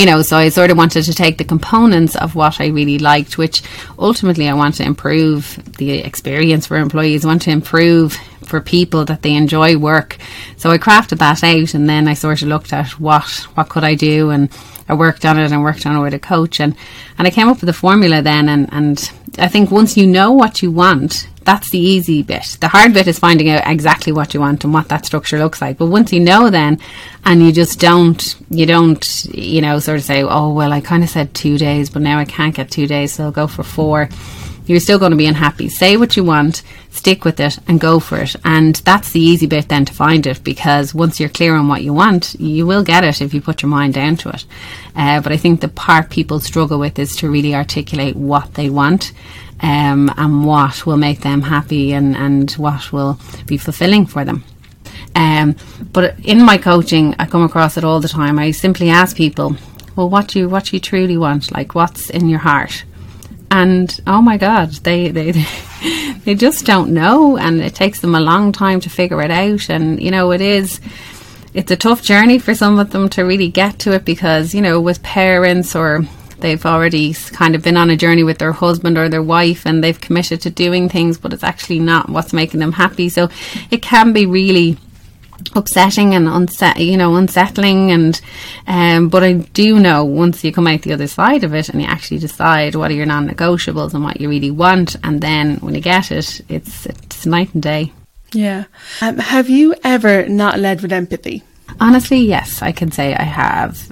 you 0.00 0.06
know, 0.06 0.22
so 0.22 0.38
I 0.38 0.48
sort 0.48 0.70
of 0.70 0.78
wanted 0.78 1.02
to 1.02 1.12
take 1.12 1.36
the 1.36 1.44
components 1.44 2.16
of 2.16 2.34
what 2.34 2.58
I 2.58 2.68
really 2.68 2.98
liked, 2.98 3.36
which 3.36 3.62
ultimately 3.98 4.48
I 4.48 4.54
want 4.54 4.76
to 4.76 4.82
improve 4.82 5.60
the 5.76 5.98
experience 5.98 6.66
for 6.66 6.78
employees, 6.78 7.22
I 7.22 7.28
want 7.28 7.42
to 7.42 7.50
improve 7.50 8.14
for 8.42 8.62
people 8.62 9.04
that 9.04 9.20
they 9.20 9.34
enjoy 9.34 9.76
work. 9.76 10.16
So 10.56 10.70
I 10.70 10.78
crafted 10.78 11.18
that 11.18 11.44
out 11.44 11.74
and 11.74 11.86
then 11.86 12.08
I 12.08 12.14
sort 12.14 12.40
of 12.40 12.48
looked 12.48 12.72
at 12.72 12.98
what 12.98 13.28
what 13.56 13.68
could 13.68 13.84
I 13.84 13.94
do 13.94 14.30
and 14.30 14.48
I 14.88 14.94
worked 14.94 15.26
on 15.26 15.38
it 15.38 15.52
and 15.52 15.62
worked 15.62 15.84
on 15.84 15.96
it 15.96 16.00
with 16.00 16.14
a 16.14 16.18
coach 16.18 16.60
and, 16.60 16.74
and 17.18 17.28
I 17.28 17.30
came 17.30 17.50
up 17.50 17.60
with 17.60 17.68
a 17.68 17.74
formula 17.74 18.22
then 18.22 18.48
and, 18.48 18.72
and 18.72 19.12
I 19.38 19.48
think 19.48 19.70
once 19.70 19.98
you 19.98 20.06
know 20.06 20.32
what 20.32 20.62
you 20.62 20.70
want, 20.70 21.28
that's 21.50 21.70
the 21.70 21.80
easy 21.80 22.22
bit. 22.22 22.58
The 22.60 22.68
hard 22.68 22.94
bit 22.94 23.08
is 23.08 23.18
finding 23.18 23.48
out 23.48 23.66
exactly 23.66 24.12
what 24.12 24.32
you 24.32 24.38
want 24.38 24.62
and 24.62 24.72
what 24.72 24.88
that 24.88 25.04
structure 25.04 25.36
looks 25.40 25.60
like. 25.60 25.78
But 25.78 25.86
once 25.86 26.12
you 26.12 26.20
know 26.20 26.48
then 26.48 26.78
and 27.24 27.42
you 27.42 27.50
just 27.50 27.80
don't 27.80 28.36
you 28.50 28.66
don't, 28.66 29.24
you 29.34 29.60
know, 29.60 29.80
sort 29.80 29.98
of 29.98 30.04
say, 30.04 30.22
Oh 30.22 30.52
well 30.52 30.72
I 30.72 30.80
kinda 30.80 31.08
said 31.08 31.34
two 31.34 31.58
days 31.58 31.90
but 31.90 32.02
now 32.02 32.20
I 32.20 32.24
can't 32.24 32.54
get 32.54 32.70
two 32.70 32.86
days 32.86 33.14
so 33.14 33.24
I'll 33.24 33.32
go 33.32 33.48
for 33.48 33.64
four 33.64 34.08
you're 34.70 34.78
still 34.78 35.00
going 35.00 35.10
to 35.10 35.16
be 35.16 35.26
unhappy. 35.26 35.68
Say 35.68 35.96
what 35.96 36.16
you 36.16 36.22
want, 36.22 36.62
stick 36.90 37.24
with 37.24 37.40
it, 37.40 37.58
and 37.66 37.80
go 37.80 37.98
for 37.98 38.18
it. 38.18 38.36
And 38.44 38.76
that's 38.76 39.10
the 39.10 39.18
easy 39.18 39.48
bit 39.48 39.68
then 39.68 39.84
to 39.84 39.92
find 39.92 40.24
it 40.28 40.44
because 40.44 40.94
once 40.94 41.18
you're 41.18 41.28
clear 41.28 41.56
on 41.56 41.66
what 41.66 41.82
you 41.82 41.92
want, 41.92 42.36
you 42.38 42.68
will 42.68 42.84
get 42.84 43.02
it 43.02 43.20
if 43.20 43.34
you 43.34 43.40
put 43.40 43.62
your 43.62 43.68
mind 43.68 43.94
down 43.94 44.14
to 44.18 44.28
it. 44.28 44.44
Uh, 44.94 45.20
but 45.20 45.32
I 45.32 45.36
think 45.36 45.60
the 45.60 45.66
part 45.66 46.08
people 46.08 46.38
struggle 46.38 46.78
with 46.78 47.00
is 47.00 47.16
to 47.16 47.28
really 47.28 47.52
articulate 47.52 48.14
what 48.14 48.54
they 48.54 48.70
want. 48.70 49.12
Um, 49.62 50.10
and 50.16 50.46
what 50.46 50.86
will 50.86 50.96
make 50.96 51.20
them 51.20 51.42
happy 51.42 51.92
and, 51.92 52.16
and 52.16 52.50
what 52.52 52.92
will 52.92 53.20
be 53.44 53.58
fulfilling 53.58 54.06
for 54.06 54.24
them. 54.24 54.42
Um, 55.14 55.54
but 55.92 56.18
in 56.20 56.42
my 56.42 56.56
coaching, 56.56 57.14
I 57.18 57.26
come 57.26 57.42
across 57.42 57.76
it 57.76 57.84
all 57.84 58.00
the 58.00 58.08
time. 58.08 58.38
I 58.38 58.52
simply 58.52 58.88
ask 58.88 59.14
people, 59.14 59.56
well, 59.96 60.08
what 60.08 60.28
do 60.28 60.38
you, 60.38 60.48
what 60.48 60.66
do 60.66 60.76
you 60.76 60.80
truly 60.80 61.18
want? 61.18 61.52
Like, 61.52 61.74
what's 61.74 62.08
in 62.08 62.30
your 62.30 62.38
heart? 62.38 62.84
And 63.50 64.00
oh 64.06 64.22
my 64.22 64.36
god 64.36 64.70
they 64.84 65.08
they 65.08 65.32
they 66.24 66.34
just 66.34 66.66
don't 66.66 66.92
know. 66.92 67.36
And 67.36 67.60
it 67.60 67.74
takes 67.74 68.00
them 68.00 68.14
a 68.14 68.20
long 68.20 68.52
time 68.52 68.80
to 68.80 68.90
figure 68.90 69.22
it 69.22 69.30
out. 69.30 69.68
And 69.68 70.02
you 70.02 70.10
know 70.10 70.32
it 70.32 70.40
is 70.40 70.80
it's 71.52 71.70
a 71.70 71.76
tough 71.76 72.02
journey 72.02 72.38
for 72.38 72.54
some 72.54 72.78
of 72.78 72.90
them 72.90 73.08
to 73.10 73.22
really 73.22 73.48
get 73.48 73.78
to 73.80 73.92
it 73.92 74.04
because 74.04 74.54
you 74.54 74.60
know 74.60 74.80
with 74.80 75.02
parents 75.02 75.74
or 75.74 76.02
they've 76.38 76.64
already 76.64 77.12
kind 77.12 77.54
of 77.54 77.62
been 77.62 77.76
on 77.76 77.90
a 77.90 77.96
journey 77.96 78.22
with 78.22 78.38
their 78.38 78.52
husband 78.52 78.96
or 78.96 79.08
their 79.08 79.22
wife 79.22 79.66
and 79.66 79.84
they've 79.84 80.00
committed 80.00 80.40
to 80.40 80.48
doing 80.50 80.88
things 80.88 81.18
but 81.18 81.32
it's 81.32 81.44
actually 81.44 81.78
not 81.78 82.08
what's 82.08 82.32
making 82.32 82.60
them 82.60 82.72
happy. 82.72 83.08
So 83.08 83.28
it 83.70 83.82
can 83.82 84.12
be 84.12 84.26
really 84.26 84.78
upsetting 85.54 86.14
and 86.14 86.28
unset, 86.28 86.78
you 86.78 86.96
know, 86.96 87.16
unsettling. 87.16 87.90
And 87.90 88.20
um, 88.66 89.08
but 89.08 89.22
I 89.22 89.34
do 89.34 89.78
know 89.78 90.04
once 90.04 90.44
you 90.44 90.52
come 90.52 90.66
out 90.66 90.82
the 90.82 90.92
other 90.92 91.06
side 91.06 91.44
of 91.44 91.54
it 91.54 91.68
and 91.68 91.80
you 91.80 91.86
actually 91.88 92.18
decide 92.18 92.74
what 92.74 92.90
are 92.90 92.94
your 92.94 93.06
non-negotiables 93.06 93.94
and 93.94 94.04
what 94.04 94.20
you 94.20 94.28
really 94.28 94.50
want, 94.50 94.96
and 95.04 95.20
then 95.20 95.56
when 95.56 95.74
you 95.74 95.80
get 95.80 96.10
it, 96.10 96.40
it's 96.48 96.86
it's 96.86 97.26
night 97.26 97.54
and 97.54 97.62
day. 97.62 97.92
Yeah. 98.32 98.64
Um, 99.00 99.18
have 99.18 99.48
you 99.48 99.74
ever 99.82 100.28
not 100.28 100.58
led 100.58 100.82
with 100.82 100.92
empathy? 100.92 101.42
Honestly, 101.80 102.18
yes, 102.18 102.62
I 102.62 102.72
can 102.72 102.90
say 102.90 103.14
I 103.14 103.22
have 103.22 103.90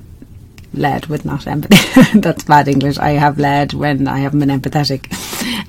led 0.75 1.07
with 1.07 1.25
not 1.25 1.47
empathy. 1.47 2.03
That's 2.19 2.45
bad 2.45 2.69
English. 2.69 2.99
I 2.99 3.11
have 3.11 3.39
led 3.39 3.73
when 3.73 4.07
I 4.07 4.19
haven't 4.19 4.41
been 4.41 4.49
empathetic. 4.49 5.07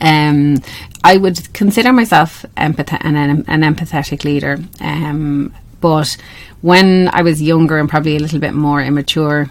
Um, 0.02 0.62
I 1.04 1.18
would 1.18 1.54
consider 1.54 1.94
myself 1.94 2.46
empath- 2.58 3.04
an, 3.04 3.16
an 3.16 3.62
empathetic 3.62 4.24
leader. 4.24 4.60
Um, 4.80 5.54
but 5.82 6.18
when 6.62 7.10
I 7.10 7.22
was 7.22 7.42
younger 7.42 7.78
and 7.78 7.90
probably 7.90 8.16
a 8.16 8.20
little 8.20 8.40
bit 8.40 8.54
more 8.54 8.82
immature, 8.82 9.50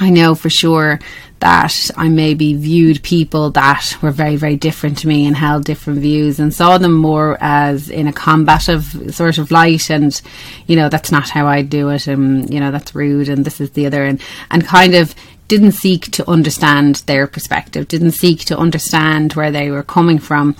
I 0.00 0.10
know 0.10 0.34
for 0.34 0.50
sure 0.50 0.98
that 1.40 1.90
I 1.96 2.08
maybe 2.08 2.54
viewed 2.54 3.02
people 3.02 3.50
that 3.50 3.96
were 4.00 4.10
very, 4.10 4.36
very 4.36 4.56
different 4.56 4.98
to 4.98 5.08
me 5.08 5.26
and 5.26 5.36
held 5.36 5.64
different 5.64 6.00
views 6.00 6.40
and 6.40 6.54
saw 6.54 6.78
them 6.78 6.94
more 6.94 7.36
as 7.40 7.90
in 7.90 8.06
a 8.06 8.12
combative 8.12 9.14
sort 9.14 9.38
of 9.38 9.50
light. 9.50 9.90
And, 9.90 10.20
you 10.66 10.74
know, 10.74 10.88
that's 10.88 11.12
not 11.12 11.28
how 11.28 11.46
I 11.46 11.62
do 11.62 11.90
it. 11.90 12.06
And, 12.06 12.52
you 12.52 12.60
know, 12.60 12.70
that's 12.70 12.94
rude. 12.94 13.28
And 13.28 13.44
this 13.44 13.60
is 13.60 13.72
the 13.72 13.86
other. 13.86 14.04
And, 14.04 14.22
and 14.50 14.64
kind 14.64 14.94
of 14.94 15.14
didn't 15.48 15.72
seek 15.72 16.10
to 16.12 16.28
understand 16.30 16.96
their 17.06 17.26
perspective, 17.26 17.88
didn't 17.88 18.12
seek 18.12 18.40
to 18.46 18.56
understand 18.56 19.34
where 19.34 19.50
they 19.50 19.70
were 19.70 19.82
coming 19.82 20.18
from 20.18 20.56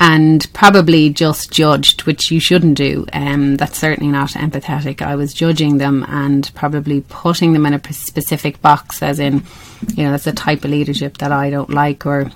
and 0.00 0.46
probably 0.52 1.10
just 1.10 1.50
judged, 1.50 2.02
which 2.02 2.30
you 2.30 2.40
shouldn't 2.40 2.76
do. 2.76 3.06
Um, 3.12 3.56
that's 3.56 3.78
certainly 3.78 4.12
not 4.12 4.30
empathetic. 4.30 5.02
I 5.02 5.16
was 5.16 5.34
judging 5.34 5.78
them 5.78 6.04
and 6.08 6.50
probably 6.54 7.02
putting 7.08 7.52
them 7.52 7.66
in 7.66 7.74
a 7.74 7.92
specific 7.92 8.62
box, 8.62 9.02
as 9.02 9.18
in, 9.18 9.42
you 9.94 10.04
know, 10.04 10.12
that's 10.12 10.26
a 10.26 10.32
type 10.32 10.64
of 10.64 10.70
leadership 10.70 11.18
that 11.18 11.32
I 11.32 11.50
don't 11.50 11.70
like 11.70 12.06
or 12.06 12.30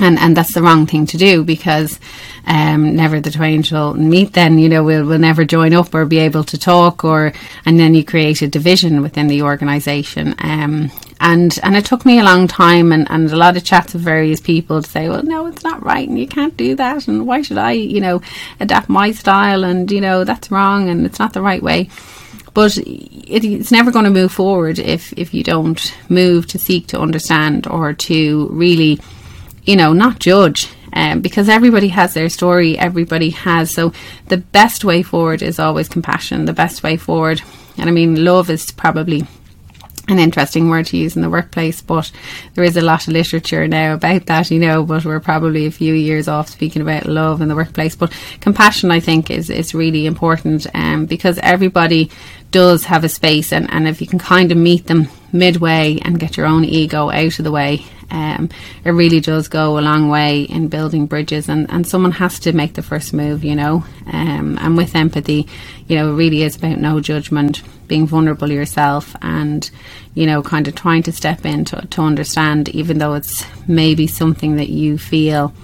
and 0.00 0.18
and 0.18 0.36
that's 0.36 0.54
the 0.54 0.62
wrong 0.62 0.86
thing 0.86 1.06
to 1.06 1.18
do 1.18 1.44
because 1.44 2.00
um, 2.46 2.96
never 2.96 3.20
the 3.20 3.30
twain 3.30 3.62
shall 3.62 3.94
meet. 3.94 4.32
Then 4.32 4.58
you 4.58 4.68
know 4.68 4.82
we'll 4.82 5.06
we'll 5.06 5.18
never 5.18 5.44
join 5.44 5.74
up 5.74 5.94
or 5.94 6.04
be 6.06 6.18
able 6.18 6.44
to 6.44 6.58
talk, 6.58 7.04
or 7.04 7.32
and 7.64 7.78
then 7.78 7.94
you 7.94 8.04
create 8.04 8.42
a 8.42 8.48
division 8.48 9.02
within 9.02 9.28
the 9.28 9.42
organisation. 9.42 10.34
Um, 10.38 10.90
and 11.22 11.58
and 11.62 11.76
it 11.76 11.86
took 11.86 12.04
me 12.04 12.18
a 12.18 12.24
long 12.24 12.46
time 12.46 12.92
and, 12.92 13.10
and 13.10 13.30
a 13.30 13.36
lot 13.36 13.56
of 13.56 13.64
chats 13.64 13.94
with 13.94 14.02
various 14.02 14.40
people 14.40 14.82
to 14.82 14.90
say, 14.90 15.08
well, 15.08 15.22
no, 15.22 15.46
it's 15.46 15.64
not 15.64 15.82
right, 15.82 16.08
and 16.08 16.18
you 16.18 16.26
can't 16.26 16.56
do 16.56 16.74
that, 16.76 17.08
and 17.08 17.26
why 17.26 17.40
should 17.40 17.58
I, 17.58 17.72
you 17.72 18.00
know, 18.00 18.20
adapt 18.60 18.88
my 18.88 19.12
style, 19.12 19.64
and 19.64 19.90
you 19.90 20.00
know 20.00 20.24
that's 20.24 20.50
wrong, 20.50 20.90
and 20.90 21.06
it's 21.06 21.18
not 21.18 21.32
the 21.32 21.42
right 21.42 21.62
way 21.62 21.88
but 22.54 22.76
it, 22.76 23.46
it's 23.46 23.72
never 23.72 23.90
going 23.90 24.04
to 24.04 24.10
move 24.10 24.30
forward 24.30 24.78
if 24.78 25.14
if 25.14 25.32
you 25.32 25.42
don't 25.42 25.96
move 26.10 26.46
to 26.46 26.58
seek 26.58 26.86
to 26.86 27.00
understand 27.00 27.66
or 27.66 27.94
to 27.94 28.46
really 28.50 29.00
you 29.64 29.76
know, 29.76 29.92
not 29.92 30.18
judge. 30.18 30.68
Um, 30.94 31.22
because 31.22 31.48
everybody 31.48 31.88
has 31.88 32.12
their 32.12 32.28
story, 32.28 32.78
everybody 32.78 33.30
has. 33.30 33.72
So 33.72 33.94
the 34.28 34.36
best 34.36 34.84
way 34.84 35.02
forward 35.02 35.40
is 35.40 35.58
always 35.58 35.88
compassion. 35.88 36.44
The 36.44 36.52
best 36.52 36.82
way 36.82 36.98
forward, 36.98 37.40
and 37.78 37.88
I 37.88 37.92
mean, 37.92 38.22
love 38.22 38.50
is 38.50 38.70
probably 38.70 39.26
an 40.12 40.18
interesting 40.18 40.68
word 40.68 40.86
to 40.86 40.96
use 40.96 41.16
in 41.16 41.22
the 41.22 41.30
workplace, 41.30 41.80
but 41.80 42.12
there 42.54 42.64
is 42.64 42.76
a 42.76 42.82
lot 42.82 43.08
of 43.08 43.12
literature 43.12 43.66
now 43.66 43.94
about 43.94 44.26
that, 44.26 44.50
you 44.50 44.58
know, 44.58 44.84
but 44.84 45.04
we're 45.04 45.20
probably 45.20 45.66
a 45.66 45.70
few 45.70 45.94
years 45.94 46.28
off 46.28 46.48
speaking 46.48 46.82
about 46.82 47.06
love 47.06 47.40
in 47.40 47.48
the 47.48 47.56
workplace. 47.56 47.96
But 47.96 48.12
compassion, 48.40 48.90
I 48.90 49.00
think, 49.00 49.30
is, 49.30 49.50
is 49.50 49.74
really 49.74 50.06
important 50.06 50.66
um, 50.74 51.06
because 51.06 51.38
everybody 51.38 52.10
does 52.50 52.84
have 52.84 53.02
a 53.02 53.08
space, 53.08 53.52
and, 53.52 53.68
and 53.72 53.88
if 53.88 54.00
you 54.00 54.06
can 54.06 54.18
kind 54.18 54.52
of 54.52 54.58
meet 54.58 54.86
them 54.86 55.08
midway 55.32 55.98
and 56.02 56.20
get 56.20 56.36
your 56.36 56.46
own 56.46 56.64
ego 56.64 57.10
out 57.10 57.38
of 57.38 57.44
the 57.44 57.50
way, 57.50 57.84
um, 58.10 58.50
it 58.84 58.90
really 58.90 59.20
does 59.20 59.48
go 59.48 59.78
a 59.78 59.80
long 59.80 60.08
way 60.08 60.42
in 60.42 60.68
building 60.68 61.06
bridges. 61.06 61.48
And, 61.48 61.70
and 61.70 61.86
someone 61.86 62.12
has 62.12 62.38
to 62.40 62.52
make 62.52 62.74
the 62.74 62.82
first 62.82 63.12
move, 63.12 63.42
you 63.42 63.56
know. 63.56 63.84
Um, 64.12 64.58
and 64.60 64.76
with 64.76 64.94
empathy, 64.94 65.48
you 65.86 65.96
know, 65.96 66.12
it 66.12 66.16
really 66.16 66.42
is 66.42 66.56
about 66.56 66.78
no 66.78 67.00
judgment, 67.00 67.62
being 67.88 68.06
vulnerable 68.06 68.50
yourself, 68.50 69.16
and 69.22 69.70
you 70.14 70.26
know, 70.26 70.42
kind 70.42 70.68
of 70.68 70.74
trying 70.74 71.02
to 71.04 71.12
step 71.12 71.46
in 71.46 71.64
to, 71.64 71.86
to 71.86 72.02
understand, 72.02 72.68
even 72.70 72.98
though 72.98 73.14
it's 73.14 73.44
maybe 73.66 74.06
something 74.06 74.56
that 74.56 74.68
you 74.68 74.98
feel 74.98 75.54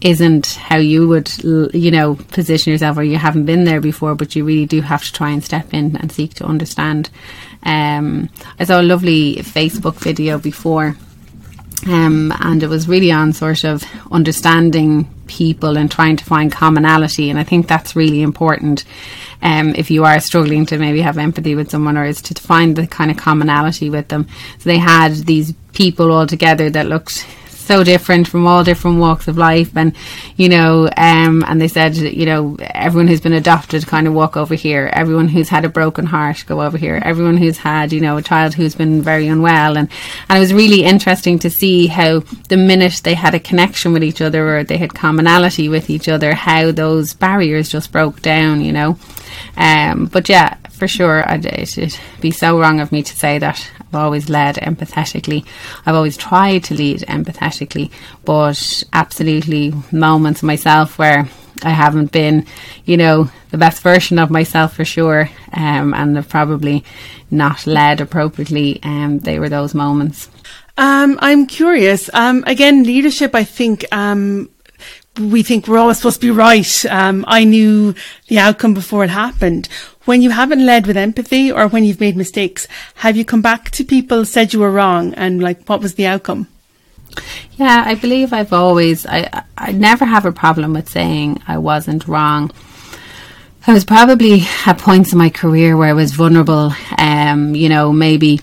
isn't 0.00 0.46
how 0.46 0.76
you 0.76 1.08
would, 1.08 1.32
you 1.42 1.90
know, 1.90 2.14
position 2.14 2.72
yourself 2.72 2.98
or 2.98 3.02
you 3.02 3.16
haven't 3.16 3.46
been 3.46 3.64
there 3.64 3.80
before, 3.80 4.14
but 4.14 4.36
you 4.36 4.44
really 4.44 4.66
do 4.66 4.82
have 4.82 5.02
to 5.04 5.12
try 5.12 5.30
and 5.30 5.42
step 5.42 5.72
in 5.72 5.96
and 5.96 6.12
seek 6.12 6.34
to 6.34 6.44
understand. 6.44 7.10
Um, 7.62 8.28
I 8.58 8.64
saw 8.64 8.80
a 8.80 8.82
lovely 8.82 9.36
Facebook 9.36 9.94
video 9.96 10.38
before, 10.38 10.96
um, 11.86 12.32
and 12.40 12.62
it 12.62 12.68
was 12.68 12.88
really 12.88 13.10
on 13.10 13.32
sort 13.32 13.64
of 13.64 13.84
understanding 14.10 15.08
people 15.26 15.76
and 15.76 15.90
trying 15.90 16.16
to 16.16 16.24
find 16.24 16.52
commonality. 16.52 17.30
And 17.30 17.38
I 17.38 17.44
think 17.44 17.66
that's 17.66 17.96
really 17.96 18.22
important 18.22 18.84
um, 19.42 19.74
if 19.76 19.90
you 19.90 20.04
are 20.04 20.20
struggling 20.20 20.66
to 20.66 20.78
maybe 20.78 21.00
have 21.00 21.18
empathy 21.18 21.54
with 21.54 21.70
someone 21.70 21.96
or 21.96 22.04
is 22.04 22.22
to 22.22 22.34
find 22.34 22.76
the 22.76 22.86
kind 22.86 23.10
of 23.10 23.16
commonality 23.16 23.90
with 23.90 24.08
them. 24.08 24.26
So 24.58 24.68
they 24.68 24.78
had 24.78 25.12
these 25.14 25.52
people 25.72 26.12
all 26.12 26.26
together 26.26 26.70
that 26.70 26.86
looked 26.86 27.26
so 27.66 27.84
different 27.84 28.28
from 28.28 28.46
all 28.46 28.64
different 28.64 28.98
walks 28.98 29.28
of 29.28 29.36
life. 29.36 29.76
And 29.76 29.94
you 30.36 30.48
know 30.48 30.88
um, 30.96 31.44
and 31.46 31.60
they 31.60 31.68
said 31.68 31.96
you 31.96 32.26
know 32.26 32.56
everyone 32.60 33.08
who's 33.08 33.20
been 33.20 33.32
adopted 33.32 33.86
kind 33.86 34.06
of 34.06 34.14
walk 34.14 34.36
over 34.36 34.54
here. 34.54 34.90
Everyone 34.92 35.28
who's 35.28 35.48
had 35.48 35.64
a 35.64 35.68
broken 35.68 36.06
heart 36.06 36.44
go 36.46 36.62
over 36.62 36.78
here. 36.78 37.00
Everyone 37.04 37.36
who's 37.36 37.58
had 37.58 37.92
you 37.92 38.00
know 38.00 38.16
a 38.16 38.22
child 38.22 38.54
who's 38.54 38.74
been 38.74 39.02
very 39.02 39.26
unwell. 39.26 39.76
And 39.76 39.90
and 40.28 40.36
it 40.38 40.40
was 40.40 40.54
really 40.54 40.84
interesting 40.84 41.38
to 41.40 41.50
see 41.50 41.86
how 41.86 42.20
the 42.48 42.56
minute 42.56 43.00
they 43.04 43.14
had 43.14 43.34
a 43.34 43.40
connection 43.40 43.92
with 43.92 44.04
each 44.04 44.20
other 44.20 44.56
or 44.58 44.64
they 44.64 44.78
had 44.78 44.94
commonality 44.94 45.68
with 45.68 45.90
each 45.90 46.08
other 46.08 46.34
how 46.34 46.70
those 46.70 47.14
barriers 47.14 47.68
just 47.68 47.92
broke 47.92 48.22
down 48.22 48.60
you 48.60 48.72
know. 48.72 48.98
Um, 49.56 50.06
but 50.06 50.28
yeah 50.28 50.56
for 50.76 50.86
sure 50.86 51.28
I'd, 51.28 51.46
it'd 51.46 51.98
be 52.20 52.30
so 52.30 52.60
wrong 52.60 52.80
of 52.80 52.92
me 52.92 53.02
to 53.02 53.16
say 53.16 53.38
that 53.38 53.70
I've 53.80 53.94
always 53.94 54.28
led 54.28 54.56
empathetically. 54.56 55.46
I've 55.86 55.94
always 55.94 56.16
tried 56.16 56.64
to 56.64 56.74
lead 56.74 57.00
empathetically, 57.02 57.55
but 58.24 58.82
absolutely 58.92 59.72
moments 59.90 60.42
myself 60.42 60.98
where 60.98 61.28
I 61.62 61.70
haven't 61.70 62.12
been, 62.12 62.46
you 62.84 62.96
know, 62.96 63.30
the 63.50 63.58
best 63.58 63.82
version 63.82 64.18
of 64.18 64.30
myself 64.30 64.74
for 64.74 64.84
sure, 64.84 65.30
um, 65.52 65.94
and 65.94 66.16
have 66.16 66.28
probably 66.28 66.84
not 67.30 67.66
led 67.66 68.00
appropriately. 68.00 68.80
Um, 68.82 69.20
they 69.20 69.38
were 69.38 69.48
those 69.48 69.74
moments. 69.74 70.28
Um, 70.76 71.18
I'm 71.22 71.46
curious. 71.46 72.10
Um, 72.12 72.44
again, 72.46 72.82
leadership. 72.82 73.34
I 73.34 73.44
think 73.44 73.86
um, 73.92 74.50
we 75.18 75.42
think 75.42 75.66
we're 75.66 75.78
always 75.78 75.96
supposed 75.96 76.20
to 76.20 76.26
be 76.26 76.30
right. 76.30 76.84
Um, 76.86 77.24
I 77.26 77.44
knew 77.44 77.94
the 78.28 78.38
outcome 78.38 78.74
before 78.74 79.04
it 79.04 79.10
happened. 79.10 79.68
When 80.04 80.22
you 80.22 80.30
haven't 80.30 80.64
led 80.64 80.86
with 80.86 80.96
empathy 80.96 81.50
or 81.50 81.68
when 81.68 81.84
you've 81.84 82.00
made 82.00 82.16
mistakes, 82.16 82.68
have 82.96 83.16
you 83.16 83.24
come 83.24 83.42
back 83.42 83.70
to 83.70 83.84
people, 83.84 84.24
said 84.24 84.52
you 84.52 84.60
were 84.60 84.70
wrong, 84.70 85.14
and 85.14 85.42
like, 85.42 85.66
what 85.66 85.80
was 85.80 85.94
the 85.94 86.06
outcome? 86.06 86.48
Yeah, 87.52 87.84
I 87.86 87.94
believe 87.94 88.32
I've 88.32 88.52
always, 88.52 89.06
I, 89.06 89.44
I 89.56 89.72
never 89.72 90.04
have 90.04 90.26
a 90.26 90.32
problem 90.32 90.74
with 90.74 90.88
saying 90.88 91.42
I 91.48 91.58
wasn't 91.58 92.06
wrong. 92.06 92.50
I 93.66 93.72
was 93.72 93.84
probably 93.84 94.42
at 94.64 94.78
points 94.78 95.12
in 95.12 95.18
my 95.18 95.30
career 95.30 95.76
where 95.76 95.88
I 95.88 95.92
was 95.92 96.12
vulnerable, 96.12 96.72
um, 96.98 97.54
you 97.54 97.68
know, 97.68 97.92
maybe 97.92 98.40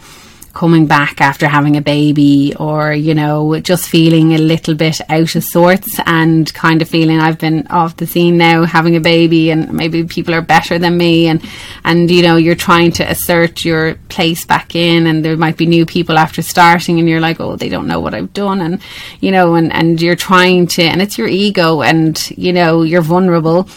coming 0.53 0.85
back 0.85 1.19
after 1.19 1.47
having 1.47 1.75
a 1.75 1.81
baby 1.81 2.53
or, 2.59 2.93
you 2.93 3.15
know, 3.15 3.59
just 3.59 3.89
feeling 3.89 4.33
a 4.33 4.37
little 4.37 4.75
bit 4.75 5.01
out 5.09 5.35
of 5.35 5.43
sorts 5.43 5.99
and 6.05 6.53
kind 6.53 6.81
of 6.81 6.87
feeling 6.87 7.19
I've 7.19 7.39
been 7.39 7.65
off 7.67 7.97
the 7.97 8.05
scene 8.05 8.37
now 8.37 8.63
having 8.63 8.95
a 8.95 8.99
baby 8.99 9.49
and 9.49 9.73
maybe 9.73 10.03
people 10.03 10.35
are 10.35 10.43
better 10.43 10.77
than 10.77 10.95
me 10.95 11.27
and, 11.27 11.43
and, 11.83 12.09
you 12.09 12.21
know, 12.21 12.35
you're 12.35 12.53
trying 12.53 12.91
to 12.93 13.03
assert 13.03 13.65
your 13.65 13.95
place 14.09 14.45
back 14.45 14.75
in 14.75 15.07
and 15.07 15.25
there 15.25 15.35
might 15.35 15.57
be 15.57 15.65
new 15.65 15.87
people 15.87 16.19
after 16.19 16.43
starting 16.43 16.99
and 16.99 17.09
you're 17.09 17.19
like, 17.19 17.39
oh, 17.39 17.55
they 17.55 17.69
don't 17.69 17.87
know 17.87 17.99
what 17.99 18.13
I've 18.13 18.33
done. 18.33 18.61
And, 18.61 18.79
you 19.21 19.31
know, 19.31 19.55
and, 19.55 19.73
and 19.73 19.99
you're 19.99 20.15
trying 20.15 20.67
to, 20.67 20.83
and 20.83 21.01
it's 21.01 21.17
your 21.17 21.27
ego 21.27 21.81
and, 21.81 22.29
you 22.37 22.53
know, 22.53 22.83
you're 22.83 23.01
vulnerable 23.01 23.67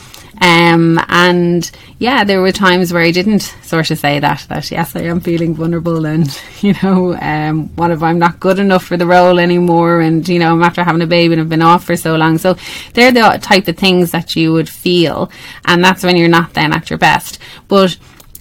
um, 0.41 1.01
and 1.09 1.71
yeah, 1.99 2.25
there 2.25 2.41
were 2.41 2.53
times 2.53 2.93
where 2.93 3.03
I 3.03 3.11
didn't 3.11 3.41
sort 3.63 3.91
of 3.91 3.99
say 3.99 4.19
that, 4.19 4.47
that 4.49 4.71
yes, 4.71 4.95
I 4.95 5.03
am 5.03 5.21
feeling 5.21 5.55
vulnerable 5.55 6.05
and, 6.07 6.29
you 6.61 6.75
know, 6.83 7.17
um, 7.21 7.69
what 7.77 7.91
if 7.91 8.03
I'm 8.03 8.19
not 8.19 8.41
good 8.41 8.59
enough 8.59 8.85
for 8.85 8.97
the 8.97 9.07
role 9.07 9.39
anymore? 9.39 10.01
And, 10.01 10.29
you 10.29 10.39
know, 10.39 10.53
I'm 10.53 10.63
after 10.63 10.85
having 10.85 11.03
a 11.03 11.07
baby 11.07 11.35
and 11.35 11.41
I've 11.41 11.49
been 11.49 11.63
off 11.63 11.85
for 11.85 11.97
so 11.97 12.17
long. 12.17 12.39
So 12.39 12.57
they're 12.95 13.13
the 13.13 13.39
type 13.43 13.69
of 13.69 13.77
things 13.77 14.11
that 14.11 14.37
you 14.37 14.53
would 14.53 14.69
feel. 14.69 15.31
And 15.65 15.83
that's 15.83 16.03
when 16.03 16.17
you're 16.17 16.29
not 16.29 16.55
then 16.55 16.73
at 16.73 16.91
your 16.91 16.99
best. 16.99 17.39
But 17.69 17.97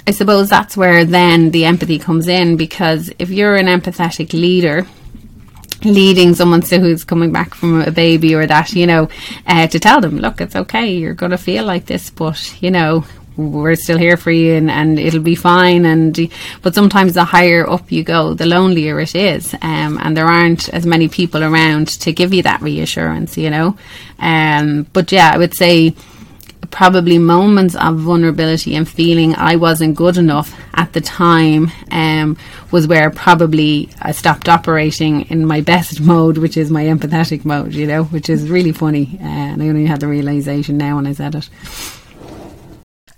I 0.07 0.11
suppose 0.11 0.49
that's 0.49 0.77
where 0.77 1.03
then 1.05 1.51
the 1.51 1.65
empathy 1.65 1.97
comes 1.97 2.27
in 2.27 2.57
because 2.57 3.11
if 3.17 3.29
you're 3.29 3.55
an 3.55 3.65
empathetic 3.65 4.33
leader, 4.33 4.85
leading 5.85 6.33
someone 6.35 6.61
to 6.61 6.79
who's 6.79 7.03
coming 7.03 7.31
back 7.31 7.53
from 7.53 7.81
a 7.81 7.91
baby 7.91 8.35
or 8.35 8.45
that, 8.45 8.73
you 8.73 8.87
know, 8.87 9.09
uh, 9.47 9.67
to 9.67 9.79
tell 9.79 10.01
them, 10.01 10.17
look, 10.17 10.41
it's 10.41 10.55
okay, 10.55 10.93
you're 10.93 11.13
going 11.13 11.31
to 11.31 11.37
feel 11.37 11.65
like 11.65 11.85
this, 11.85 12.09
but, 12.09 12.61
you 12.61 12.71
know, 12.71 13.05
we're 13.37 13.75
still 13.75 13.97
here 13.97 14.17
for 14.17 14.31
you 14.31 14.53
and, 14.53 14.71
and 14.71 14.99
it'll 14.99 15.21
be 15.21 15.35
fine. 15.35 15.85
And 15.85 16.31
but 16.61 16.73
sometimes 16.73 17.13
the 17.13 17.25
higher 17.25 17.69
up 17.69 17.91
you 17.91 18.03
go 18.03 18.33
the 18.33 18.45
lonelier 18.45 18.99
it 18.99 19.15
is 19.15 19.53
um, 19.55 19.99
and 20.01 20.15
there 20.15 20.27
aren't 20.27 20.69
as 20.69 20.85
many 20.85 21.07
people 21.07 21.43
around 21.43 21.87
to 22.01 22.13
give 22.13 22.33
you 22.33 22.43
that 22.43 22.61
reassurance 22.61 23.37
you 23.37 23.49
know? 23.49 23.77
Um, 24.19 24.87
but 24.93 25.11
yeah 25.11 25.31
I 25.33 25.37
would 25.37 25.53
say 25.53 25.95
probably 26.71 27.17
moments 27.17 27.75
of 27.75 27.97
vulnerability 27.99 28.75
and 28.75 28.87
feeling 28.87 29.35
I 29.35 29.55
wasn't 29.55 29.95
good 29.95 30.17
enough 30.17 30.53
at 30.73 30.93
the 30.93 31.01
time 31.01 31.71
um, 31.91 32.37
was 32.71 32.87
where 32.87 33.09
probably 33.09 33.89
I 34.01 34.11
stopped 34.11 34.49
operating 34.49 35.21
in 35.29 35.45
my 35.45 35.61
best 35.61 36.01
mode, 36.11 36.37
which 36.37 36.57
is 36.57 36.71
my 36.71 36.83
empathetic 36.83 37.45
mode, 37.45 37.73
you 37.73 37.87
know, 37.87 38.03
which 38.05 38.29
is 38.29 38.49
really 38.49 38.71
funny. 38.71 39.17
Uh, 39.21 39.25
and 39.25 39.63
I 39.63 39.69
only 39.69 39.85
had 39.85 39.99
the 39.99 40.07
realization 40.07 40.77
now 40.77 40.95
when 40.95 41.07
I 41.07 41.13
said 41.13 41.35
it. 41.35 41.49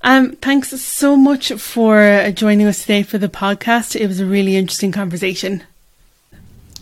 Um, 0.01 0.33
thanks 0.37 0.69
so 0.69 1.17
much 1.17 1.51
for 1.53 2.31
joining 2.33 2.67
us 2.67 2.81
today 2.81 3.03
for 3.03 3.17
the 3.17 3.27
podcast. 3.27 3.99
It 3.99 4.07
was 4.07 4.19
a 4.19 4.25
really 4.25 4.55
interesting 4.55 4.91
conversation. 4.91 5.63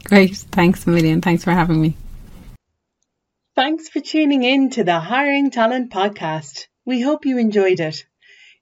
Great. 0.04 0.36
Thanks 0.36 0.86
a 0.86 0.90
million. 0.92 1.22
Thanks 1.22 1.44
for 1.44 1.52
having 1.52 1.82
me. 1.82 1.98
Thanks 3.56 3.88
for 3.88 4.02
tuning 4.02 4.44
in 4.44 4.70
to 4.72 4.84
the 4.84 5.00
Hiring 5.00 5.50
Talent 5.50 5.90
podcast. 5.90 6.68
We 6.84 7.00
hope 7.00 7.26
you 7.26 7.38
enjoyed 7.38 7.80
it. 7.80 8.06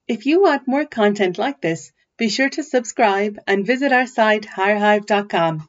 If 0.07 0.27
you 0.27 0.43
want 0.43 0.67
more 0.67 0.85
content 0.85 1.39
like 1.39 1.61
this, 1.61 1.91
be 2.15 2.29
sure 2.29 2.49
to 2.49 2.61
subscribe 2.61 3.39
and 3.47 3.65
visit 3.65 3.91
our 3.91 4.05
site 4.05 4.43
hirehive.com. 4.43 5.67